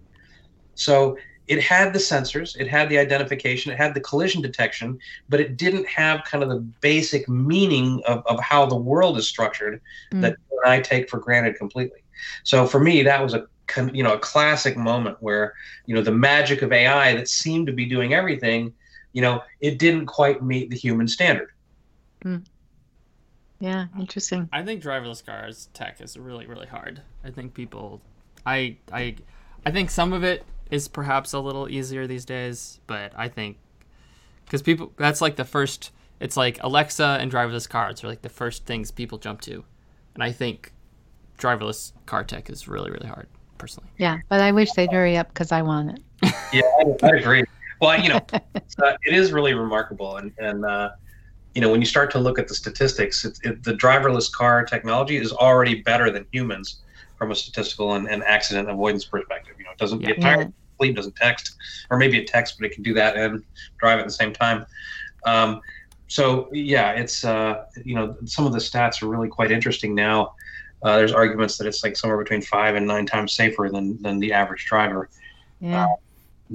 So 0.76 1.18
it 1.48 1.64
had 1.64 1.94
the 1.94 2.00
sensors, 2.00 2.58
it 2.60 2.68
had 2.68 2.90
the 2.90 2.98
identification, 2.98 3.72
it 3.72 3.78
had 3.78 3.94
the 3.94 4.02
collision 4.02 4.42
detection, 4.42 5.00
but 5.30 5.40
it 5.40 5.58
didn't 5.58 5.88
have 5.88 6.24
kind 6.26 6.44
of 6.44 6.50
the 6.50 6.60
basic 6.82 7.28
meaning 7.30 8.02
of, 8.06 8.26
of 8.26 8.40
how 8.40 8.66
the 8.66 8.76
world 8.76 9.18
is 9.18 9.28
structured 9.28 9.82
mm. 10.12 10.22
that 10.22 10.36
I 10.66 10.82
take 10.82 11.10
for 11.10 11.20
granted 11.20 11.56
completely. 11.58 12.00
So 12.44 12.66
for 12.66 12.80
me, 12.80 13.04
that 13.04 13.22
was 13.22 13.34
a 13.34 13.48
you 13.94 14.02
know 14.04 14.14
a 14.14 14.20
classic 14.20 14.78
moment 14.78 15.18
where 15.20 15.54
you 15.86 15.96
know 15.96 16.02
the 16.02 16.12
magic 16.12 16.62
of 16.62 16.72
AI 16.72 17.14
that 17.16 17.28
seemed 17.28 17.68
to 17.68 17.74
be 17.74 17.86
doing 17.86 18.14
everything, 18.14 18.74
you 19.14 19.22
know, 19.22 19.42
it 19.62 19.80
didn't 19.80 20.06
quite 20.06 20.44
meet 20.44 20.70
the 20.70 20.76
human 20.76 21.08
standard. 21.08 21.50
Mm. 22.24 22.46
Yeah, 23.60 23.88
interesting. 23.98 24.50
I 24.52 24.64
think 24.64 24.84
driverless 24.84 25.26
cars 25.26 25.70
tech 25.74 26.02
is 26.02 26.18
really 26.18 26.46
really 26.46 26.68
hard. 26.68 27.02
I 27.24 27.32
think 27.32 27.54
people, 27.54 28.02
I 28.46 28.78
I, 28.92 29.16
I 29.66 29.72
think 29.72 29.90
some 29.90 30.14
of 30.14 30.24
it 30.24 30.46
is 30.72 30.88
perhaps 30.88 31.34
a 31.34 31.40
little 31.40 31.70
easier 31.70 32.08
these 32.08 32.26
days, 32.26 32.80
but 32.88 33.12
I 33.16 33.28
think 33.28 33.58
because 34.46 34.62
people 34.62 34.94
that's 34.98 35.22
like 35.22 35.36
the 35.36 35.46
first. 35.46 35.92
It's 36.20 36.36
like 36.36 36.58
Alexa 36.64 37.20
and 37.22 37.32
driverless 37.32 37.70
cars 37.70 38.04
are 38.04 38.08
like 38.08 38.24
the 38.24 38.30
first 38.30 38.66
things 38.66 38.90
people 38.90 39.20
jump 39.20 39.42
to, 39.42 39.64
and 40.16 40.24
I 40.24 40.32
think 40.32 40.74
driverless 41.38 41.92
car 42.08 42.24
tech 42.24 42.50
is 42.50 42.68
really 42.68 42.90
really 42.90 43.08
hard 43.08 43.28
personally. 43.60 43.90
Yeah, 43.98 44.18
but 44.28 44.42
I 44.42 44.52
wish 44.52 44.72
they'd 44.72 44.92
hurry 44.92 45.16
up 45.16 45.28
because 45.28 45.52
I 45.52 45.62
want 45.62 45.92
it. 45.92 46.02
yeah, 46.52 46.62
I, 46.80 47.06
I, 47.06 47.18
agree. 47.18 47.44
Well, 47.80 48.02
you 48.02 48.10
know, 48.10 48.22
uh, 48.34 48.98
it 49.06 49.14
is 49.14 49.32
really 49.32 49.54
remarkable, 49.54 50.18
and 50.18 50.32
and 50.40 50.66
uh, 50.66 50.90
you 51.54 51.62
know 51.62 51.70
when 51.70 51.82
you 51.82 51.86
start 51.86 52.10
to 52.12 52.20
look 52.20 52.40
at 52.40 52.48
the 52.48 52.56
statistics, 52.56 53.24
it, 53.24 53.40
it, 53.44 53.64
the 53.64 53.74
driverless 53.74 54.32
car 54.32 54.66
technology 54.66 55.18
is 55.18 55.32
already 55.32 55.84
better 55.84 56.10
than 56.10 56.26
humans 56.32 56.82
from 57.18 57.32
a 57.32 57.36
statistical 57.36 57.94
and, 57.94 58.08
and 58.10 58.24
accident 58.24 58.70
avoidance 58.70 59.06
perspective. 59.06 59.56
You 59.58 59.66
know, 59.66 59.72
it 59.72 59.78
doesn't 59.78 60.02
yeah. 60.02 60.10
get 60.10 60.22
tired, 60.22 60.54
sleep, 60.78 60.96
doesn't 60.96 61.16
text, 61.16 61.56
or 61.90 61.98
maybe 61.98 62.18
it 62.18 62.28
texts, 62.28 62.58
but 62.60 62.66
it 62.66 62.74
can 62.74 62.84
do 62.84 62.94
that 62.94 63.16
and 63.16 63.44
drive 63.80 64.00
at 64.00 64.06
the 64.06 64.12
same 64.12 64.34
time. 64.34 64.66
Um, 65.26 65.62
so 66.08 66.50
yeah, 66.54 66.92
it's 66.92 67.26
uh, 67.26 67.66
you 67.84 67.96
know 67.96 68.16
some 68.26 68.46
of 68.46 68.54
the 68.54 68.60
stats 68.60 69.02
are 69.04 69.08
really 69.08 69.28
quite 69.28 69.52
interesting 69.52 69.94
now. 69.94 70.36
Uh, 70.84 70.98
there's 70.98 71.12
arguments 71.12 71.58
that 71.58 71.68
it's 71.68 71.84
like 71.84 71.98
somewhere 71.98 72.18
between 72.18 72.42
five 72.42 72.76
and 72.76 72.88
nine 72.88 73.06
times 73.06 73.34
safer 73.34 73.70
than 73.72 74.02
than 74.02 74.20
the 74.20 74.32
average 74.32 74.66
driver. 74.66 75.10
Yeah. 75.60 75.86
Uh, 75.86 75.96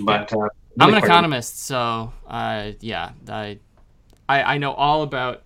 but 0.05 0.33
uh, 0.33 0.37
really 0.37 0.51
I'm 0.81 0.95
an 0.95 1.05
economist, 1.05 1.65
so 1.65 2.13
uh, 2.27 2.73
yeah, 2.81 3.11
I, 3.29 3.59
I 4.29 4.43
I 4.55 4.59
know 4.59 4.73
all 4.73 5.03
about 5.03 5.43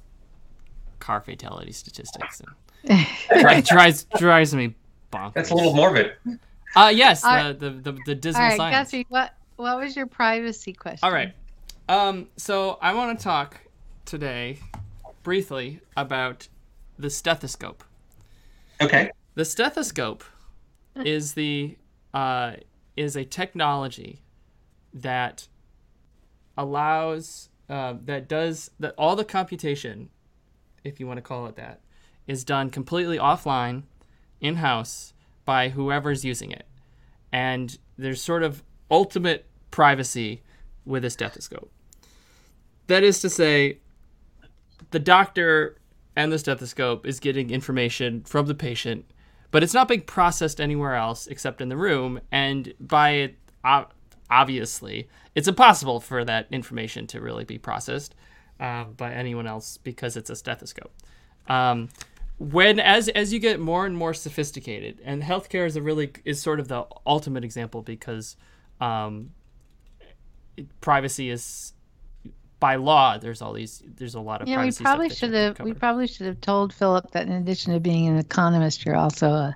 car 1.00 1.20
fatality 1.20 1.72
statistics. 1.72 2.42
And 2.88 3.64
drives 3.66 4.07
drives 4.18 4.55
me 4.55 4.74
bonkers. 5.16 5.35
That's 5.35 5.50
a 5.50 5.55
little 5.55 5.74
morbid. 5.74 6.12
Uh 6.74 6.92
yes, 6.94 7.22
the, 7.22 7.57
the, 7.59 7.70
the 7.70 7.98
the 8.05 8.14
dismal 8.14 8.42
all 8.42 8.48
right, 8.50 8.57
science. 8.57 8.90
Guthrie, 8.90 9.07
what 9.09 9.35
what 9.57 9.79
was 9.79 9.96
your 9.96 10.07
privacy 10.07 10.72
question? 10.72 11.00
All 11.02 11.12
right. 11.12 11.33
Um 11.88 12.29
so 12.37 12.79
I 12.83 12.94
want 12.94 13.18
to 13.18 13.22
talk 13.22 13.61
today 14.05 14.59
briefly 15.22 15.81
about 15.96 16.48
the 16.98 17.11
stethoscope. 17.11 17.83
Okay. 18.81 19.11
The 19.35 19.44
stethoscope 19.44 20.24
is 20.96 21.35
the 21.35 21.76
uh 22.12 22.55
is 22.96 23.16
a 23.16 23.24
technology 23.24 24.22
that 24.94 25.48
allows 26.57 27.50
uh, 27.68 27.94
that 28.05 28.29
does 28.29 28.70
that 28.79 28.94
all 28.96 29.16
the 29.16 29.24
computation, 29.24 30.09
if 30.85 31.00
you 31.00 31.07
want 31.07 31.18
to 31.18 31.22
call 31.22 31.46
it 31.46 31.57
that, 31.57 31.81
is 32.26 32.44
done 32.44 32.70
completely 32.70 33.18
offline 33.18 33.83
in 34.40 34.57
house 34.57 35.12
by 35.44 35.70
whoever's 35.70 36.25
using 36.25 36.51
it. 36.51 36.66
And 37.33 37.79
there's 37.96 38.22
sort 38.22 38.42
of 38.42 38.62
ultimate 38.90 39.46
privacy 39.70 40.42
with 40.85 41.05
a 41.05 41.11
stethoscope. 41.11 41.70
That 42.87 43.03
is 43.03 43.20
to 43.20 43.31
say, 43.31 43.79
the 44.90 44.99
doctor 44.99 45.77
and 46.14 46.33
the 46.33 46.38
stethoscope 46.38 47.07
is 47.07 47.20
getting 47.20 47.51
information 47.51 48.22
from 48.22 48.46
the 48.46 48.55
patient, 48.55 49.05
but 49.51 49.62
it's 49.62 49.75
not 49.75 49.88
being 49.88 50.03
processed 50.03 50.61
anywhere 50.61 50.94
else 50.94 51.27
except 51.27 51.61
in 51.61 51.68
the 51.68 51.77
room. 51.77 52.20
And 52.31 52.72
by 52.81 53.11
it, 53.11 53.37
obviously, 54.31 55.09
it's 55.35 55.49
impossible 55.49 56.01
for 56.01 56.25
that 56.25 56.46
information 56.51 57.07
to 57.09 57.20
really 57.20 57.44
be 57.44 57.59
processed 57.59 58.14
uh, 58.61 58.85
by 58.85 59.12
anyone 59.12 59.46
else 59.46 59.79
because 59.79 60.16
it's 60.16 60.31
a 60.31 60.37
stethoscope. 60.37 60.92
Um, 61.49 61.88
when 62.38 62.79
as 62.79 63.09
as 63.09 63.33
you 63.33 63.38
get 63.38 63.61
more 63.61 63.87
and 63.87 63.96
more 63.96 64.12
sophisticated, 64.12 65.01
and 65.05 65.22
healthcare 65.22 65.66
is 65.66 65.77
a 65.77 65.83
really 65.83 66.12
is 66.25 66.40
sort 66.40 66.61
of 66.61 66.68
the 66.68 66.85
ultimate 67.07 67.44
example 67.44 67.83
because 67.83 68.37
um, 68.81 69.31
privacy 70.81 71.31
is 71.31 71.72
by 72.61 72.77
law. 72.77 73.18
There's 73.18 73.40
all 73.40 73.53
these. 73.53 73.83
There's 73.87 74.14
a 74.14 74.20
lot 74.20 74.42
of. 74.42 74.49
Yeah, 74.49 74.62
we 74.62 74.72
probably 74.72 75.09
should 75.09 75.33
have. 75.33 75.61
We 75.61 75.72
probably 75.72 76.07
should 76.07 76.27
have 76.27 76.40
told 76.40 76.75
Philip 76.75 77.11
that 77.12 77.27
in 77.27 77.33
addition 77.33 77.72
to 77.72 77.81
being 77.81 78.07
an 78.07 78.18
economist, 78.18 78.85
you're 78.85 78.96
also 78.96 79.31
a 79.31 79.55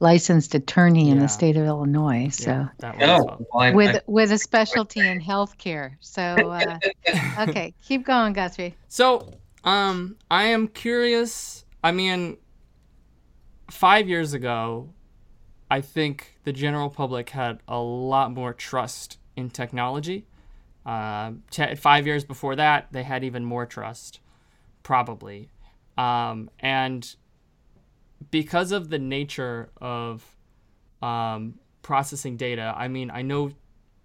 licensed 0.00 0.54
attorney 0.54 1.06
yeah. 1.06 1.12
in 1.12 1.18
the 1.20 1.28
state 1.28 1.56
of 1.56 1.64
Illinois. 1.64 2.28
So 2.30 2.68
yeah, 2.82 3.18
oh, 3.20 3.46
well, 3.52 3.74
with 3.74 3.96
I, 3.96 4.00
with 4.06 4.32
a 4.32 4.38
specialty 4.38 5.00
in 5.00 5.20
healthcare. 5.20 5.92
So 6.00 6.22
uh, 6.22 6.78
okay, 7.48 7.72
keep 7.82 8.04
going, 8.04 8.34
Guthrie. 8.34 8.74
So 8.88 9.32
um, 9.64 10.16
I 10.30 10.44
am 10.44 10.68
curious 10.68 11.64
I 11.82 11.92
mean, 11.92 12.36
five 13.70 14.08
years 14.08 14.34
ago, 14.34 14.92
I 15.70 15.80
think 15.80 16.38
the 16.44 16.52
general 16.52 16.90
public 16.90 17.30
had 17.30 17.60
a 17.68 17.78
lot 17.78 18.32
more 18.32 18.52
trust 18.52 19.18
in 19.36 19.50
technology. 19.50 20.26
Uh, 20.84 21.32
five 21.76 22.06
years 22.06 22.24
before 22.24 22.56
that, 22.56 22.88
they 22.92 23.02
had 23.02 23.22
even 23.22 23.44
more 23.44 23.66
trust, 23.66 24.20
probably. 24.82 25.48
Um, 25.96 26.50
and 26.58 27.14
because 28.30 28.72
of 28.72 28.90
the 28.90 28.98
nature 28.98 29.70
of 29.80 30.24
um, 31.02 31.58
processing 31.82 32.36
data, 32.36 32.74
I 32.76 32.88
mean, 32.88 33.10
I 33.10 33.22
know 33.22 33.52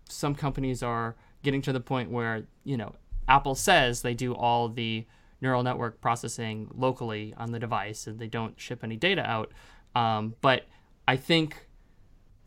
some 0.08 0.36
companies 0.36 0.84
are 0.84 1.16
getting 1.44 1.62
to 1.64 1.74
the 1.74 1.80
point 1.80 2.12
where, 2.12 2.44
you 2.64 2.78
know, 2.78 2.94
Apple 3.28 3.56
says 3.56 4.02
they 4.02 4.14
do 4.14 4.34
all 4.34 4.70
the 4.70 5.06
neural 5.46 5.64
network 5.64 6.02
processing 6.02 6.56
locally 6.76 7.34
on 7.38 7.52
the 7.52 7.60
device 7.60 8.08
and 8.08 8.18
they 8.20 8.28
don't 8.28 8.60
ship 8.60 8.80
any 8.84 8.98
data 8.98 9.24
out. 9.36 9.52
Um, 9.94 10.36
but 10.42 10.60
I 11.08 11.16
think 11.18 11.68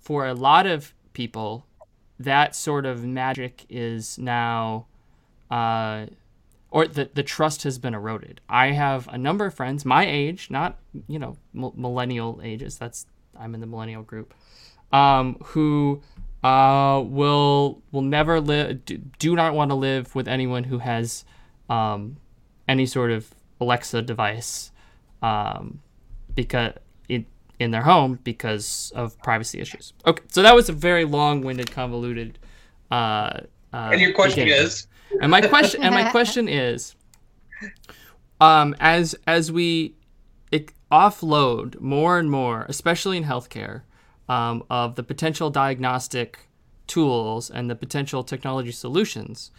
for 0.00 0.26
a 0.26 0.34
lot 0.34 0.66
of 0.66 0.92
people, 1.12 1.64
that 2.18 2.56
sort 2.56 2.84
of 2.84 3.04
magic 3.04 3.64
is 3.68 4.18
now, 4.18 4.86
uh, 5.50 6.06
or 6.70 6.88
the, 6.88 7.08
the 7.14 7.22
trust 7.22 7.62
has 7.62 7.78
been 7.78 7.94
eroded. 7.94 8.40
I 8.48 8.72
have 8.72 9.06
a 9.08 9.18
number 9.18 9.46
of 9.46 9.54
friends, 9.54 9.84
my 9.84 10.04
age, 10.04 10.50
not, 10.50 10.70
you 11.06 11.18
know, 11.18 11.36
m- 11.54 11.76
millennial 11.76 12.40
ages, 12.42 12.76
that's, 12.78 13.06
I'm 13.38 13.54
in 13.54 13.60
the 13.60 13.66
millennial 13.66 14.02
group, 14.02 14.34
um, 14.92 15.36
who 15.52 16.02
uh, 16.42 17.02
will 17.04 17.82
will 17.92 18.02
never 18.02 18.40
live, 18.40 18.84
do, 18.84 18.98
do 19.18 19.36
not 19.36 19.54
want 19.54 19.70
to 19.70 19.74
live 19.74 20.14
with 20.14 20.28
anyone 20.28 20.64
who 20.64 20.78
has 20.78 21.24
um, 21.68 22.16
any 22.68 22.86
sort 22.86 23.10
of 23.10 23.34
Alexa 23.60 24.02
device 24.02 24.70
um, 25.22 25.80
because 26.34 26.74
it, 27.08 27.24
in 27.58 27.70
their 27.70 27.82
home 27.82 28.18
because 28.22 28.92
of 28.94 29.18
privacy 29.22 29.60
issues. 29.60 29.92
Okay, 30.06 30.22
so 30.28 30.42
that 30.42 30.54
was 30.54 30.68
a 30.68 30.72
very 30.72 31.04
long-winded, 31.04 31.70
convoluted. 31.70 32.38
Uh, 32.90 33.40
uh, 33.72 33.90
and 33.92 34.00
your 34.00 34.12
question 34.12 34.44
beginning. 34.44 34.64
is. 34.64 34.86
And 35.20 35.30
my 35.30 35.40
question 35.40 35.82
and 35.82 35.94
my 35.94 36.10
question 36.10 36.48
is, 36.48 36.94
um, 38.40 38.76
as 38.78 39.16
as 39.26 39.50
we 39.50 39.94
offload 40.90 41.80
more 41.80 42.18
and 42.18 42.30
more, 42.30 42.64
especially 42.68 43.16
in 43.16 43.24
healthcare, 43.24 43.82
um, 44.28 44.62
of 44.70 44.94
the 44.94 45.02
potential 45.02 45.50
diagnostic 45.50 46.48
tools 46.86 47.50
and 47.50 47.70
the 47.70 47.74
potential 47.74 48.24
technology 48.24 48.72
solutions, 48.72 49.50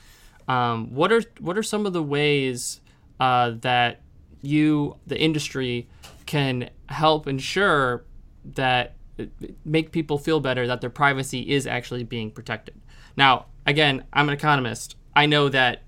um, 0.48 0.94
what 0.94 1.12
are 1.12 1.24
what 1.40 1.58
are 1.58 1.64
some 1.64 1.86
of 1.86 1.94
the 1.94 2.04
ways 2.04 2.82
uh, 3.20 3.52
that 3.62 4.02
you, 4.42 4.98
the 5.08 5.20
industry, 5.20 5.90
can 6.26 6.70
help 6.88 7.28
ensure 7.28 8.06
that 8.46 8.96
make 9.66 9.92
people 9.92 10.18
feel 10.18 10.40
better 10.40 10.66
that 10.68 10.82
their 10.82 10.90
privacy 10.90 11.50
is 11.50 11.68
actually 11.68 12.04
being 12.04 12.32
protected. 12.32 12.80
Now, 13.18 13.48
again, 13.66 14.06
I'm 14.14 14.30
an 14.30 14.34
economist. 14.34 14.96
I 15.16 15.26
know 15.26 15.50
that 15.50 15.84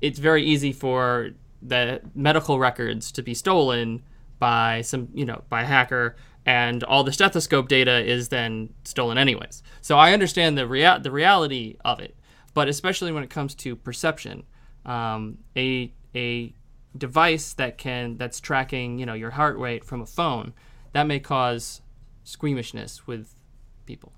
it's 0.00 0.18
very 0.18 0.44
easy 0.44 0.72
for 0.72 1.30
the 1.60 2.00
medical 2.14 2.58
records 2.58 3.12
to 3.12 3.22
be 3.22 3.34
stolen 3.34 4.02
by 4.38 4.80
some, 4.80 5.08
you 5.12 5.26
know, 5.26 5.42
by 5.50 5.62
a 5.62 5.66
hacker 5.66 6.16
and 6.46 6.82
all 6.84 7.04
the 7.04 7.12
stethoscope 7.12 7.68
data 7.68 8.02
is 8.02 8.30
then 8.30 8.72
stolen 8.84 9.18
anyways. 9.18 9.62
So 9.82 9.98
I 9.98 10.12
understand 10.12 10.56
the 10.56 10.66
rea- 10.66 10.98
the 10.98 11.10
reality 11.10 11.76
of 11.84 12.00
it, 12.00 12.16
but 12.54 12.68
especially 12.68 13.12
when 13.12 13.22
it 13.22 13.30
comes 13.30 13.54
to 13.56 13.76
perception, 13.76 14.44
um, 14.86 15.38
a 15.56 15.92
a 16.14 16.54
device 16.96 17.52
that 17.54 17.78
can 17.78 18.16
that's 18.16 18.40
tracking 18.40 18.98
you 18.98 19.06
know 19.06 19.14
your 19.14 19.30
heart 19.30 19.56
rate 19.58 19.84
from 19.84 20.00
a 20.00 20.06
phone 20.06 20.52
that 20.92 21.06
may 21.06 21.20
cause 21.20 21.82
squeamishness 22.24 23.06
with 23.06 23.34
people. 23.86 24.12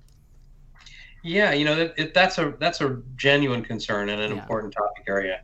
Yeah, 1.22 1.52
you 1.52 1.64
know 1.64 1.78
it, 1.78 1.94
it, 1.96 2.14
that's 2.14 2.38
a 2.38 2.54
that's 2.58 2.80
a 2.80 3.00
genuine 3.16 3.62
concern 3.62 4.08
and 4.08 4.20
an 4.20 4.32
yeah. 4.32 4.42
important 4.42 4.72
topic 4.72 5.04
area. 5.06 5.42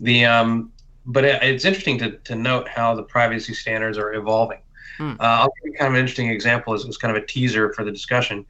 The 0.00 0.24
um, 0.24 0.72
but 1.06 1.24
it, 1.24 1.42
it's 1.42 1.64
interesting 1.64 1.98
to, 1.98 2.12
to 2.18 2.34
note 2.34 2.68
how 2.68 2.94
the 2.94 3.02
privacy 3.02 3.54
standards 3.54 3.96
are 3.98 4.14
evolving. 4.14 4.60
Hmm. 4.98 5.12
Uh, 5.12 5.24
I'll 5.24 5.52
give 5.62 5.72
you 5.72 5.78
kind 5.78 5.88
of 5.88 5.94
an 5.94 6.00
interesting 6.00 6.28
example 6.28 6.74
as, 6.74 6.86
as 6.86 6.96
kind 6.96 7.16
of 7.16 7.22
a 7.22 7.26
teaser 7.26 7.72
for 7.72 7.84
the 7.84 7.90
discussion. 7.90 8.44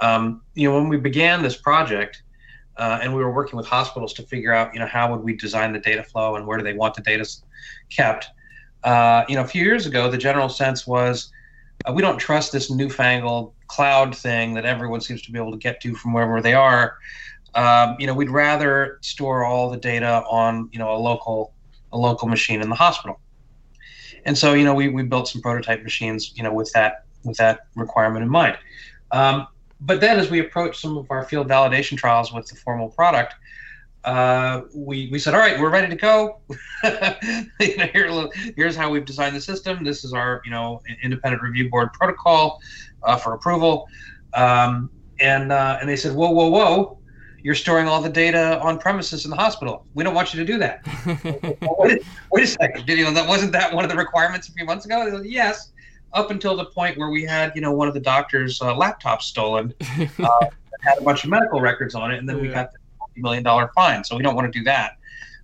Um, 0.00 0.42
you 0.54 0.68
know, 0.68 0.74
when 0.74 0.88
we 0.88 0.96
began 0.96 1.42
this 1.42 1.56
project, 1.56 2.22
uh, 2.76 2.98
and 3.02 3.14
we 3.14 3.22
were 3.22 3.30
working 3.30 3.58
with 3.58 3.66
hospitals 3.66 4.14
to 4.14 4.22
figure 4.22 4.54
out, 4.54 4.72
you 4.72 4.80
know, 4.80 4.86
how 4.86 5.10
would 5.12 5.22
we 5.22 5.34
design 5.36 5.72
the 5.72 5.78
data 5.78 6.02
flow 6.02 6.36
and 6.36 6.46
where 6.46 6.56
do 6.56 6.64
they 6.64 6.72
want 6.72 6.94
the 6.94 7.02
data 7.02 7.26
kept. 7.88 8.26
Uh, 8.84 9.24
you 9.28 9.34
know, 9.34 9.42
a 9.42 9.46
few 9.46 9.62
years 9.62 9.86
ago, 9.86 10.10
the 10.10 10.18
general 10.18 10.48
sense 10.48 10.86
was 10.86 11.32
uh, 11.84 11.92
we 11.92 12.02
don't 12.02 12.18
trust 12.18 12.52
this 12.52 12.70
newfangled 12.70 13.52
cloud 13.66 14.16
thing 14.16 14.54
that 14.54 14.64
everyone 14.64 15.00
seems 15.00 15.22
to 15.22 15.32
be 15.32 15.38
able 15.38 15.52
to 15.52 15.58
get 15.58 15.80
to 15.82 15.94
from 15.94 16.12
wherever 16.12 16.40
they 16.40 16.54
are. 16.54 16.96
Um, 17.54 17.96
you 17.98 18.06
know, 18.06 18.14
we'd 18.14 18.30
rather 18.30 18.98
store 19.02 19.44
all 19.44 19.70
the 19.70 19.76
data 19.76 20.22
on 20.30 20.68
you 20.72 20.78
know 20.78 20.94
a 20.94 20.98
local 20.98 21.52
a 21.92 21.98
local 21.98 22.28
machine 22.28 22.62
in 22.62 22.68
the 22.68 22.76
hospital. 22.76 23.20
And 24.24 24.36
so 24.36 24.54
you 24.54 24.64
know 24.64 24.74
we, 24.74 24.88
we 24.88 25.02
built 25.02 25.28
some 25.28 25.42
prototype 25.42 25.82
machines 25.82 26.32
you 26.36 26.42
know 26.42 26.52
with 26.52 26.70
that 26.72 27.04
with 27.24 27.36
that 27.38 27.60
requirement 27.74 28.22
in 28.22 28.30
mind. 28.30 28.56
Um, 29.12 29.46
but 29.80 30.00
then 30.00 30.18
as 30.18 30.30
we 30.30 30.40
approached 30.40 30.80
some 30.80 30.96
of 30.96 31.10
our 31.10 31.24
field 31.24 31.48
validation 31.48 31.96
trials 31.96 32.32
with 32.32 32.46
the 32.46 32.56
formal 32.56 32.90
product, 32.90 33.34
uh, 34.04 34.62
we, 34.74 35.08
we 35.10 35.18
said, 35.18 35.34
all 35.34 35.40
right, 35.40 35.60
we're 35.60 35.70
ready 35.70 35.88
to 35.88 35.96
go. 35.96 36.40
you 37.60 37.76
know, 37.76 37.86
here, 37.92 38.28
here's 38.56 38.76
how 38.76 38.90
we've 38.90 39.04
designed 39.04 39.36
the 39.36 39.40
system. 39.40 39.84
This 39.84 40.04
is 40.04 40.12
our, 40.12 40.40
you 40.44 40.50
know, 40.50 40.80
independent 41.02 41.42
review 41.42 41.68
board 41.68 41.92
protocol 41.92 42.60
uh, 43.02 43.16
for 43.16 43.34
approval. 43.34 43.88
Um, 44.34 44.90
and, 45.20 45.52
uh, 45.52 45.78
and 45.80 45.88
they 45.88 45.96
said, 45.96 46.14
whoa, 46.14 46.30
whoa, 46.30 46.48
whoa, 46.48 46.98
you're 47.42 47.54
storing 47.54 47.88
all 47.88 48.00
the 48.00 48.08
data 48.08 48.58
on 48.60 48.78
premises 48.78 49.24
in 49.24 49.30
the 49.30 49.36
hospital. 49.36 49.86
We 49.94 50.04
don't 50.04 50.14
want 50.14 50.32
you 50.32 50.44
to 50.44 50.50
do 50.50 50.58
that. 50.58 50.86
wait, 51.78 52.02
wait, 52.30 52.44
a 52.44 52.46
second. 52.46 52.86
Did, 52.86 52.98
You 52.98 53.04
know, 53.04 53.12
that 53.12 53.28
wasn't 53.28 53.52
that 53.52 53.72
one 53.72 53.84
of 53.84 53.90
the 53.90 53.96
requirements 53.96 54.48
a 54.48 54.52
few 54.52 54.64
months 54.64 54.86
ago? 54.86 55.10
Said, 55.10 55.26
yes, 55.26 55.72
up 56.12 56.30
until 56.30 56.56
the 56.56 56.66
point 56.66 56.98
where 56.98 57.10
we 57.10 57.24
had, 57.24 57.52
you 57.54 57.60
know, 57.60 57.72
one 57.72 57.88
of 57.88 57.94
the 57.94 58.00
doctor's 58.00 58.60
uh, 58.62 58.74
laptops 58.74 59.22
stolen, 59.22 59.74
uh, 60.18 60.46
had 60.80 60.98
a 60.98 61.02
bunch 61.02 61.24
of 61.24 61.30
medical 61.30 61.60
records 61.60 61.94
on 61.94 62.10
it, 62.10 62.18
and 62.18 62.28
then 62.28 62.36
yeah. 62.36 62.42
we 62.42 62.48
got 62.48 62.72
the 62.72 62.78
million 63.16 63.42
dollar 63.42 63.70
fine. 63.74 64.04
So 64.04 64.16
we 64.16 64.22
don't 64.22 64.34
want 64.34 64.52
to 64.52 64.58
do 64.58 64.64
that. 64.64 64.96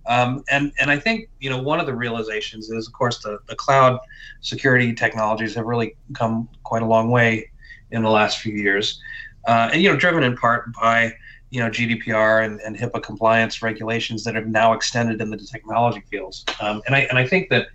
Um, 0.07 0.43
and 0.49 0.71
and 0.79 0.89
I 0.89 0.97
think 0.97 1.29
you 1.39 1.49
know 1.49 1.61
one 1.61 1.79
of 1.79 1.85
the 1.85 1.93
realizations 1.93 2.69
is, 2.69 2.87
of 2.87 2.93
course, 2.93 3.19
the 3.19 3.39
the 3.47 3.55
cloud 3.55 3.99
security 4.41 4.93
technologies 4.93 5.53
have 5.55 5.65
really 5.65 5.95
come 6.13 6.47
quite 6.63 6.81
a 6.81 6.85
long 6.85 7.11
way 7.11 7.51
in 7.91 8.03
the 8.03 8.09
last 8.09 8.39
few 8.39 8.53
years, 8.53 9.01
uh, 9.47 9.69
and 9.71 9.81
you 9.81 9.91
know, 9.91 9.97
driven 9.97 10.23
in 10.23 10.35
part 10.35 10.73
by 10.73 11.13
you 11.49 11.59
know 11.59 11.69
GDPR 11.69 12.45
and, 12.45 12.59
and 12.61 12.77
HIPAA 12.77 13.03
compliance 13.03 13.61
regulations 13.61 14.23
that 14.23 14.35
have 14.35 14.47
now 14.47 14.73
extended 14.73 15.21
in 15.21 15.29
the 15.29 15.37
technology 15.37 16.03
fields. 16.09 16.45
Um, 16.61 16.81
and 16.87 16.95
I 16.95 16.99
and 17.01 17.17
I 17.17 17.27
think 17.27 17.49
that 17.49 17.67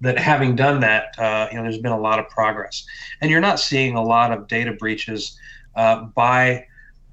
that 0.00 0.18
having 0.18 0.54
done 0.54 0.80
that, 0.80 1.18
uh, 1.18 1.48
you 1.50 1.56
know, 1.56 1.62
there's 1.62 1.78
been 1.78 1.92
a 1.92 2.00
lot 2.00 2.20
of 2.20 2.28
progress, 2.28 2.86
and 3.20 3.30
you're 3.30 3.40
not 3.40 3.58
seeing 3.58 3.96
a 3.96 4.02
lot 4.02 4.30
of 4.30 4.46
data 4.46 4.72
breaches 4.72 5.36
uh, 5.74 6.04
by 6.14 6.66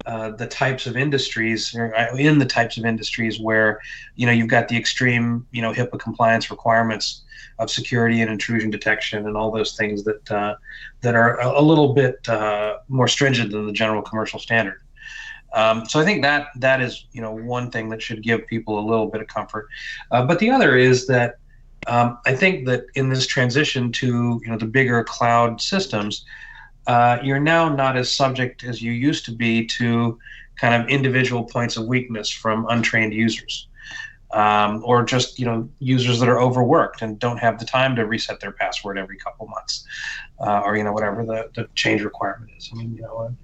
uh, 0.06 0.30
the 0.30 0.46
types 0.46 0.86
of 0.86 0.96
industries 0.96 1.74
uh, 1.76 2.14
in 2.16 2.38
the 2.38 2.44
types 2.44 2.76
of 2.76 2.84
industries 2.84 3.38
where 3.38 3.80
you 4.16 4.26
know 4.26 4.32
you've 4.32 4.48
got 4.48 4.68
the 4.68 4.76
extreme 4.76 5.46
you 5.52 5.62
know 5.62 5.72
HIPAA 5.72 5.98
compliance 6.00 6.50
requirements 6.50 7.22
of 7.58 7.70
security 7.70 8.20
and 8.20 8.30
intrusion 8.30 8.70
detection 8.70 9.26
and 9.26 9.36
all 9.36 9.50
those 9.50 9.76
things 9.76 10.04
that 10.04 10.30
uh, 10.30 10.54
that 11.00 11.14
are 11.14 11.40
a, 11.40 11.60
a 11.60 11.62
little 11.62 11.92
bit 11.92 12.28
uh, 12.28 12.78
more 12.88 13.08
stringent 13.08 13.52
than 13.52 13.66
the 13.66 13.72
general 13.72 14.02
commercial 14.02 14.38
standard. 14.38 14.80
Um, 15.54 15.84
so 15.86 16.00
I 16.00 16.04
think 16.04 16.22
that 16.22 16.48
that 16.56 16.80
is 16.80 17.06
you 17.12 17.20
know 17.20 17.32
one 17.32 17.70
thing 17.70 17.88
that 17.90 18.02
should 18.02 18.22
give 18.22 18.46
people 18.46 18.78
a 18.78 18.84
little 18.84 19.06
bit 19.06 19.20
of 19.20 19.28
comfort. 19.28 19.68
Uh, 20.10 20.24
but 20.24 20.38
the 20.38 20.50
other 20.50 20.76
is 20.76 21.06
that 21.06 21.36
um, 21.86 22.18
I 22.26 22.34
think 22.34 22.66
that 22.66 22.86
in 22.94 23.08
this 23.08 23.26
transition 23.26 23.92
to 23.92 24.40
you 24.42 24.50
know 24.50 24.56
the 24.56 24.66
bigger 24.66 25.04
cloud 25.04 25.60
systems, 25.60 26.24
uh, 26.86 27.18
you're 27.22 27.40
now 27.40 27.68
not 27.68 27.96
as 27.96 28.12
subject 28.12 28.64
as 28.64 28.82
you 28.82 28.92
used 28.92 29.24
to 29.26 29.32
be 29.32 29.66
to 29.66 30.18
kind 30.60 30.80
of 30.80 30.88
individual 30.88 31.44
points 31.44 31.76
of 31.76 31.86
weakness 31.86 32.30
from 32.30 32.66
untrained 32.68 33.14
users. 33.14 33.68
Um, 34.32 34.82
or 34.86 35.04
just 35.04 35.38
you 35.38 35.44
know 35.44 35.68
users 35.78 36.18
that 36.20 36.28
are 36.30 36.40
overworked 36.40 37.02
and 37.02 37.18
don't 37.18 37.36
have 37.36 37.58
the 37.58 37.66
time 37.66 37.94
to 37.96 38.06
reset 38.06 38.40
their 38.40 38.52
password 38.52 38.96
every 38.96 39.18
couple 39.18 39.46
months, 39.46 39.84
uh, 40.40 40.62
or 40.64 40.74
you 40.74 40.82
know 40.82 40.92
whatever 40.92 41.22
the, 41.22 41.50
the 41.54 41.68
change 41.74 42.00
requirement 42.02 42.50
is. 42.56 42.70
I 42.72 42.76
mean, 42.76 42.94
you 42.94 43.02
know, 43.02 43.36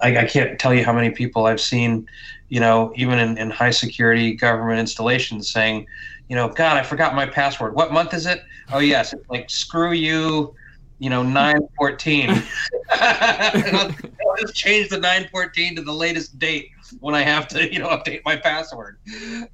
I, 0.00 0.18
I 0.18 0.24
can't 0.26 0.58
tell 0.58 0.72
you 0.72 0.84
how 0.84 0.92
many 0.92 1.10
people 1.10 1.46
I've 1.46 1.60
seen, 1.60 2.06
you 2.48 2.60
know, 2.60 2.92
even 2.94 3.18
in, 3.18 3.38
in 3.38 3.50
high 3.50 3.70
security 3.70 4.34
government 4.34 4.78
installations 4.78 5.50
saying, 5.50 5.86
you 6.28 6.36
know, 6.36 6.48
God, 6.48 6.76
I 6.76 6.84
forgot 6.84 7.14
my 7.14 7.26
password. 7.26 7.74
What 7.74 7.92
month 7.92 8.14
is 8.14 8.26
it? 8.26 8.40
Oh 8.72 8.78
yes, 8.78 9.12
it's 9.12 9.28
like 9.28 9.50
screw 9.50 9.92
you, 9.92 10.54
you 11.00 11.08
know, 11.08 11.22
914. 11.22 12.30
I'll, 12.90 13.94
just 14.38 14.54
change 14.54 14.88
the 14.90 14.98
914 14.98 15.76
to 15.76 15.82
the 15.82 15.92
latest 15.92 16.38
date 16.38 16.70
when 17.00 17.14
I 17.14 17.22
have 17.22 17.48
to, 17.48 17.72
you 17.72 17.78
know, 17.78 17.88
update 17.88 18.20
my 18.24 18.36
password. 18.36 18.98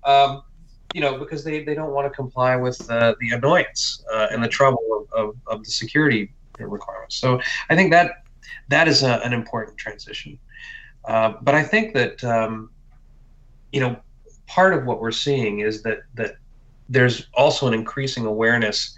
Um, 0.04 0.42
you 0.92 1.00
know, 1.00 1.18
because 1.18 1.44
they, 1.44 1.64
they 1.64 1.74
don't 1.74 1.92
want 1.92 2.10
to 2.10 2.14
comply 2.14 2.56
with 2.56 2.88
uh, 2.90 3.14
the 3.20 3.30
annoyance 3.30 4.04
uh, 4.12 4.28
and 4.30 4.42
the 4.42 4.48
trouble 4.48 5.06
of, 5.12 5.28
of, 5.28 5.36
of, 5.46 5.64
the 5.64 5.70
security 5.70 6.32
requirements. 6.58 7.16
So 7.16 7.40
I 7.70 7.76
think 7.76 7.90
that 7.92 8.24
that 8.68 8.88
is 8.88 9.02
a, 9.02 9.20
an 9.24 9.32
important 9.32 9.76
transition. 9.78 10.38
Uh, 11.04 11.34
but 11.42 11.54
I 11.54 11.62
think 11.62 11.94
that, 11.94 12.22
um, 12.24 12.70
you 13.72 13.80
know, 13.80 13.96
part 14.46 14.74
of 14.74 14.84
what 14.84 15.00
we're 15.00 15.12
seeing 15.12 15.60
is 15.60 15.82
that 15.82 16.00
that 16.14 16.36
there's 16.88 17.28
also 17.34 17.66
an 17.66 17.74
increasing 17.74 18.26
awareness 18.26 18.96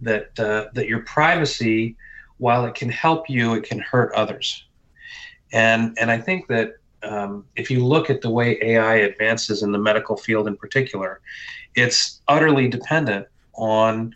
that 0.00 0.38
uh, 0.38 0.66
that 0.74 0.88
your 0.88 1.00
privacy, 1.00 1.96
while 2.38 2.66
it 2.66 2.74
can 2.74 2.88
help 2.88 3.28
you, 3.28 3.54
it 3.54 3.64
can 3.64 3.78
hurt 3.78 4.12
others. 4.14 4.64
And 5.52 5.96
and 5.98 6.10
I 6.10 6.18
think 6.18 6.48
that 6.48 6.76
um, 7.02 7.44
if 7.56 7.70
you 7.70 7.84
look 7.84 8.10
at 8.10 8.20
the 8.20 8.30
way 8.30 8.58
AI 8.60 8.96
advances 8.96 9.62
in 9.62 9.72
the 9.72 9.78
medical 9.78 10.16
field 10.16 10.48
in 10.48 10.56
particular, 10.56 11.20
it's 11.74 12.20
utterly 12.28 12.68
dependent 12.68 13.26
on 13.54 14.14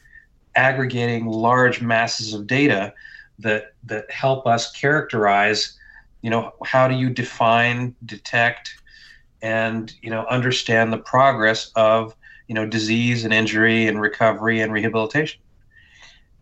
aggregating 0.57 1.27
large 1.27 1.81
masses 1.81 2.35
of 2.35 2.47
data 2.47 2.93
that 3.39 3.75
that 3.85 4.11
help 4.11 4.47
us 4.47 4.73
characterize 4.73 5.79
you 6.23 6.31
know 6.31 6.53
how 6.65 6.89
do 6.89 6.95
you 6.95 7.09
define 7.09 7.95
detect 8.05 8.75
and 9.43 9.95
you 10.03 10.11
know 10.11 10.27
understand 10.27 10.93
the 10.93 10.99
progress 10.99 11.71
of 11.77 12.15
you 12.49 12.55
know 12.55 12.67
disease 12.67 13.25
and 13.25 13.33
injury 13.33 13.87
and 13.87 14.01
recovery 14.01 14.61
and 14.61 14.73
rehabilitation 14.73 15.41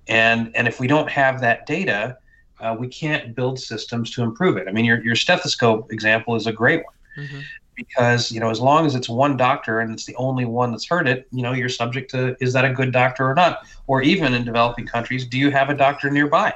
and 0.09 0.50
and 0.56 0.66
if 0.66 0.80
we 0.80 0.86
don't 0.86 1.11
have 1.11 1.40
that 1.40 1.66
data 1.66 2.18
uh, 2.61 2.74
we 2.78 2.88
can't 2.88 3.36
build 3.36 3.59
systems 3.59 4.11
to 4.11 4.22
improve 4.22 4.56
it. 4.56 4.66
I 4.68 4.72
mean 4.72 4.84
your, 4.84 5.02
your 5.04 5.14
stethoscope 5.14 5.92
example 5.92 6.34
is 6.34 6.46
a 6.46 6.52
great 6.52 6.84
one. 6.84 6.94
Mm-hmm. 7.16 7.40
because 7.74 8.30
you 8.30 8.38
know 8.38 8.48
as 8.48 8.61
long 8.61 8.86
as 8.86 8.94
it's 8.94 9.09
one 9.09 9.36
doctor 9.36 9.80
and 9.80 9.92
it's 9.92 10.04
the 10.04 10.14
only 10.14 10.44
one 10.44 10.70
that's 10.70 10.86
heard 10.86 11.09
it 11.09 11.26
you 11.32 11.42
know 11.42 11.50
you're 11.52 11.68
subject 11.68 12.09
to 12.12 12.36
is 12.40 12.52
that 12.52 12.64
a 12.64 12.72
good 12.72 12.92
doctor 12.92 13.28
or 13.28 13.34
not? 13.34 13.66
Or 13.86 14.02
even 14.02 14.34
in 14.34 14.44
developing 14.44 14.86
countries 14.86 15.26
do 15.26 15.38
you 15.38 15.50
have 15.50 15.68
a 15.68 15.74
doctor 15.74 16.11
nearby? 16.11 16.54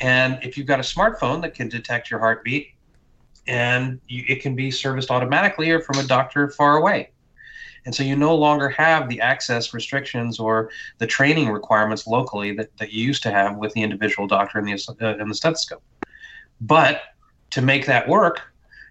And 0.00 0.38
if 0.42 0.56
you've 0.56 0.66
got 0.66 0.78
a 0.78 0.82
smartphone 0.82 1.42
that 1.42 1.54
can 1.54 1.68
detect 1.68 2.10
your 2.10 2.20
heartbeat 2.20 2.68
and 3.46 4.00
you, 4.06 4.24
it 4.28 4.42
can 4.42 4.54
be 4.54 4.70
serviced 4.70 5.10
automatically 5.10 5.70
or 5.70 5.80
from 5.80 5.98
a 5.98 6.04
doctor 6.04 6.50
far 6.50 6.76
away 6.76 7.10
and 7.88 7.94
so 7.94 8.02
you 8.02 8.16
no 8.16 8.34
longer 8.34 8.68
have 8.68 9.08
the 9.08 9.18
access 9.22 9.72
restrictions 9.72 10.38
or 10.38 10.68
the 10.98 11.06
training 11.06 11.48
requirements 11.48 12.06
locally 12.06 12.54
that, 12.54 12.68
that 12.76 12.92
you 12.92 13.02
used 13.02 13.22
to 13.22 13.30
have 13.30 13.56
with 13.56 13.72
the 13.72 13.82
individual 13.82 14.26
doctor 14.28 14.58
and 14.58 14.68
the, 14.68 14.96
uh, 15.00 15.16
and 15.18 15.30
the 15.30 15.34
stethoscope. 15.34 15.82
But 16.60 17.00
to 17.48 17.62
make 17.62 17.86
that 17.86 18.06
work, 18.06 18.42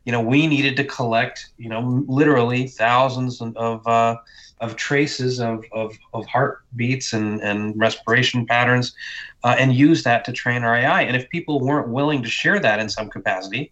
you 0.06 0.12
know, 0.12 0.20
we 0.20 0.48
needed 0.48 0.76
to 0.78 0.84
collect, 0.84 1.52
you 1.60 1.70
know, 1.70 2.04
literally 2.08 2.70
thousands 2.70 3.40
of 3.40 3.86
uh, 3.86 4.16
of 4.62 4.76
traces 4.78 5.40
of, 5.40 5.64
of, 5.74 5.96
of 6.16 6.26
heartbeats 6.26 7.14
and, 7.14 7.40
and 7.42 7.80
respiration 7.80 8.48
patterns 8.48 8.96
uh, 9.44 9.56
and 9.60 9.76
use 9.76 10.02
that 10.06 10.26
to 10.26 10.32
train 10.32 10.64
our 10.64 10.76
AI. 10.76 11.04
And 11.04 11.16
if 11.16 11.30
people 11.30 11.60
weren't 11.60 11.90
willing 11.90 12.24
to 12.24 12.30
share 12.30 12.60
that 12.62 12.80
in 12.80 12.90
some 12.90 13.10
capacity, 13.12 13.72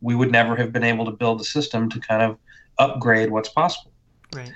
we 0.00 0.14
would 0.14 0.32
never 0.32 0.56
have 0.56 0.72
been 0.72 0.82
able 0.82 1.04
to 1.04 1.10
build 1.10 1.42
a 1.42 1.44
system 1.44 1.90
to 1.90 2.00
kind 2.00 2.22
of 2.22 2.38
upgrade 2.78 3.30
what's 3.30 3.50
possible. 3.50 3.91
Right. 4.34 4.52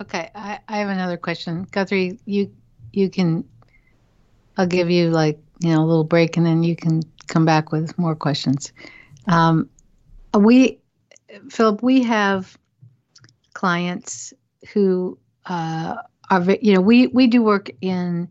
Okay, 0.00 0.30
I, 0.34 0.60
I 0.68 0.78
have 0.78 0.90
another 0.90 1.16
question. 1.16 1.66
Guthrie, 1.70 2.18
you 2.26 2.52
you 2.92 3.08
can 3.08 3.44
I'll 4.56 4.66
give 4.66 4.90
you 4.90 5.10
like, 5.10 5.38
you 5.60 5.70
know, 5.70 5.82
a 5.82 5.86
little 5.86 6.04
break 6.04 6.36
and 6.36 6.46
then 6.46 6.62
you 6.62 6.76
can 6.76 7.02
come 7.26 7.44
back 7.44 7.72
with 7.72 7.98
more 7.98 8.14
questions. 8.14 8.72
Um, 9.26 9.68
we 10.34 10.80
Philip, 11.50 11.82
we 11.82 12.02
have 12.02 12.56
clients 13.54 14.32
who 14.72 15.18
uh, 15.46 15.96
are, 16.30 16.42
you 16.60 16.74
know, 16.74 16.80
we, 16.80 17.08
we 17.08 17.26
do 17.26 17.42
work 17.42 17.70
in 17.80 18.28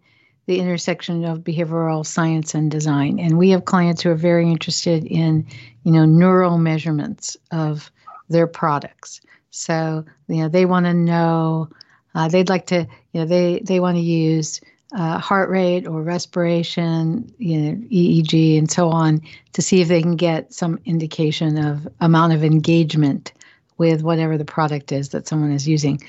the 0.48 0.60
intersection 0.60 1.26
of 1.26 1.40
behavioral 1.40 2.06
science 2.06 2.54
and 2.54 2.70
design. 2.70 3.20
And 3.20 3.38
we 3.38 3.50
have 3.50 3.66
clients 3.66 4.02
who 4.02 4.12
are 4.12 4.16
very 4.16 4.50
interested 4.50 5.06
in, 5.06 5.46
you 5.84 5.92
know, 5.92 6.06
neural 6.06 6.58
measurements 6.58 7.36
of 7.52 7.92
their 8.30 8.48
products. 8.48 9.22
So, 9.56 10.06
you 10.28 10.38
know, 10.38 10.50
they 10.50 10.66
want 10.66 10.86
to 10.86 10.94
know, 10.94 11.70
uh, 12.14 12.28
they'd 12.28 12.50
like 12.50 12.68
to, 12.68 12.88
you 13.14 13.22
know, 13.22 13.26
they, 13.26 13.60
they 13.60 13.80
want 13.80 13.96
to 13.96 14.02
use 14.02 14.60
uh, 14.94 15.18
heart 15.18 15.50
rate 15.50 15.88
or 15.88 16.02
respiration, 16.02 17.34
you 17.38 17.58
know, 17.58 17.72
EEG 17.88 18.58
and 18.58 18.70
so 18.70 18.90
on 18.90 19.22
to 19.54 19.62
see 19.62 19.82
if 19.82 19.88
they 19.88 20.02
can 20.02 20.18
get 20.18 20.54
some 20.54 20.80
indication 20.86 21.58
of 21.58 21.88
amount 22.02 22.34
of 22.34 22.44
engagement 22.44 23.32
with 23.78 24.04
whatever 24.04 24.38
the 24.38 24.46
product 24.46 24.92
is 24.92 25.10
that 25.10 25.28
someone 25.28 25.52
is 25.52 25.68
using. 25.68 26.02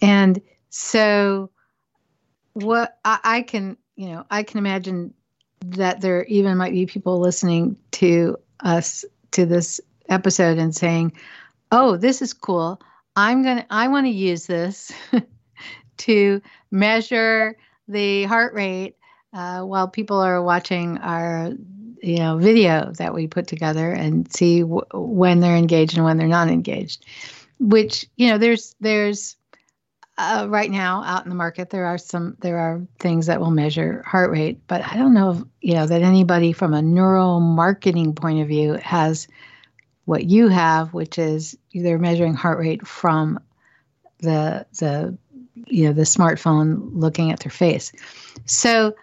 And 0.00 0.40
so 0.70 1.50
what 2.52 2.98
I, 3.04 3.18
I 3.24 3.42
can, 3.42 3.76
you 3.96 4.08
know, 4.08 4.24
I 4.30 4.44
can 4.44 4.58
imagine 4.58 5.12
that 5.66 6.00
there 6.00 6.24
even 6.24 6.56
might 6.56 6.72
be 6.72 6.86
people 6.86 7.18
listening 7.18 7.76
to 7.92 8.36
us 8.60 9.04
to 9.32 9.46
this 9.46 9.80
episode 10.08 10.58
and 10.58 10.74
saying, 10.74 11.12
"Oh, 11.70 11.96
this 11.96 12.22
is 12.22 12.32
cool. 12.32 12.80
I'm 13.16 13.42
going 13.42 13.58
to 13.58 13.66
I 13.70 13.88
want 13.88 14.06
to 14.06 14.10
use 14.10 14.46
this 14.46 14.92
to 15.98 16.42
measure 16.70 17.56
the 17.88 18.24
heart 18.24 18.54
rate 18.54 18.96
uh, 19.32 19.62
while 19.62 19.88
people 19.88 20.18
are 20.18 20.42
watching 20.42 20.98
our 20.98 21.52
you 22.02 22.18
know 22.18 22.36
video 22.36 22.92
that 22.98 23.14
we 23.14 23.26
put 23.26 23.46
together 23.46 23.90
and 23.90 24.30
see 24.32 24.60
w- 24.60 24.82
when 24.92 25.40
they're 25.40 25.56
engaged 25.56 25.96
and 25.96 26.04
when 26.04 26.18
they're 26.18 26.26
not 26.26 26.48
engaged 26.48 27.04
which 27.58 28.06
you 28.16 28.28
know 28.28 28.38
there's 28.38 28.74
there's 28.80 29.36
uh, 30.18 30.46
right 30.48 30.70
now 30.70 31.02
out 31.04 31.24
in 31.24 31.30
the 31.30 31.34
market 31.34 31.70
there 31.70 31.86
are 31.86 31.98
some 31.98 32.36
there 32.40 32.58
are 32.58 32.86
things 32.98 33.26
that 33.26 33.40
will 33.40 33.50
measure 33.50 34.02
heart 34.06 34.30
rate 34.30 34.60
but 34.66 34.82
i 34.86 34.96
don't 34.96 35.14
know 35.14 35.30
if, 35.30 35.38
you 35.60 35.74
know 35.74 35.86
that 35.86 36.02
anybody 36.02 36.52
from 36.52 36.74
a 36.74 36.82
neuromarketing 36.82 38.14
point 38.14 38.40
of 38.40 38.48
view 38.48 38.74
has 38.74 39.26
what 40.04 40.24
you 40.24 40.48
have 40.48 40.92
which 40.92 41.18
is 41.18 41.56
they're 41.72 41.98
measuring 41.98 42.34
heart 42.34 42.58
rate 42.58 42.86
from 42.86 43.38
the 44.20 44.66
the 44.78 45.16
you 45.66 45.86
know 45.86 45.92
the 45.92 46.02
smartphone 46.02 46.90
looking 46.92 47.30
at 47.30 47.40
their 47.40 47.50
face. 47.50 47.92
So 48.46 48.94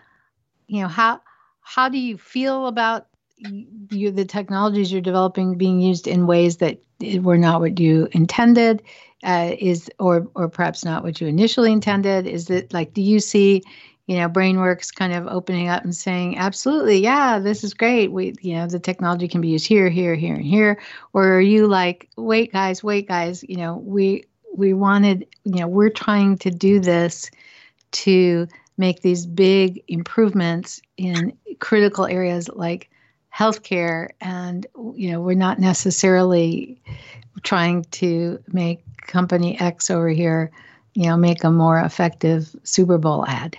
you 0.67 0.81
know 0.81 0.87
how 0.87 1.21
how 1.61 1.89
do 1.89 1.97
you 1.97 2.17
feel 2.17 2.67
about 2.67 3.07
you 3.37 4.11
the 4.11 4.25
technologies 4.25 4.91
you're 4.91 5.01
developing 5.01 5.57
being 5.57 5.79
used 5.79 6.07
in 6.07 6.27
ways 6.27 6.57
that 6.57 6.81
were 7.21 7.37
not 7.37 7.61
what 7.61 7.79
you 7.79 8.07
intended 8.11 8.83
uh, 9.23 9.55
is 9.57 9.89
or 9.99 10.27
or 10.35 10.49
perhaps 10.49 10.83
not 10.83 11.03
what 11.03 11.21
you 11.21 11.27
initially 11.27 11.71
intended? 11.71 12.27
Is 12.27 12.49
it 12.49 12.73
like 12.73 12.93
do 12.93 13.01
you 13.01 13.19
see 13.19 13.63
you 14.07 14.17
know 14.17 14.27
BrainWorks 14.27 14.93
kind 14.93 15.13
of 15.13 15.27
opening 15.27 15.67
up 15.67 15.83
and 15.83 15.95
saying 15.95 16.37
absolutely 16.37 16.97
yeah 16.97 17.39
this 17.39 17.63
is 17.63 17.73
great. 17.73 18.11
We 18.11 18.33
you 18.41 18.55
know 18.55 18.67
the 18.67 18.79
technology 18.79 19.27
can 19.27 19.41
be 19.41 19.49
used 19.49 19.67
here 19.67 19.89
here 19.89 20.15
here 20.15 20.35
and 20.35 20.45
here. 20.45 20.81
Or 21.13 21.33
are 21.33 21.41
you 21.41 21.67
like 21.67 22.09
wait 22.17 22.51
guys 22.51 22.83
wait 22.83 23.07
guys 23.07 23.43
you 23.47 23.57
know 23.57 23.77
we 23.77 24.25
we 24.55 24.73
wanted 24.73 25.27
you 25.43 25.59
know 25.59 25.67
we're 25.67 25.89
trying 25.89 26.37
to 26.39 26.51
do 26.51 26.79
this 26.79 27.29
to 27.91 28.47
make 28.77 29.01
these 29.01 29.25
big 29.25 29.83
improvements 29.87 30.81
in 30.97 31.37
critical 31.59 32.05
areas 32.05 32.49
like 32.49 32.89
healthcare 33.33 34.09
and 34.19 34.65
you 34.95 35.11
know 35.11 35.21
we're 35.21 35.33
not 35.33 35.59
necessarily 35.59 36.81
trying 37.43 37.83
to 37.85 38.41
make 38.51 38.83
company 39.07 39.59
x 39.59 39.89
over 39.89 40.09
here 40.09 40.51
you 40.93 41.03
know 41.03 41.15
make 41.15 41.43
a 41.43 41.51
more 41.51 41.79
effective 41.79 42.53
super 42.63 42.97
bowl 42.97 43.25
ad 43.27 43.57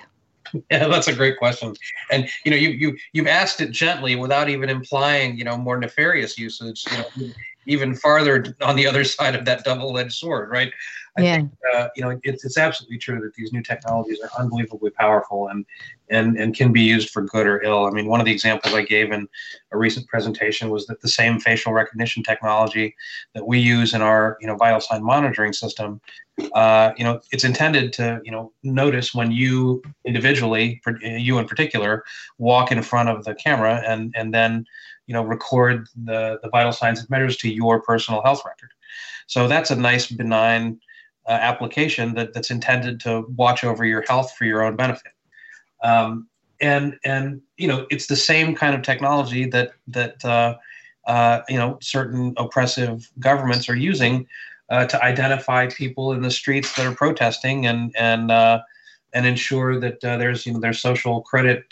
yeah 0.71 0.89
that's 0.89 1.09
a 1.09 1.15
great 1.15 1.39
question. 1.39 1.75
And 2.11 2.29
you 2.45 2.51
know 2.51 2.57
you 2.57 2.71
you 2.71 2.97
you've 3.13 3.27
asked 3.27 3.61
it 3.61 3.71
gently 3.71 4.17
without 4.17 4.49
even 4.49 4.69
implying 4.69 5.37
you 5.37 5.45
know 5.45 5.57
more 5.57 5.79
nefarious 5.79 6.39
usage 6.39 6.85
you 6.91 6.99
know 6.99 7.35
even 7.67 7.95
farther 7.95 8.57
on 8.63 8.77
the 8.77 8.87
other 8.87 9.05
side 9.17 9.35
of 9.35 9.45
that 9.45 9.65
double-edged 9.65 10.13
sword 10.13 10.51
right 10.51 10.73
I 11.17 11.23
yeah. 11.23 11.37
think 11.37 11.51
uh, 11.75 11.89
you 11.95 12.03
know 12.03 12.19
it's, 12.23 12.45
it's 12.45 12.57
absolutely 12.57 12.99
true 12.99 13.21
that 13.21 13.35
these 13.35 13.53
new 13.53 13.63
technologies 13.63 14.19
are 14.21 14.31
unbelievably 14.41 14.91
powerful 14.91 15.49
and 15.49 15.67
and 16.09 16.39
and 16.39 16.55
can 16.55 16.73
be 16.73 16.81
used 16.81 17.11
for 17.11 17.23
good 17.23 17.47
or 17.47 17.63
ill. 17.63 17.85
I 17.85 17.91
mean, 17.91 18.07
one 18.07 18.21
of 18.21 18.27
the 18.27 18.33
examples 18.33 18.73
I 18.73 18.83
gave 18.83 19.13
in 19.13 19.29
a 19.73 19.77
recent 19.77 20.07
presentation 20.09 20.71
was 20.71 20.87
that 20.87 21.03
the 21.03 21.09
same 21.09 21.39
facial 21.39 21.73
recognition 21.73 22.23
technology 22.23 22.95
that 23.35 23.47
we 23.47 23.59
use 23.59 23.93
in 23.93 24.01
our 24.01 24.39
you 24.41 24.47
know 24.47 24.57
vital 24.57 24.81
sign 24.81 25.05
monitoring 25.05 25.53
system, 25.53 26.01
uh, 26.55 26.93
you 26.97 27.05
know, 27.05 27.21
it's 27.31 27.45
intended 27.45 27.93
to 27.95 28.21
you 28.25 28.33
know 28.33 28.53
notice 28.63 29.15
when 29.15 29.31
you 29.31 29.83
individually, 30.07 30.81
you 31.03 31.39
in 31.39 31.47
particular, 31.47 32.05
walk 32.39 32.73
in 32.73 32.83
front 32.83 33.11
of 33.11 33.25
the 33.25 33.35
camera 33.35 33.83
and 33.87 34.15
and 34.17 34.33
then 34.33 34.65
you 35.07 35.13
know 35.13 35.23
record 35.23 35.87
the 36.05 36.39
the 36.43 36.49
vital 36.49 36.73
signs 36.73 37.03
it 37.03 37.11
measures 37.11 37.37
to 37.37 37.51
your 37.51 37.83
personal 37.83 38.23
health 38.23 38.43
record. 38.47 38.71
So 39.27 39.47
that's 39.47 39.71
a 39.71 39.77
nice 39.77 40.11
benign 40.11 40.81
uh, 41.29 41.33
application 41.33 42.15
that, 42.15 42.35
that's 42.35 42.51
intended 42.51 43.01
to 43.01 43.23
watch 43.37 43.65
over 43.65 43.85
your 43.85 44.03
health 44.09 44.35
for 44.37 44.45
your 44.45 44.63
own 44.63 44.77
benefit. 44.77 45.13
Um, 45.83 46.29
and 46.61 46.97
and 47.05 47.43
you 47.57 47.67
know 47.67 47.87
it's 47.91 48.07
the 48.07 48.17
same 48.17 48.55
kind 48.55 48.75
of 48.75 48.83
technology 48.83 49.47
that 49.47 49.73
that 49.89 50.25
uh, 50.25 50.57
uh, 51.07 51.41
you 51.49 51.59
know 51.59 51.77
certain 51.83 52.33
oppressive 52.37 53.11
governments 53.19 53.69
are 53.69 53.77
using 53.77 54.27
uh, 54.71 54.87
to 54.87 55.03
identify 55.05 55.67
people 55.67 56.13
in 56.13 56.23
the 56.23 56.31
streets 56.31 56.75
that 56.77 56.87
are 56.87 56.95
protesting 56.95 57.67
and 57.67 57.95
and 57.99 58.31
uh, 58.31 58.61
and 59.13 59.27
ensure 59.27 59.79
that 59.79 60.03
uh, 60.05 60.17
there's 60.17 60.47
you 60.47 60.53
know 60.53 60.61
their 60.61 60.73
social 60.73 61.21
credit 61.23 61.65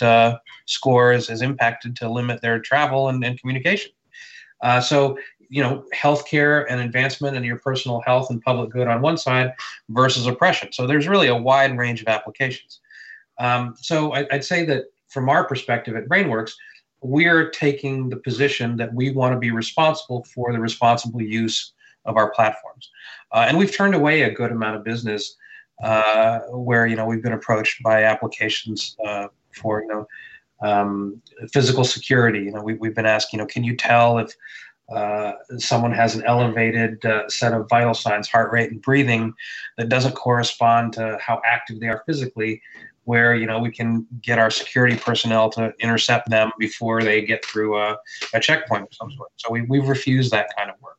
scores 0.66 1.30
is 1.30 1.40
impacted 1.40 1.96
to 1.96 2.09
limit 2.09 2.42
their 2.42 2.59
travel 2.59 3.09
and, 3.09 3.24
and 3.24 3.40
communication. 3.40 3.92
so 4.82 5.16
you 5.51 5.62
know 5.62 5.84
healthcare 5.94 6.64
and 6.70 6.80
advancement 6.80 7.36
and 7.36 7.44
your 7.44 7.59
personal 7.59 8.01
health 8.07 8.30
and 8.30 8.40
public 8.40 8.70
good 8.70 8.86
on 8.86 9.03
one 9.03 9.18
side 9.18 9.53
versus 9.90 10.26
oppression. 10.26 10.72
So 10.72 10.86
there's 10.86 11.09
really 11.09 11.26
a 11.26 11.36
wide 11.36 11.76
range 11.76 12.01
of 12.01 12.09
applications. 12.09 12.80
Um, 13.38 13.74
so 13.78 14.12
I, 14.12 14.26
would 14.30 14.44
say 14.44 14.64
that 14.66 14.84
from 15.09 15.28
our 15.28 15.44
perspective 15.44 15.96
at 15.96 16.09
BrainWorks, 16.09 16.53
we're 17.03 17.51
taking 17.51 18.09
the 18.09 18.16
position 18.16 18.76
that 18.76 18.94
we 18.94 19.11
want 19.11 19.34
to 19.34 19.38
be 19.38 19.51
responsible 19.51 20.24
for 20.24 20.53
the 20.53 20.61
responsible 20.61 21.20
use 21.20 21.72
of 22.05 22.16
our 22.16 22.30
platforms, 22.30 22.90
uh, 23.32 23.44
and 23.48 23.59
we've 23.59 23.74
turned 23.74 23.94
away 23.94 24.22
a 24.22 24.30
good 24.30 24.53
amount 24.53 24.76
of 24.76 24.84
business 24.84 25.36
uh, 25.82 26.40
where 26.51 26.86
you 26.86 26.94
know 26.94 27.07
we've 27.07 27.22
been 27.22 27.32
approached 27.32 27.82
by 27.82 28.05
applications 28.05 28.96
uh, 29.05 29.26
for 29.53 29.82
you 29.82 29.88
know 29.88 30.07
um, 30.62 31.20
physical 31.53 31.84
security. 31.84 32.40
You 32.40 32.53
know, 32.53 32.62
we, 32.62 32.74
we've 32.74 32.94
been 32.94 33.07
asked, 33.07 33.32
you 33.32 33.38
know, 33.38 33.46
can 33.46 33.64
you 33.64 33.76
tell 33.76 34.18
if 34.18 34.34
uh, 34.91 35.32
someone 35.59 35.93
has 35.93 36.14
an 36.14 36.24
elevated 36.24 37.05
uh, 37.05 37.28
set 37.28 37.53
of 37.53 37.68
vital 37.68 37.95
signs, 37.95 38.28
heart 38.28 38.53
rate 38.53 38.70
and 38.70 38.82
breathing, 38.82 39.32
that 39.76 39.88
doesn't 39.88 40.14
correspond 40.14 40.93
to 40.95 41.16
how 41.20 41.41
active 41.45 41.80
they 41.80 41.88
are 41.88 42.03
physically, 42.07 42.61
where 43.05 43.34
you 43.34 43.47
know 43.47 43.59
we 43.59 43.70
can 43.70 44.07
get 44.20 44.38
our 44.38 44.51
security 44.51 44.97
personnel 44.97 45.49
to 45.51 45.72
intercept 45.80 46.28
them 46.28 46.51
before 46.59 47.03
they 47.03 47.24
get 47.24 47.45
through 47.45 47.78
a, 47.78 47.97
a 48.34 48.41
checkpoint 48.41 48.82
of 48.82 48.88
some 48.93 49.11
sort. 49.12 49.30
So 49.36 49.51
we, 49.51 49.62
we've 49.62 49.88
refused 49.88 50.32
that 50.32 50.49
kind 50.57 50.70
of 50.70 50.76
work. 50.80 50.99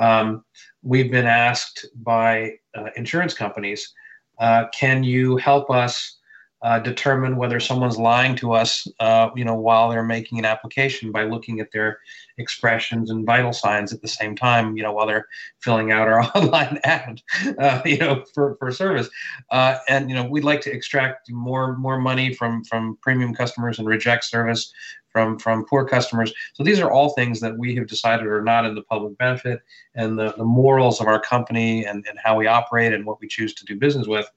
Um, 0.00 0.44
we've 0.82 1.10
been 1.10 1.26
asked 1.26 1.86
by 2.02 2.58
uh, 2.74 2.90
insurance 2.96 3.34
companies, 3.34 3.92
uh, 4.38 4.64
can 4.74 5.04
you 5.04 5.36
help 5.36 5.70
us 5.70 6.18
uh, 6.62 6.78
determine 6.78 7.36
whether 7.36 7.58
someone's 7.58 7.98
lying 7.98 8.36
to 8.36 8.52
us, 8.52 8.86
uh, 9.00 9.30
you 9.34 9.44
know, 9.44 9.54
while 9.54 9.90
they're 9.90 10.04
making 10.04 10.38
an 10.38 10.44
application 10.44 11.10
by 11.10 11.24
looking 11.24 11.58
at 11.58 11.72
their 11.72 11.98
expressions 12.38 13.10
and 13.10 13.26
vital 13.26 13.52
signs 13.52 13.92
at 13.92 14.00
the 14.00 14.08
same 14.08 14.36
time, 14.36 14.76
you 14.76 14.82
know, 14.82 14.92
while 14.92 15.06
they're 15.06 15.26
filling 15.60 15.90
out 15.90 16.08
our 16.08 16.22
online 16.36 16.78
ad, 16.84 17.20
uh, 17.58 17.82
you 17.84 17.98
know, 17.98 18.24
for, 18.32 18.56
for 18.56 18.70
service. 18.70 19.08
Uh, 19.50 19.78
and 19.88 20.08
you 20.08 20.14
know, 20.14 20.24
we'd 20.24 20.44
like 20.44 20.60
to 20.60 20.72
extract 20.72 21.30
more 21.30 21.76
more 21.78 22.00
money 22.00 22.32
from 22.32 22.64
from 22.64 22.96
premium 23.02 23.34
customers 23.34 23.78
and 23.78 23.88
reject 23.88 24.24
service 24.24 24.72
from 25.12 25.38
from 25.38 25.64
poor 25.66 25.84
customers. 25.84 26.32
So 26.54 26.62
these 26.62 26.80
are 26.80 26.90
all 26.90 27.10
things 27.10 27.40
that 27.40 27.56
we 27.56 27.74
have 27.76 27.86
decided 27.86 28.26
are 28.26 28.42
not 28.42 28.64
in 28.64 28.74
the 28.74 28.82
public 28.82 29.16
benefit 29.18 29.60
and 29.94 30.18
the, 30.18 30.32
the 30.36 30.44
morals 30.44 31.00
of 31.00 31.06
our 31.06 31.20
company 31.20 31.84
and, 31.84 32.04
and 32.08 32.18
how 32.22 32.36
we 32.36 32.46
operate 32.46 32.92
and 32.92 33.04
what 33.04 33.20
we 33.20 33.28
choose 33.28 33.54
to 33.54 33.64
do 33.64 33.76
business 33.76 34.06
with. 34.06 34.28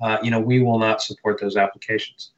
Uh, 0.00 0.18
you 0.22 0.30
know, 0.30 0.40
we 0.40 0.62
will 0.62 0.78
not 0.78 1.02
support 1.02 1.40
those 1.40 1.56
applications. 1.56 2.32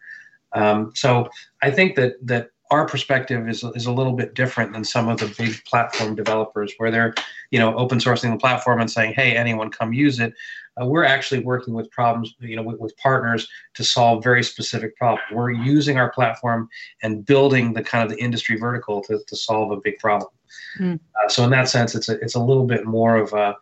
Um, 0.53 0.93
so 0.95 1.29
I 1.63 1.71
think 1.71 1.97
that 1.97 2.15
that 2.27 2.51
our 2.73 2.87
perspective 2.87 3.47
is, 3.51 3.63
is 3.75 3.85
a 3.85 3.93
little 3.93 4.15
bit 4.15 4.33
different 4.33 4.73
than 4.73 4.83
some 4.83 5.07
of 5.07 5.19
the 5.19 5.33
big 5.37 5.63
platform 5.67 6.15
developers 6.15 6.73
where 6.79 6.91
they're 6.91 7.15
you 7.51 7.59
know 7.59 7.77
open 7.77 7.99
sourcing 7.99 8.33
the 8.33 8.39
platform 8.39 8.81
and 8.81 8.91
saying 8.91 9.13
hey 9.13 9.37
anyone 9.37 9.71
come 9.71 9.93
use 9.93 10.19
it 10.19 10.33
uh, 10.81 10.87
we're 10.87 11.05
actually 11.05 11.41
working 11.41 11.75
with 11.75 11.91
problems 11.91 12.35
you 12.41 12.57
know 12.57 12.63
with, 12.63 12.81
with, 12.81 12.97
partners 12.97 13.47
to 13.75 13.85
solve 13.85 14.25
very 14.25 14.43
specific 14.43 14.97
problems 14.97 15.23
we're 15.31 15.51
using 15.51 15.99
our 15.99 16.11
platform 16.11 16.67
and 17.03 17.27
building 17.27 17.75
the 17.75 17.83
kind 17.83 18.03
of 18.03 18.11
the 18.11 18.23
industry 18.23 18.57
vertical 18.59 19.03
to, 19.03 19.21
to 19.27 19.37
solve 19.37 19.71
a 19.71 19.77
big 19.77 19.99
problem 19.99 20.31
mm. 20.79 20.99
uh, 21.23 21.29
so 21.29 21.45
in 21.45 21.51
that 21.51 21.69
sense 21.69 21.95
it's 21.95 22.09
a, 22.09 22.19
it's 22.21 22.37
a 22.37 22.43
little 22.43 22.65
bit 22.65 22.87
more 22.87 23.17
of 23.17 23.35
a 23.35 23.55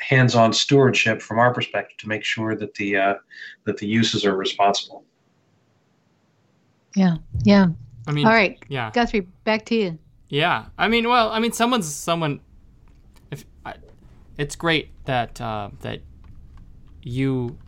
hands-on 0.00 0.52
stewardship 0.52 1.22
from 1.22 1.38
our 1.38 1.52
perspective 1.52 1.96
to 1.98 2.08
make 2.08 2.24
sure 2.24 2.54
that 2.54 2.74
the 2.74 2.96
uh, 2.96 3.14
that 3.64 3.76
the 3.78 3.86
uses 3.86 4.24
are 4.24 4.36
responsible 4.36 5.04
yeah 6.94 7.16
yeah 7.44 7.66
I 8.06 8.12
mean, 8.12 8.26
all 8.26 8.32
right, 8.32 8.58
yeah, 8.68 8.90
Guthrie, 8.92 9.26
back 9.44 9.64
to 9.66 9.74
you. 9.74 9.98
Yeah, 10.28 10.66
I 10.78 10.88
mean, 10.88 11.08
well, 11.08 11.30
I 11.30 11.40
mean, 11.40 11.52
someone's 11.52 11.92
someone. 11.92 12.40
If 13.30 13.44
I, 13.64 13.74
it's 14.38 14.54
great 14.54 14.90
that 15.06 15.40
uh, 15.40 15.70
that 15.80 16.02
you 17.02 17.58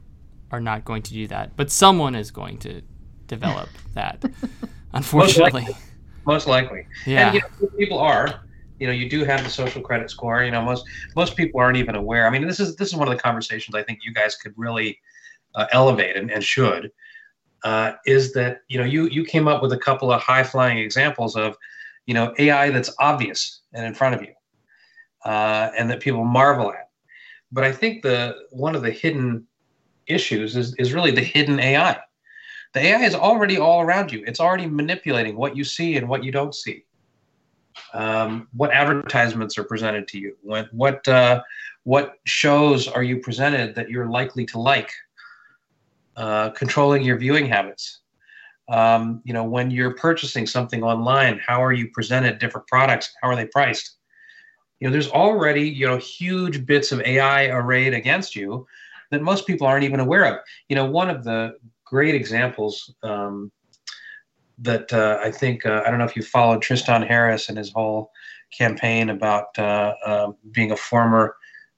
are 0.53 0.61
not 0.61 0.85
going 0.85 1.03
to 1.03 1.13
do 1.13 1.27
that, 1.29 1.57
but 1.57 1.71
someone 1.71 2.15
is 2.15 2.31
going 2.31 2.59
to 2.59 2.83
develop 3.27 3.69
that. 3.95 4.25
Unfortunately, 4.93 5.63
most 5.63 5.67
likely. 5.67 5.85
Most 6.25 6.47
likely. 6.47 6.87
Yeah, 7.05 7.27
and, 7.27 7.35
you 7.35 7.41
know, 7.41 7.69
people 7.77 7.99
are. 7.99 8.41
You 8.79 8.87
know, 8.87 8.93
you 8.93 9.09
do 9.09 9.25
have 9.25 9.43
the 9.43 9.51
social 9.51 9.83
credit 9.83 10.11
score. 10.11 10.43
You 10.43 10.51
know, 10.51 10.63
most 10.63 10.85
most 11.17 11.37
people 11.37 11.61
aren't 11.61 11.79
even 11.79 11.95
aware. 11.95 12.27
I 12.27 12.31
mean, 12.31 12.47
this 12.47 12.61
is 12.61 12.77
this 12.77 12.89
is 12.89 12.95
one 12.95 13.09
of 13.09 13.15
the 13.15 13.21
conversations 13.21 13.75
I 13.75 13.83
think 13.83 14.01
you 14.03 14.13
guys 14.13 14.37
could 14.37 14.55
really 14.57 14.99
uh, 15.55 15.67
elevate 15.73 16.17
and, 16.17 16.31
and 16.31 16.43
should 16.43 16.91
uh, 17.65 17.93
is 18.07 18.33
that 18.33 18.61
you 18.69 18.79
know 18.79 18.85
you 18.85 19.09
you 19.09 19.25
came 19.25 19.49
up 19.49 19.63
with 19.63 19.73
a 19.73 19.79
couple 19.79 20.13
of 20.13 20.21
high 20.21 20.45
flying 20.45 20.79
examples 20.79 21.37
of 21.37 21.57
you 22.07 22.15
know 22.15 22.35
AI 22.39 22.71
that's 22.71 22.95
obvious 22.99 23.63
and 23.73 23.85
in 23.85 23.95
front 23.95 24.15
of 24.15 24.23
you, 24.23 24.33
uh, 25.25 25.71
and 25.77 25.91
that 25.91 26.01
people 26.01 26.25
marvel 26.25 26.73
at. 26.73 26.91
But 27.51 27.65
I 27.65 27.73
think 27.73 28.03
the 28.03 28.37
one 28.51 28.75
of 28.75 28.83
the 28.83 28.91
hidden 28.91 29.47
issues 30.07 30.57
is 30.57 30.75
is 30.77 30.93
really 30.95 31.11
the 31.11 31.23
hidden 31.23 31.59
AI. 31.59 31.99
The 32.75 32.81
AI 32.81 33.05
is 33.05 33.15
already 33.15 33.59
all 33.59 33.81
around 33.81 34.13
you. 34.13 34.23
It's 34.27 34.41
already 34.41 34.67
manipulating 34.67 35.37
what 35.37 35.57
you 35.57 35.65
see 35.65 35.97
and 35.97 36.09
what 36.09 36.23
you 36.23 36.31
don't 36.31 36.55
see. 36.55 36.85
Um, 37.95 38.49
what 38.53 38.73
advertisements 38.73 39.59
are 39.59 39.65
presented 39.65 40.09
to 40.09 40.19
you? 40.19 40.37
What 40.43 40.73
what 40.73 41.07
uh, 41.09 41.43
what 41.85 42.15
shows 42.25 42.89
are 42.89 43.03
you 43.03 43.19
presented 43.19 43.75
that 43.75 43.89
you're 43.89 44.09
likely 44.09 44.47
to 44.47 44.61
like? 44.61 44.91
Uh, 46.17 46.51
controlling 46.51 47.03
your 47.03 47.17
viewing 47.17 47.47
habits. 47.47 48.01
Um, 48.69 49.23
you 49.25 49.33
know, 49.33 49.45
when 49.45 49.71
you're 49.71 49.95
purchasing 49.95 50.47
something 50.47 50.83
online, 50.83 51.39
how 51.39 51.63
are 51.63 51.73
you 51.73 51.89
presented 51.93 52.39
different 52.39 52.67
products? 52.67 53.15
How 53.23 53.29
are 53.29 53.37
they 53.37 53.47
priced? 53.47 53.99
You 54.81 54.89
know, 54.89 54.93
there's 54.93 55.09
already 55.09 55.69
you 55.69 55.87
know 55.87 55.97
huge 55.97 56.67
bits 56.67 56.93
of 56.93 57.01
AI 57.01 57.47
arrayed 57.47 57.95
against 57.95 58.37
you 58.37 58.67
that 59.11 59.23
most 59.23 59.47
people 59.47 59.67
aren't 59.67 59.85
even 59.85 60.01
aware 60.01 60.25
of. 60.25 60.41
You 60.69 60.77
know, 60.77 60.85
one 60.85 61.09
of 61.09 61.25
the 61.25 61.57
great 61.85 62.15
examples 62.15 62.95
um, 63.03 63.51
that 64.61 64.93
uh, 64.93 65.19
I 65.23 65.31
think 65.31 65.65
uh, 65.65 65.83
I 65.85 65.91
don't 65.91 65.99
know 65.99 66.05
if 66.05 66.17
you 66.17 66.23
followed 66.23 66.63
Tristan 66.63 67.03
Harris 67.03 67.49
and 67.49 67.59
his 67.59 67.73
whole 67.73 68.11
campaign 68.57 69.11
about 69.11 69.59
uh, 69.59 69.95
uh 70.07 70.33
being 70.53 70.73
a 70.73 70.77
former 70.77 71.37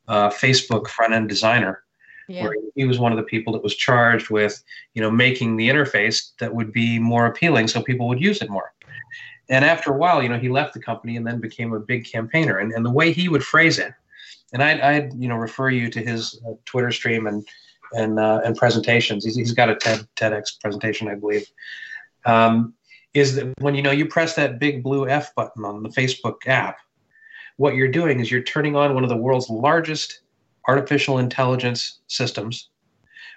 uh, 0.08 0.30
Facebook 0.30 0.88
front 0.88 1.12
end 1.12 1.28
designer 1.28 1.82
yeah. 2.30 2.44
where 2.44 2.54
he 2.76 2.84
was 2.84 2.98
one 2.98 3.12
of 3.12 3.18
the 3.18 3.24
people 3.24 3.52
that 3.52 3.62
was 3.62 3.74
charged 3.74 4.30
with, 4.30 4.62
you 4.94 5.02
know, 5.02 5.10
making 5.10 5.56
the 5.56 5.68
interface 5.68 6.30
that 6.38 6.54
would 6.54 6.72
be 6.72 6.98
more 6.98 7.26
appealing 7.26 7.66
so 7.66 7.82
people 7.82 8.08
would 8.08 8.20
use 8.20 8.40
it 8.40 8.48
more. 8.48 8.72
And 9.48 9.64
after 9.64 9.92
a 9.92 9.96
while, 9.96 10.22
you 10.22 10.28
know, 10.28 10.38
he 10.38 10.48
left 10.48 10.74
the 10.74 10.80
company 10.80 11.16
and 11.16 11.26
then 11.26 11.40
became 11.40 11.72
a 11.72 11.80
big 11.80 12.04
campaigner. 12.04 12.58
And, 12.58 12.72
and 12.72 12.86
the 12.86 12.90
way 12.90 13.12
he 13.12 13.28
would 13.28 13.42
phrase 13.42 13.80
it, 13.80 13.92
and 14.52 14.62
I'd, 14.62 14.80
I'd 14.80 15.14
you 15.14 15.28
know, 15.28 15.34
refer 15.34 15.70
you 15.70 15.90
to 15.90 16.00
his 16.00 16.40
uh, 16.46 16.52
Twitter 16.64 16.92
stream 16.92 17.26
and 17.26 17.46
and 17.92 18.20
uh, 18.20 18.40
and 18.44 18.56
presentations. 18.56 19.24
He's, 19.24 19.34
he's 19.34 19.52
got 19.52 19.68
a 19.68 19.74
TED 19.74 20.06
TEDx 20.14 20.60
presentation, 20.60 21.08
I 21.08 21.16
believe. 21.16 21.46
Um, 22.24 22.74
is 23.14 23.34
that 23.36 23.52
when 23.60 23.74
you 23.74 23.82
know 23.82 23.90
you 23.90 24.06
press 24.06 24.34
that 24.36 24.58
big 24.58 24.82
blue 24.82 25.08
F 25.08 25.34
button 25.34 25.64
on 25.64 25.82
the 25.82 25.88
Facebook 25.88 26.46
app, 26.46 26.78
what 27.56 27.74
you're 27.74 27.88
doing 27.88 28.20
is 28.20 28.30
you're 28.30 28.42
turning 28.42 28.76
on 28.76 28.94
one 28.94 29.02
of 29.02 29.10
the 29.10 29.16
world's 29.16 29.50
largest 29.50 30.20
artificial 30.68 31.18
intelligence 31.18 32.00
systems 32.06 32.70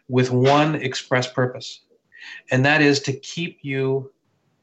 with 0.09 0.31
one 0.31 0.75
express 0.75 1.31
purpose, 1.31 1.81
and 2.51 2.65
that 2.65 2.81
is 2.81 2.99
to 3.01 3.13
keep 3.13 3.59
you 3.63 4.11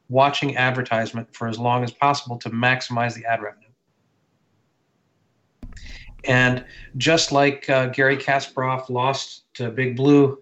watching 0.08 0.56
advertisement 0.56 1.32
for 1.34 1.48
as 1.48 1.58
long 1.58 1.82
as 1.84 1.90
possible 1.92 2.36
to 2.36 2.50
maximize 2.50 3.14
the 3.14 3.24
ad 3.24 3.40
revenue. 3.42 3.68
And 6.24 6.64
just 6.98 7.32
like 7.32 7.68
uh, 7.70 7.86
Garry 7.86 8.16
Kasparov 8.16 8.90
lost 8.90 9.52
to 9.54 9.70
Big 9.70 9.96
Blue, 9.96 10.38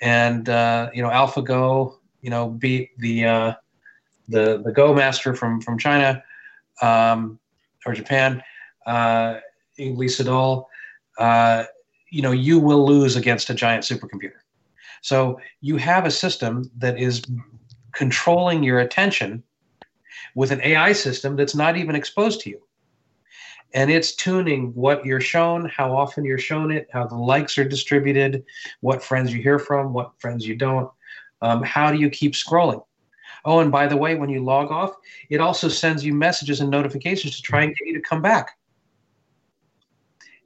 and 0.00 0.48
uh, 0.48 0.90
you 0.94 1.02
know 1.02 1.10
AlphaGo, 1.10 1.98
you 2.24 2.30
know 2.30 2.48
beat 2.48 2.90
the 2.98 3.24
uh, 3.24 3.52
the 4.28 4.62
the 4.64 4.72
Go 4.72 4.94
master 4.94 5.34
from 5.34 5.60
from 5.60 5.78
China 5.78 6.22
um, 6.82 7.38
or 7.86 7.92
Japan, 7.92 8.42
uh, 8.86 9.38
Lee 9.78 10.06
Sedol 10.06 10.66
uh, 11.18 11.64
you 12.10 12.22
know, 12.22 12.32
you 12.32 12.58
will 12.58 12.86
lose 12.86 13.16
against 13.16 13.50
a 13.50 13.54
giant 13.54 13.84
supercomputer. 13.84 14.38
So 15.02 15.40
you 15.60 15.76
have 15.76 16.06
a 16.06 16.10
system 16.10 16.70
that 16.78 16.98
is 16.98 17.22
controlling 17.92 18.62
your 18.62 18.78
attention 18.78 19.42
with 20.34 20.50
an 20.50 20.60
AI 20.62 20.92
system 20.92 21.36
that's 21.36 21.54
not 21.54 21.76
even 21.76 21.94
exposed 21.94 22.40
to 22.42 22.50
you. 22.50 22.62
And 23.72 23.90
it's 23.90 24.14
tuning 24.14 24.72
what 24.74 25.04
you're 25.04 25.20
shown, 25.20 25.68
how 25.68 25.96
often 25.96 26.24
you're 26.24 26.38
shown 26.38 26.70
it, 26.70 26.88
how 26.92 27.06
the 27.06 27.16
likes 27.16 27.58
are 27.58 27.64
distributed, 27.64 28.44
what 28.80 29.02
friends 29.02 29.32
you 29.32 29.42
hear 29.42 29.58
from, 29.58 29.92
what 29.92 30.12
friends 30.20 30.46
you 30.46 30.54
don't. 30.54 30.88
Um, 31.42 31.62
how 31.62 31.90
do 31.90 31.98
you 31.98 32.10
keep 32.10 32.32
scrolling? 32.32 32.84
Oh, 33.44 33.60
and 33.60 33.70
by 33.70 33.86
the 33.86 33.96
way, 33.96 34.14
when 34.14 34.30
you 34.30 34.42
log 34.42 34.70
off, 34.70 34.96
it 35.28 35.40
also 35.40 35.68
sends 35.68 36.04
you 36.04 36.14
messages 36.14 36.60
and 36.60 36.70
notifications 36.70 37.36
to 37.36 37.42
try 37.42 37.62
and 37.62 37.76
get 37.76 37.86
you 37.86 37.94
to 37.94 38.00
come 38.00 38.22
back. 38.22 38.56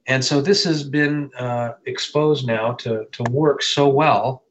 And 0.08 0.24
so 0.24 0.40
this 0.40 0.64
has 0.64 0.82
been 0.82 1.30
uh, 1.38 1.72
exposed 1.86 2.46
now 2.46 2.72
to, 2.72 3.06
to 3.12 3.22
work 3.30 3.62
so 3.62 3.88
well 3.88 4.44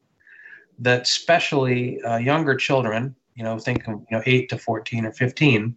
that 0.78 1.02
especially 1.02 2.00
uh, 2.02 2.18
younger 2.18 2.54
children, 2.54 3.14
you 3.34 3.42
know, 3.42 3.58
think 3.58 3.86
of, 3.88 3.94
you 4.08 4.16
know, 4.16 4.22
8 4.24 4.48
to 4.50 4.58
14 4.58 5.06
or 5.06 5.12
15, 5.12 5.76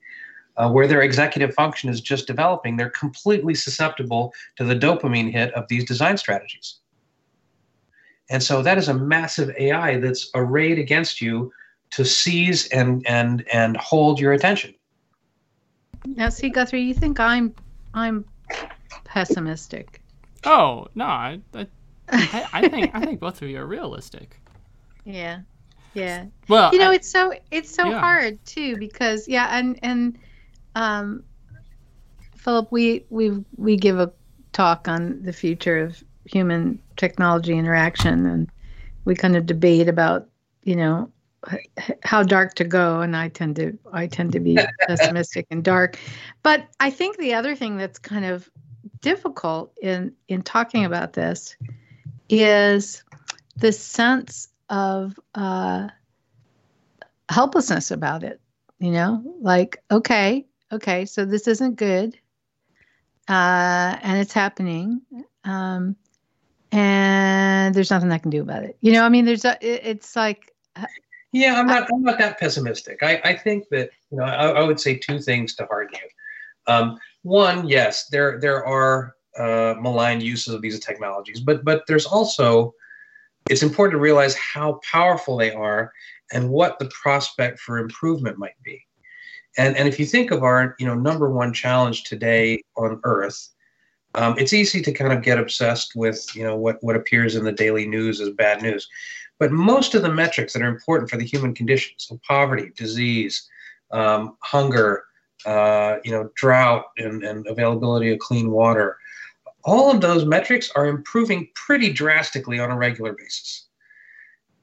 uh, 0.57 0.69
where 0.69 0.87
their 0.87 1.01
executive 1.01 1.53
function 1.55 1.89
is 1.89 1.99
just 1.99 2.27
developing, 2.27 2.77
they're 2.77 2.91
completely 2.91 3.55
susceptible 3.55 4.33
to 4.57 4.63
the 4.63 4.75
dopamine 4.75 5.31
hit 5.31 5.51
of 5.55 5.67
these 5.67 5.83
design 5.83 6.17
strategies. 6.17 6.80
And 8.31 8.41
so 8.41 8.61
that 8.63 8.77
is 8.77 8.87
a 8.87 8.93
massive 8.93 9.53
AI 9.57 9.99
that's 9.99 10.31
arrayed 10.33 10.79
against 10.79 11.21
you 11.21 11.51
to 11.91 12.05
seize 12.05 12.69
and 12.69 13.05
and 13.05 13.45
and 13.51 13.75
hold 13.75 14.19
your 14.21 14.31
attention. 14.31 14.73
Now, 16.05 16.29
see, 16.29 16.49
Guthrie, 16.49 16.81
you 16.81 16.93
think 16.93 17.19
I'm 17.19 17.53
I'm 17.93 18.23
pessimistic. 19.03 20.01
Oh 20.45 20.87
no, 20.95 21.05
I, 21.05 21.41
I, 21.53 21.67
I 22.53 22.69
think 22.69 22.91
I 22.95 23.01
think 23.01 23.19
both 23.19 23.41
of 23.41 23.49
you 23.49 23.59
are 23.59 23.67
realistic. 23.67 24.37
Yeah, 25.03 25.39
yeah. 25.95 26.25
Well, 26.47 26.71
you 26.71 26.77
know, 26.77 26.91
I, 26.91 26.93
it's 26.93 27.09
so 27.09 27.33
it's 27.49 27.73
so 27.73 27.89
yeah. 27.89 27.99
hard 27.99 28.45
too 28.45 28.77
because 28.77 29.27
yeah, 29.27 29.47
and 29.49 29.79
and 29.81 30.19
um, 30.75 31.23
Philip, 32.35 32.71
we 32.71 33.03
we 33.09 33.43
we 33.57 33.77
give 33.77 33.99
a 33.99 34.13
talk 34.53 34.87
on 34.87 35.23
the 35.23 35.33
future 35.33 35.79
of 35.79 36.03
human 36.31 36.79
technology 36.97 37.57
interaction, 37.57 38.25
and 38.25 38.49
we 39.05 39.15
kind 39.15 39.35
of 39.35 39.45
debate 39.45 39.87
about 39.87 40.27
you 40.63 40.75
know 40.75 41.11
how 42.03 42.21
dark 42.21 42.53
to 42.53 42.63
go 42.63 43.01
and 43.01 43.17
i 43.17 43.27
tend 43.27 43.55
to 43.55 43.75
i 43.93 44.05
tend 44.05 44.31
to 44.31 44.39
be 44.39 44.59
pessimistic 44.87 45.47
and 45.49 45.63
dark 45.63 45.97
but 46.43 46.67
i 46.79 46.87
think 46.87 47.17
the 47.17 47.33
other 47.33 47.55
thing 47.55 47.77
that's 47.77 47.97
kind 47.97 48.25
of 48.25 48.47
difficult 49.01 49.73
in 49.81 50.13
in 50.27 50.43
talking 50.43 50.85
about 50.85 51.13
this 51.13 51.55
is 52.29 53.03
the 53.57 53.71
sense 53.71 54.49
of 54.69 55.19
uh, 55.35 55.87
helplessness 57.29 57.91
about 57.91 58.23
it. 58.23 58.39
You 58.79 58.91
know, 58.91 59.21
like 59.41 59.83
okay, 59.91 60.47
okay, 60.71 61.05
so 61.05 61.23
this 61.23 61.47
isn't 61.47 61.75
good, 61.75 62.17
uh, 63.27 63.97
and 64.01 64.19
it's 64.19 64.33
happening, 64.33 65.01
um, 65.43 65.95
and 66.71 67.75
there's 67.75 67.91
nothing 67.91 68.11
I 68.11 68.17
can 68.17 68.31
do 68.31 68.41
about 68.41 68.63
it. 68.63 68.77
You 68.81 68.93
know, 68.93 69.03
I 69.03 69.09
mean, 69.09 69.25
there's 69.25 69.45
a, 69.45 69.57
it, 69.61 69.81
it's 69.83 70.15
like 70.15 70.53
Yeah, 71.31 71.59
I'm 71.59 71.67
not. 71.67 71.89
I'm 71.93 72.03
not 72.03 72.17
that 72.19 72.39
pessimistic. 72.39 72.99
I, 73.01 73.21
I 73.23 73.35
think 73.35 73.69
that 73.69 73.91
you 74.11 74.17
know 74.17 74.23
I, 74.23 74.49
I 74.49 74.63
would 74.63 74.79
say 74.79 74.97
two 74.97 75.19
things 75.19 75.55
to 75.55 75.65
hearten 75.65 75.97
you. 76.01 76.73
Um, 76.73 76.99
one, 77.23 77.67
yes, 77.67 78.07
there 78.07 78.39
there 78.39 78.65
are 78.65 79.15
uh, 79.37 79.75
malign 79.79 80.21
uses 80.21 80.53
of 80.53 80.61
these 80.61 80.79
technologies, 80.79 81.39
but 81.39 81.63
but 81.63 81.83
there's 81.87 82.05
also 82.05 82.73
it's 83.49 83.63
important 83.63 83.93
to 83.93 84.01
realize 84.01 84.35
how 84.35 84.79
powerful 84.89 85.37
they 85.37 85.51
are 85.51 85.91
and 86.33 86.49
what 86.49 86.79
the 86.79 86.91
prospect 87.01 87.59
for 87.59 87.77
improvement 87.77 88.37
might 88.37 88.61
be. 88.63 88.85
And 89.57 89.75
and 89.77 89.87
if 89.87 89.99
you 89.99 90.05
think 90.05 90.31
of 90.31 90.43
our 90.43 90.75
you 90.79 90.85
know 90.85 90.95
number 90.95 91.29
one 91.29 91.53
challenge 91.53 92.03
today 92.03 92.61
on 92.75 92.99
Earth, 93.03 93.49
um, 94.15 94.37
it's 94.37 94.53
easy 94.53 94.81
to 94.81 94.91
kind 94.91 95.13
of 95.13 95.23
get 95.23 95.39
obsessed 95.39 95.95
with 95.95 96.25
you 96.35 96.43
know 96.43 96.55
what 96.55 96.77
what 96.83 96.95
appears 96.95 97.35
in 97.35 97.43
the 97.43 97.51
daily 97.51 97.87
news 97.87 98.19
as 98.19 98.29
bad 98.29 98.61
news. 98.61 98.87
But 99.39 99.51
most 99.51 99.95
of 99.95 100.03
the 100.03 100.13
metrics 100.13 100.53
that 100.53 100.61
are 100.61 100.67
important 100.67 101.09
for 101.09 101.17
the 101.17 101.25
human 101.25 101.55
condition, 101.55 101.93
so 101.97 102.19
poverty, 102.27 102.71
disease, 102.75 103.49
um, 103.91 104.37
hunger, 104.41 105.05
uh, 105.47 105.97
you 106.03 106.11
know, 106.11 106.29
drought, 106.35 106.85
and, 106.97 107.23
and 107.23 107.47
availability 107.47 108.11
of 108.11 108.19
clean 108.19 108.51
water, 108.51 108.97
all 109.63 109.89
of 109.89 110.01
those 110.01 110.25
metrics 110.25 110.71
are 110.75 110.85
improving 110.85 111.49
pretty 111.55 111.91
drastically 111.91 112.59
on 112.59 112.69
a 112.69 112.77
regular 112.77 113.13
basis. 113.13 113.65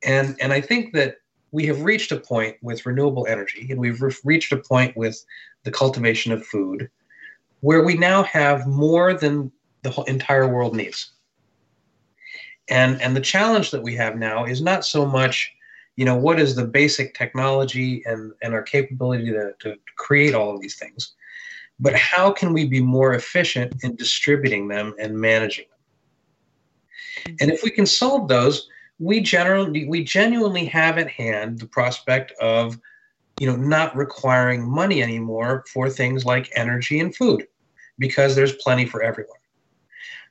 And, 0.05 0.37
and 0.41 0.53
I 0.53 0.61
think 0.61 0.93
that 0.93 1.17
we 1.51 1.67
have 1.67 1.83
reached 1.83 2.13
a 2.13 2.17
point 2.17 2.57
with 2.63 2.87
renewable 2.87 3.27
energy, 3.27 3.67
and 3.71 3.81
we've 3.81 4.01
re- 4.01 4.15
reached 4.25 4.53
a 4.53 4.59
point 4.59 4.97
with 4.97 5.25
the 5.65 5.73
cultivation 5.73 6.31
of 6.31 6.47
food, 6.47 6.89
where 7.61 7.83
we 7.83 7.97
now 7.97 8.23
have 8.23 8.67
more 8.67 9.15
than 9.15 9.51
the 9.83 9.91
whole 9.91 10.05
entire 10.05 10.49
world 10.49 10.75
needs. 10.75 11.13
And, 12.69 13.01
and 13.01 13.17
the 13.17 13.21
challenge 13.21 13.71
that 13.71 13.83
we 13.83 13.95
have 13.97 14.17
now 14.17 14.45
is 14.45 14.61
not 14.61 14.85
so 14.85 15.07
much, 15.07 15.51
you 15.97 16.05
know, 16.05 16.17
what 16.17 16.39
is 16.39 16.55
the 16.55 16.67
basic 16.67 17.15
technology 17.15 18.03
and, 18.05 18.33
and 18.43 18.55
our 18.55 18.63
capability 18.63 19.31
to, 19.33 19.53
to 19.61 19.77
create 19.97 20.35
all 20.35 20.55
of 20.55 20.61
these 20.61 20.77
things, 20.77 21.15
but 21.81 21.95
how 21.95 22.31
can 22.31 22.53
we 22.53 22.67
be 22.67 22.81
more 22.81 23.15
efficient 23.15 23.75
in 23.83 23.97
distributing 23.97 24.69
them 24.69 24.95
and 25.01 25.19
managing 25.19 25.67
them? 25.71 27.33
Mm-hmm. 27.33 27.37
And 27.41 27.51
if 27.51 27.63
we 27.63 27.71
can 27.71 27.87
solve 27.87 28.29
those, 28.29 28.69
we 28.99 29.21
generally 29.21 29.87
we 29.87 30.03
genuinely 30.03 30.65
have 30.67 30.99
at 30.99 31.09
hand 31.09 31.61
the 31.61 31.67
prospect 31.67 32.33
of 32.41 32.79
you 33.41 33.47
know 33.47 33.57
not 33.57 33.95
requiring 33.97 34.68
money 34.68 35.03
anymore 35.03 35.64
for 35.72 35.89
things 35.89 36.24
like 36.24 36.51
energy 36.55 37.01
and 37.01 37.14
food 37.14 37.47
because 37.99 38.34
there's 38.34 38.55
plenty 38.57 38.86
for 38.86 39.03
everyone 39.03 39.39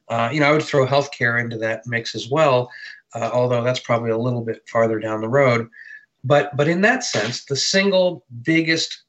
uh, 0.10 0.30
you 0.32 0.40
know, 0.40 0.48
I 0.48 0.52
would 0.52 0.64
throw 0.64 0.86
healthcare 0.86 1.40
into 1.40 1.58
that 1.58 1.86
mix 1.86 2.16
as 2.16 2.30
well, 2.30 2.72
uh, 3.14 3.30
although 3.34 3.64
that's 3.64 3.80
probably 3.80 4.12
a 4.12 4.18
little 4.18 4.42
bit 4.42 4.68
farther 4.70 5.00
down 5.00 5.22
the 5.22 5.30
road. 5.30 5.70
But 6.24 6.56
but 6.56 6.68
in 6.68 6.82
that 6.82 7.04
sense, 7.04 7.46
the 7.46 7.56
single 7.56 8.26
biggest, 8.44 9.04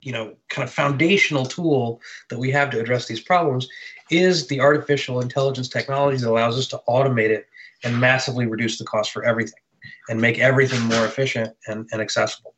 you 0.00 0.12
know, 0.12 0.34
kind 0.48 0.66
of 0.66 0.72
foundational 0.72 1.44
tool 1.44 2.00
that 2.30 2.38
we 2.38 2.50
have 2.50 2.70
to 2.70 2.80
address 2.80 3.06
these 3.06 3.20
problems 3.20 3.68
is 4.10 4.46
the 4.46 4.60
artificial 4.60 5.20
intelligence 5.20 5.68
technology 5.68 6.18
that 6.18 6.30
allows 6.30 6.58
us 6.58 6.68
to 6.68 6.80
automate 6.88 7.30
it 7.30 7.46
and 7.84 7.98
massively 7.98 8.46
reduce 8.46 8.78
the 8.78 8.84
cost 8.84 9.10
for 9.10 9.24
everything 9.24 9.58
and 10.08 10.20
make 10.20 10.38
everything 10.38 10.80
more 10.82 11.04
efficient 11.04 11.54
and, 11.66 11.88
and 11.92 12.00
accessible. 12.00 12.54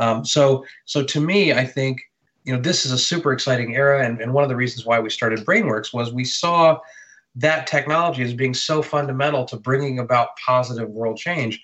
Um, 0.00 0.24
so 0.24 0.64
so 0.86 1.04
to 1.04 1.20
me, 1.20 1.52
I 1.52 1.64
think 1.64 2.00
you 2.44 2.54
know, 2.54 2.60
this 2.60 2.86
is 2.86 2.92
a 2.92 2.98
super 2.98 3.32
exciting 3.32 3.76
era. 3.76 4.04
And, 4.04 4.20
and 4.20 4.32
one 4.32 4.42
of 4.42 4.48
the 4.50 4.56
reasons 4.56 4.86
why 4.86 4.98
we 4.98 5.10
started 5.10 5.40
BrainWorks 5.40 5.92
was 5.92 6.12
we 6.12 6.24
saw 6.24 6.78
that 7.36 7.66
technology 7.66 8.22
as 8.22 8.34
being 8.34 8.54
so 8.54 8.82
fundamental 8.82 9.44
to 9.44 9.56
bringing 9.56 9.98
about 9.98 10.30
positive 10.44 10.88
world 10.88 11.16
change 11.16 11.62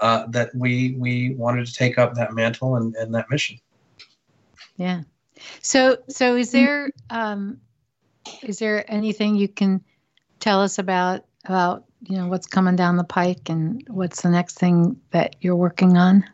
uh, 0.00 0.26
that 0.28 0.54
we 0.54 0.94
we 0.98 1.34
wanted 1.34 1.66
to 1.66 1.72
take 1.72 1.98
up 1.98 2.14
that 2.14 2.32
mantle 2.32 2.76
and, 2.76 2.94
and 2.96 3.12
that 3.14 3.26
mission. 3.30 3.58
Yeah. 4.76 5.02
So 5.60 5.98
so 6.08 6.36
is 6.36 6.52
there 6.52 6.90
um, 7.10 7.60
is 8.42 8.58
there 8.58 8.88
anything 8.88 9.34
you 9.34 9.48
can 9.48 9.82
tell 10.38 10.60
us 10.60 10.78
about 10.78 11.24
about 11.46 11.84
you 12.02 12.16
know 12.16 12.28
what's 12.28 12.46
coming 12.46 12.76
down 12.76 12.96
the 12.96 13.02
pike 13.02 13.48
and 13.48 13.84
what's 13.88 14.22
the 14.22 14.30
next 14.30 14.56
thing 14.56 15.00
that 15.10 15.34
you're 15.40 15.56
working 15.56 15.96
on? 15.96 16.24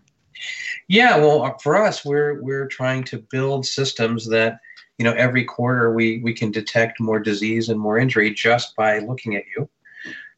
Yeah, 0.89 1.16
well, 1.16 1.43
uh, 1.43 1.53
for 1.62 1.76
us, 1.76 2.05
we're 2.05 2.43
we're 2.43 2.66
trying 2.66 3.05
to 3.05 3.18
build 3.18 3.66
systems 3.66 4.28
that 4.28 4.59
you 4.99 5.05
know 5.05 5.12
every 5.12 5.45
quarter 5.45 5.93
we 5.93 6.20
we 6.22 6.35
can 6.35 6.51
detect 6.51 7.01
more 7.01 7.18
disease 7.20 7.68
and 7.68 7.80
more 7.80 7.99
injury 7.99 8.32
just 8.32 8.76
by 8.76 8.99
looking 8.99 9.37
at 9.37 9.45
you. 9.57 9.68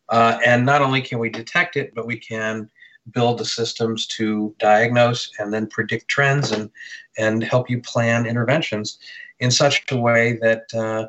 Uh, 0.08 0.38
and 0.44 0.64
not 0.64 0.82
only 0.82 1.02
can 1.02 1.18
we 1.18 1.28
detect 1.28 1.76
it, 1.76 1.92
but 1.94 2.06
we 2.06 2.18
can 2.18 2.70
build 3.12 3.38
the 3.38 3.44
systems 3.44 4.06
to 4.06 4.54
diagnose 4.58 5.30
and 5.38 5.52
then 5.52 5.66
predict 5.66 6.08
trends 6.08 6.52
and 6.52 6.70
and 7.18 7.42
help 7.42 7.70
you 7.70 7.80
plan 7.80 8.26
interventions 8.26 8.98
in 9.40 9.50
such 9.50 9.84
a 9.90 9.96
way 9.96 10.38
that 10.42 10.62
uh, 10.74 11.06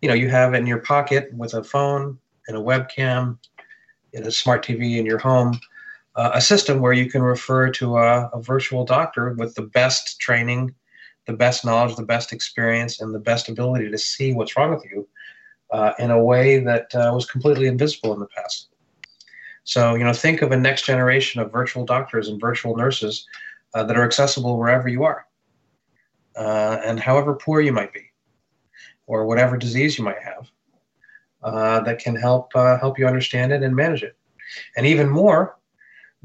you 0.00 0.08
know 0.08 0.14
you 0.14 0.28
have 0.28 0.54
it 0.54 0.58
in 0.58 0.66
your 0.66 0.80
pocket 0.80 1.32
with 1.34 1.54
a 1.54 1.64
phone 1.64 2.18
and 2.48 2.56
a 2.56 2.60
webcam 2.60 3.38
and 4.14 4.26
a 4.26 4.30
smart 4.30 4.64
TV 4.64 4.98
in 4.98 5.06
your 5.06 5.18
home 5.18 5.58
uh, 6.16 6.30
a 6.34 6.40
system 6.40 6.80
where 6.80 6.92
you 6.92 7.10
can 7.10 7.22
refer 7.22 7.70
to 7.70 7.98
a, 7.98 8.28
a, 8.28 8.40
virtual 8.40 8.84
doctor 8.84 9.32
with 9.34 9.54
the 9.54 9.62
best 9.62 10.20
training, 10.20 10.74
the 11.26 11.32
best 11.32 11.64
knowledge, 11.64 11.96
the 11.96 12.04
best 12.04 12.32
experience, 12.32 13.00
and 13.00 13.14
the 13.14 13.18
best 13.18 13.48
ability 13.48 13.90
to 13.90 13.98
see 13.98 14.32
what's 14.32 14.56
wrong 14.56 14.70
with 14.72 14.84
you 14.84 15.08
uh, 15.72 15.92
in 15.98 16.10
a 16.10 16.22
way 16.22 16.60
that 16.60 16.94
uh, 16.94 17.10
was 17.12 17.26
completely 17.26 17.66
invisible 17.66 18.12
in 18.12 18.20
the 18.20 18.26
past. 18.26 18.68
So, 19.64 19.94
you 19.94 20.04
know, 20.04 20.12
think 20.12 20.42
of 20.42 20.52
a 20.52 20.56
next 20.56 20.84
generation 20.84 21.40
of 21.40 21.50
virtual 21.50 21.84
doctors 21.84 22.28
and 22.28 22.40
virtual 22.40 22.76
nurses 22.76 23.26
uh, 23.72 23.82
that 23.84 23.96
are 23.96 24.04
accessible 24.04 24.56
wherever 24.58 24.88
you 24.88 25.02
are, 25.04 25.26
uh, 26.36 26.78
and 26.84 27.00
however 27.00 27.34
poor 27.34 27.60
you 27.60 27.72
might 27.72 27.92
be, 27.92 28.12
or 29.06 29.26
whatever 29.26 29.56
disease 29.56 29.98
you 29.98 30.04
might 30.04 30.22
have, 30.22 30.48
uh, 31.42 31.80
that 31.80 31.98
can 31.98 32.14
help 32.14 32.52
help 32.52 32.98
you 32.98 33.06
understand 33.06 33.52
it 33.52 33.62
and 33.62 33.74
manage 33.74 34.02
it. 34.02 34.16
And 34.76 34.86
even 34.86 35.08
more, 35.08 35.56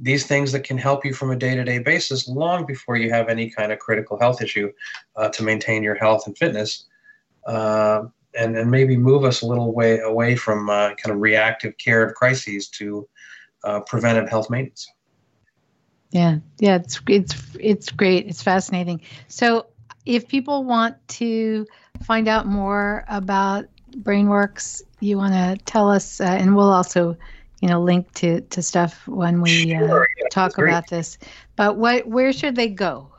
these 0.02 0.26
things 0.26 0.52
that 0.52 0.64
can 0.64 0.78
help 0.78 1.06
you 1.06 1.14
from 1.14 1.32
a 1.32 1.36
day-to-day 1.36 1.80
basis 1.80 2.28
long 2.28 2.66
before 2.66 2.96
you 2.96 3.10
have 3.10 3.30
any 3.30 3.50
kind 3.50 3.72
of 3.72 3.80
critical 3.80 4.20
health 4.20 4.42
issue 4.42 4.72
uh, 5.16 5.30
to 5.30 5.44
maintain 5.44 5.84
your 5.84 5.96
health 5.96 6.26
and 6.26 6.38
fitness 6.38 6.86
uh, 7.48 8.04
and, 8.38 8.58
and 8.58 8.70
maybe 8.70 8.96
move 8.96 9.24
us 9.24 9.42
a 9.42 9.46
little 9.46 9.74
way 9.74 10.00
away 10.00 10.36
from 10.36 10.70
uh, 10.70 10.90
kind 10.96 11.14
of 11.14 11.20
reactive 11.20 11.78
care 11.78 12.04
of 12.04 12.14
crises 12.16 12.68
to 12.70 13.08
uh, 13.64 13.82
preventive 13.82 14.30
health 14.30 14.50
maintenance. 14.50 14.90
Yeah. 16.12 16.38
Yeah 16.60 16.76
it's 16.76 17.02
it's 17.08 17.36
it's 17.60 17.90
great. 17.92 18.28
It's 18.28 18.42
fascinating. 18.42 19.02
So 19.28 19.68
if 20.06 20.28
people 20.28 20.64
want 20.64 20.96
to 21.10 21.68
find 22.04 22.28
out 22.28 22.48
more 22.48 23.04
about 23.10 23.66
BrainWorks 23.98 24.84
you 25.00 25.18
want 25.18 25.34
to 25.34 25.64
tell 25.66 25.90
us 25.90 26.22
uh, 26.22 26.26
and 26.26 26.56
we'll 26.56 26.72
also 26.72 27.18
you 27.62 27.68
know 27.68 27.82
link 27.82 28.12
to 28.16 28.42
to 28.42 28.62
stuff 28.62 29.08
when 29.08 29.42
we 29.42 29.76
uh, 29.76 29.80
sure, 29.80 30.08
yeah, 30.18 30.28
talk 30.32 30.58
about 30.58 30.88
this. 30.90 31.18
But 31.56 31.78
what 31.78 32.08
where 32.08 32.34
should 32.34 32.56
they 32.56 32.70
go? 32.70 33.12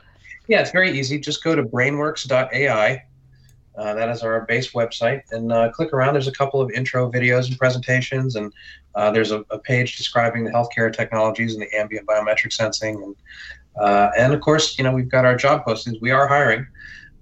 Yeah 0.47 0.61
it's 0.61 0.71
very 0.71 0.97
easy. 0.97 1.19
Just 1.19 1.43
go 1.43 1.55
to 1.55 1.63
brainworks.ai 1.63 3.03
uh, 3.77 3.93
that 3.93 4.09
is 4.09 4.21
our 4.21 4.41
base 4.41 4.71
website. 4.71 5.21
And 5.31 5.51
uh, 5.51 5.71
click 5.71 5.93
around. 5.93 6.13
There's 6.13 6.27
a 6.27 6.33
couple 6.33 6.61
of 6.61 6.69
intro 6.71 7.09
videos 7.11 7.47
and 7.47 7.57
presentations. 7.57 8.35
And 8.35 8.53
uh, 8.95 9.11
there's 9.11 9.31
a, 9.31 9.45
a, 9.49 9.57
page 9.57 9.97
describing 9.97 10.43
the 10.43 10.51
healthcare 10.51 10.93
technologies 10.93 11.53
and 11.53 11.61
the 11.61 11.73
ambient 11.75 12.05
biometric 12.05 12.51
sensing. 12.51 13.01
And 13.01 13.15
uh, 13.79 14.09
and 14.17 14.33
of 14.33 14.41
course 14.41 14.77
you 14.77 14.83
know 14.83 14.91
we've 14.91 15.09
got 15.09 15.23
our 15.25 15.35
job 15.35 15.63
postings. 15.65 16.01
We 16.01 16.11
are 16.11 16.27
hiring. 16.27 16.67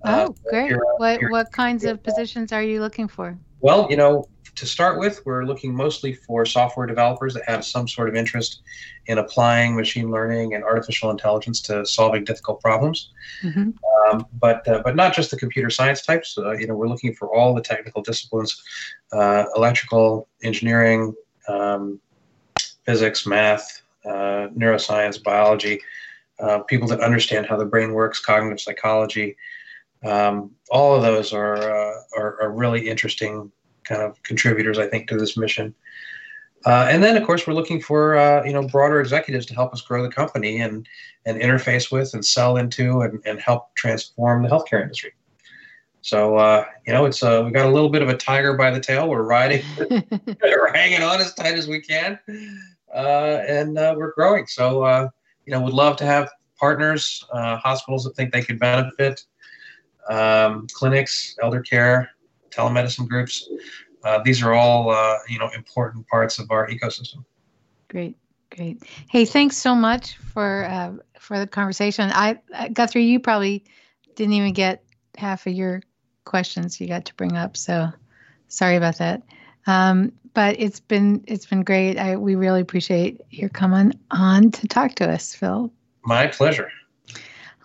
Uh, 0.03 0.27
oh 0.29 0.35
great. 0.49 0.73
what 0.97 1.19
what 1.29 1.51
kinds 1.51 1.83
of 1.83 2.01
positions 2.01 2.51
are 2.51 2.63
you 2.63 2.81
looking 2.81 3.07
for? 3.07 3.37
Well 3.61 3.87
you 3.89 3.97
know 3.97 4.27
to 4.59 4.65
start 4.65 4.99
with, 4.99 5.25
we're 5.25 5.45
looking 5.45 5.73
mostly 5.73 6.13
for 6.13 6.45
software 6.45 6.85
developers 6.85 7.33
that 7.33 7.43
have 7.47 7.63
some 7.63 7.87
sort 7.87 8.09
of 8.09 8.15
interest 8.15 8.61
in 9.05 9.17
applying 9.17 9.75
machine 9.75 10.11
learning 10.11 10.53
and 10.53 10.63
artificial 10.63 11.09
intelligence 11.11 11.61
to 11.61 11.85
solving 11.85 12.25
difficult 12.25 12.61
problems. 12.61 13.11
Mm-hmm. 13.41 13.69
Um, 14.11 14.25
but 14.33 14.67
uh, 14.67 14.81
but 14.83 14.95
not 14.97 15.15
just 15.15 15.31
the 15.31 15.37
computer 15.37 15.69
science 15.69 16.01
types. 16.01 16.37
Uh, 16.37 16.51
you 16.51 16.67
know, 16.67 16.75
we're 16.75 16.89
looking 16.89 17.13
for 17.13 17.33
all 17.33 17.53
the 17.53 17.61
technical 17.61 18.01
disciplines: 18.01 18.61
uh, 19.13 19.45
electrical, 19.55 20.27
engineering, 20.43 21.15
um, 21.47 21.99
physics, 22.85 23.25
math, 23.25 23.81
uh, 24.05 24.47
neuroscience, 24.57 25.23
biology. 25.23 25.79
Uh, 26.39 26.59
people 26.59 26.87
that 26.87 27.01
understand 27.01 27.45
how 27.45 27.57
the 27.57 27.65
brain 27.65 27.93
works, 27.93 28.19
cognitive 28.19 28.59
psychology. 28.59 29.35
Um, 30.05 30.51
all 30.71 30.95
of 30.95 31.01
those 31.01 31.33
are, 31.33 31.57
uh, 31.57 31.95
are, 32.17 32.41
are 32.41 32.51
really 32.53 32.87
interesting 32.87 33.51
kind 33.89 34.01
of 34.01 34.21
contributors, 34.23 34.77
I 34.77 34.87
think, 34.87 35.09
to 35.09 35.17
this 35.17 35.35
mission. 35.35 35.75
Uh, 36.65 36.87
and 36.89 37.03
then, 37.03 37.17
of 37.17 37.25
course, 37.25 37.47
we're 37.47 37.53
looking 37.53 37.81
for 37.81 38.17
uh, 38.17 38.43
you 38.45 38.53
know 38.53 38.67
broader 38.67 38.99
executives 38.99 39.45
to 39.47 39.53
help 39.53 39.73
us 39.73 39.81
grow 39.81 40.03
the 40.03 40.09
company 40.09 40.61
and 40.61 40.87
and 41.25 41.41
interface 41.41 41.91
with 41.91 42.13
and 42.13 42.25
sell 42.25 42.57
into 42.57 43.01
and, 43.01 43.21
and 43.25 43.39
help 43.39 43.73
transform 43.75 44.43
the 44.43 44.49
healthcare 44.49 44.81
industry. 44.81 45.13
So 46.01 46.37
uh, 46.37 46.65
you 46.85 46.93
know, 46.93 47.05
it's 47.05 47.23
uh, 47.23 47.43
we 47.45 47.51
got 47.51 47.65
a 47.65 47.71
little 47.71 47.89
bit 47.89 48.01
of 48.01 48.09
a 48.09 48.17
tiger 48.17 48.55
by 48.55 48.71
the 48.71 48.79
tail. 48.79 49.09
We're 49.09 49.23
riding, 49.23 49.63
we're 49.79 50.73
hanging 50.73 51.01
on 51.01 51.19
as 51.19 51.33
tight 51.33 51.55
as 51.55 51.67
we 51.67 51.81
can, 51.81 52.19
uh, 52.93 53.41
and 53.47 53.77
uh, 53.77 53.95
we're 53.97 54.13
growing. 54.13 54.45
So 54.47 55.09
you 55.45 55.55
know, 55.55 55.61
would 55.61 55.73
love 55.73 55.97
to 55.97 56.05
have 56.05 56.29
partners, 56.59 57.25
uh, 57.33 57.57
hospitals 57.57 58.03
that 58.03 58.15
think 58.15 58.31
they 58.31 58.43
could 58.43 58.59
benefit, 58.59 59.23
um, 60.09 60.67
clinics, 60.73 61.35
elder 61.41 61.61
care, 61.61 62.11
telemedicine 62.51 63.07
groups. 63.07 63.49
Uh, 64.03 64.19
these 64.23 64.41
are 64.41 64.53
all, 64.53 64.91
uh, 64.91 65.17
you 65.27 65.39
know, 65.39 65.49
important 65.55 66.07
parts 66.07 66.39
of 66.39 66.49
our 66.51 66.69
ecosystem. 66.69 67.23
Great, 67.89 68.15
great. 68.55 68.83
Hey, 69.09 69.25
thanks 69.25 69.57
so 69.57 69.75
much 69.75 70.17
for 70.17 70.65
uh, 70.65 70.93
for 71.19 71.39
the 71.39 71.47
conversation. 71.47 72.09
I 72.13 72.39
Guthrie, 72.73 73.05
you 73.05 73.19
probably 73.19 73.65
didn't 74.15 74.33
even 74.33 74.53
get 74.53 74.83
half 75.17 75.47
of 75.47 75.53
your 75.53 75.81
questions 76.25 76.79
you 76.79 76.87
got 76.87 77.05
to 77.05 77.15
bring 77.15 77.35
up, 77.35 77.57
so 77.57 77.89
sorry 78.47 78.75
about 78.75 78.97
that. 78.99 79.23
Um, 79.67 80.11
but 80.33 80.59
it's 80.59 80.79
been 80.79 81.23
it's 81.27 81.45
been 81.45 81.63
great. 81.63 81.97
I 81.97 82.15
we 82.15 82.35
really 82.35 82.61
appreciate 82.61 83.21
your 83.29 83.49
coming 83.49 83.93
on 84.11 84.51
to 84.51 84.67
talk 84.67 84.95
to 84.95 85.09
us, 85.09 85.33
Phil. 85.33 85.71
My 86.05 86.27
pleasure. 86.27 86.71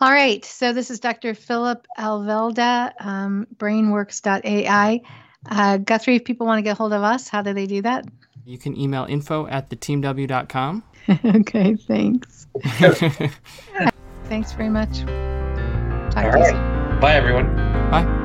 All 0.00 0.10
right. 0.10 0.44
So 0.44 0.72
this 0.72 0.90
is 0.90 1.00
Dr. 1.00 1.34
Philip 1.34 1.86
Alvelda, 1.98 2.92
um, 3.00 3.46
brainworks.ai. 3.56 5.00
Uh, 5.48 5.76
Guthrie, 5.78 6.16
if 6.16 6.24
people 6.24 6.46
want 6.46 6.58
to 6.58 6.62
get 6.62 6.76
hold 6.76 6.92
of 6.92 7.02
us, 7.02 7.28
how 7.28 7.42
do 7.42 7.52
they 7.52 7.66
do 7.66 7.82
that? 7.82 8.06
You 8.44 8.58
can 8.58 8.78
email 8.78 9.06
info 9.08 9.46
at 9.46 9.70
theteamw.com. 9.70 10.82
okay, 11.24 11.76
thanks. 11.76 12.46
thanks 14.24 14.52
very 14.52 14.70
much. 14.70 15.00
Talk 16.10 16.24
All 16.24 16.30
right. 16.30 17.00
Bye, 17.00 17.14
everyone. 17.14 17.54
Bye. 17.90 18.20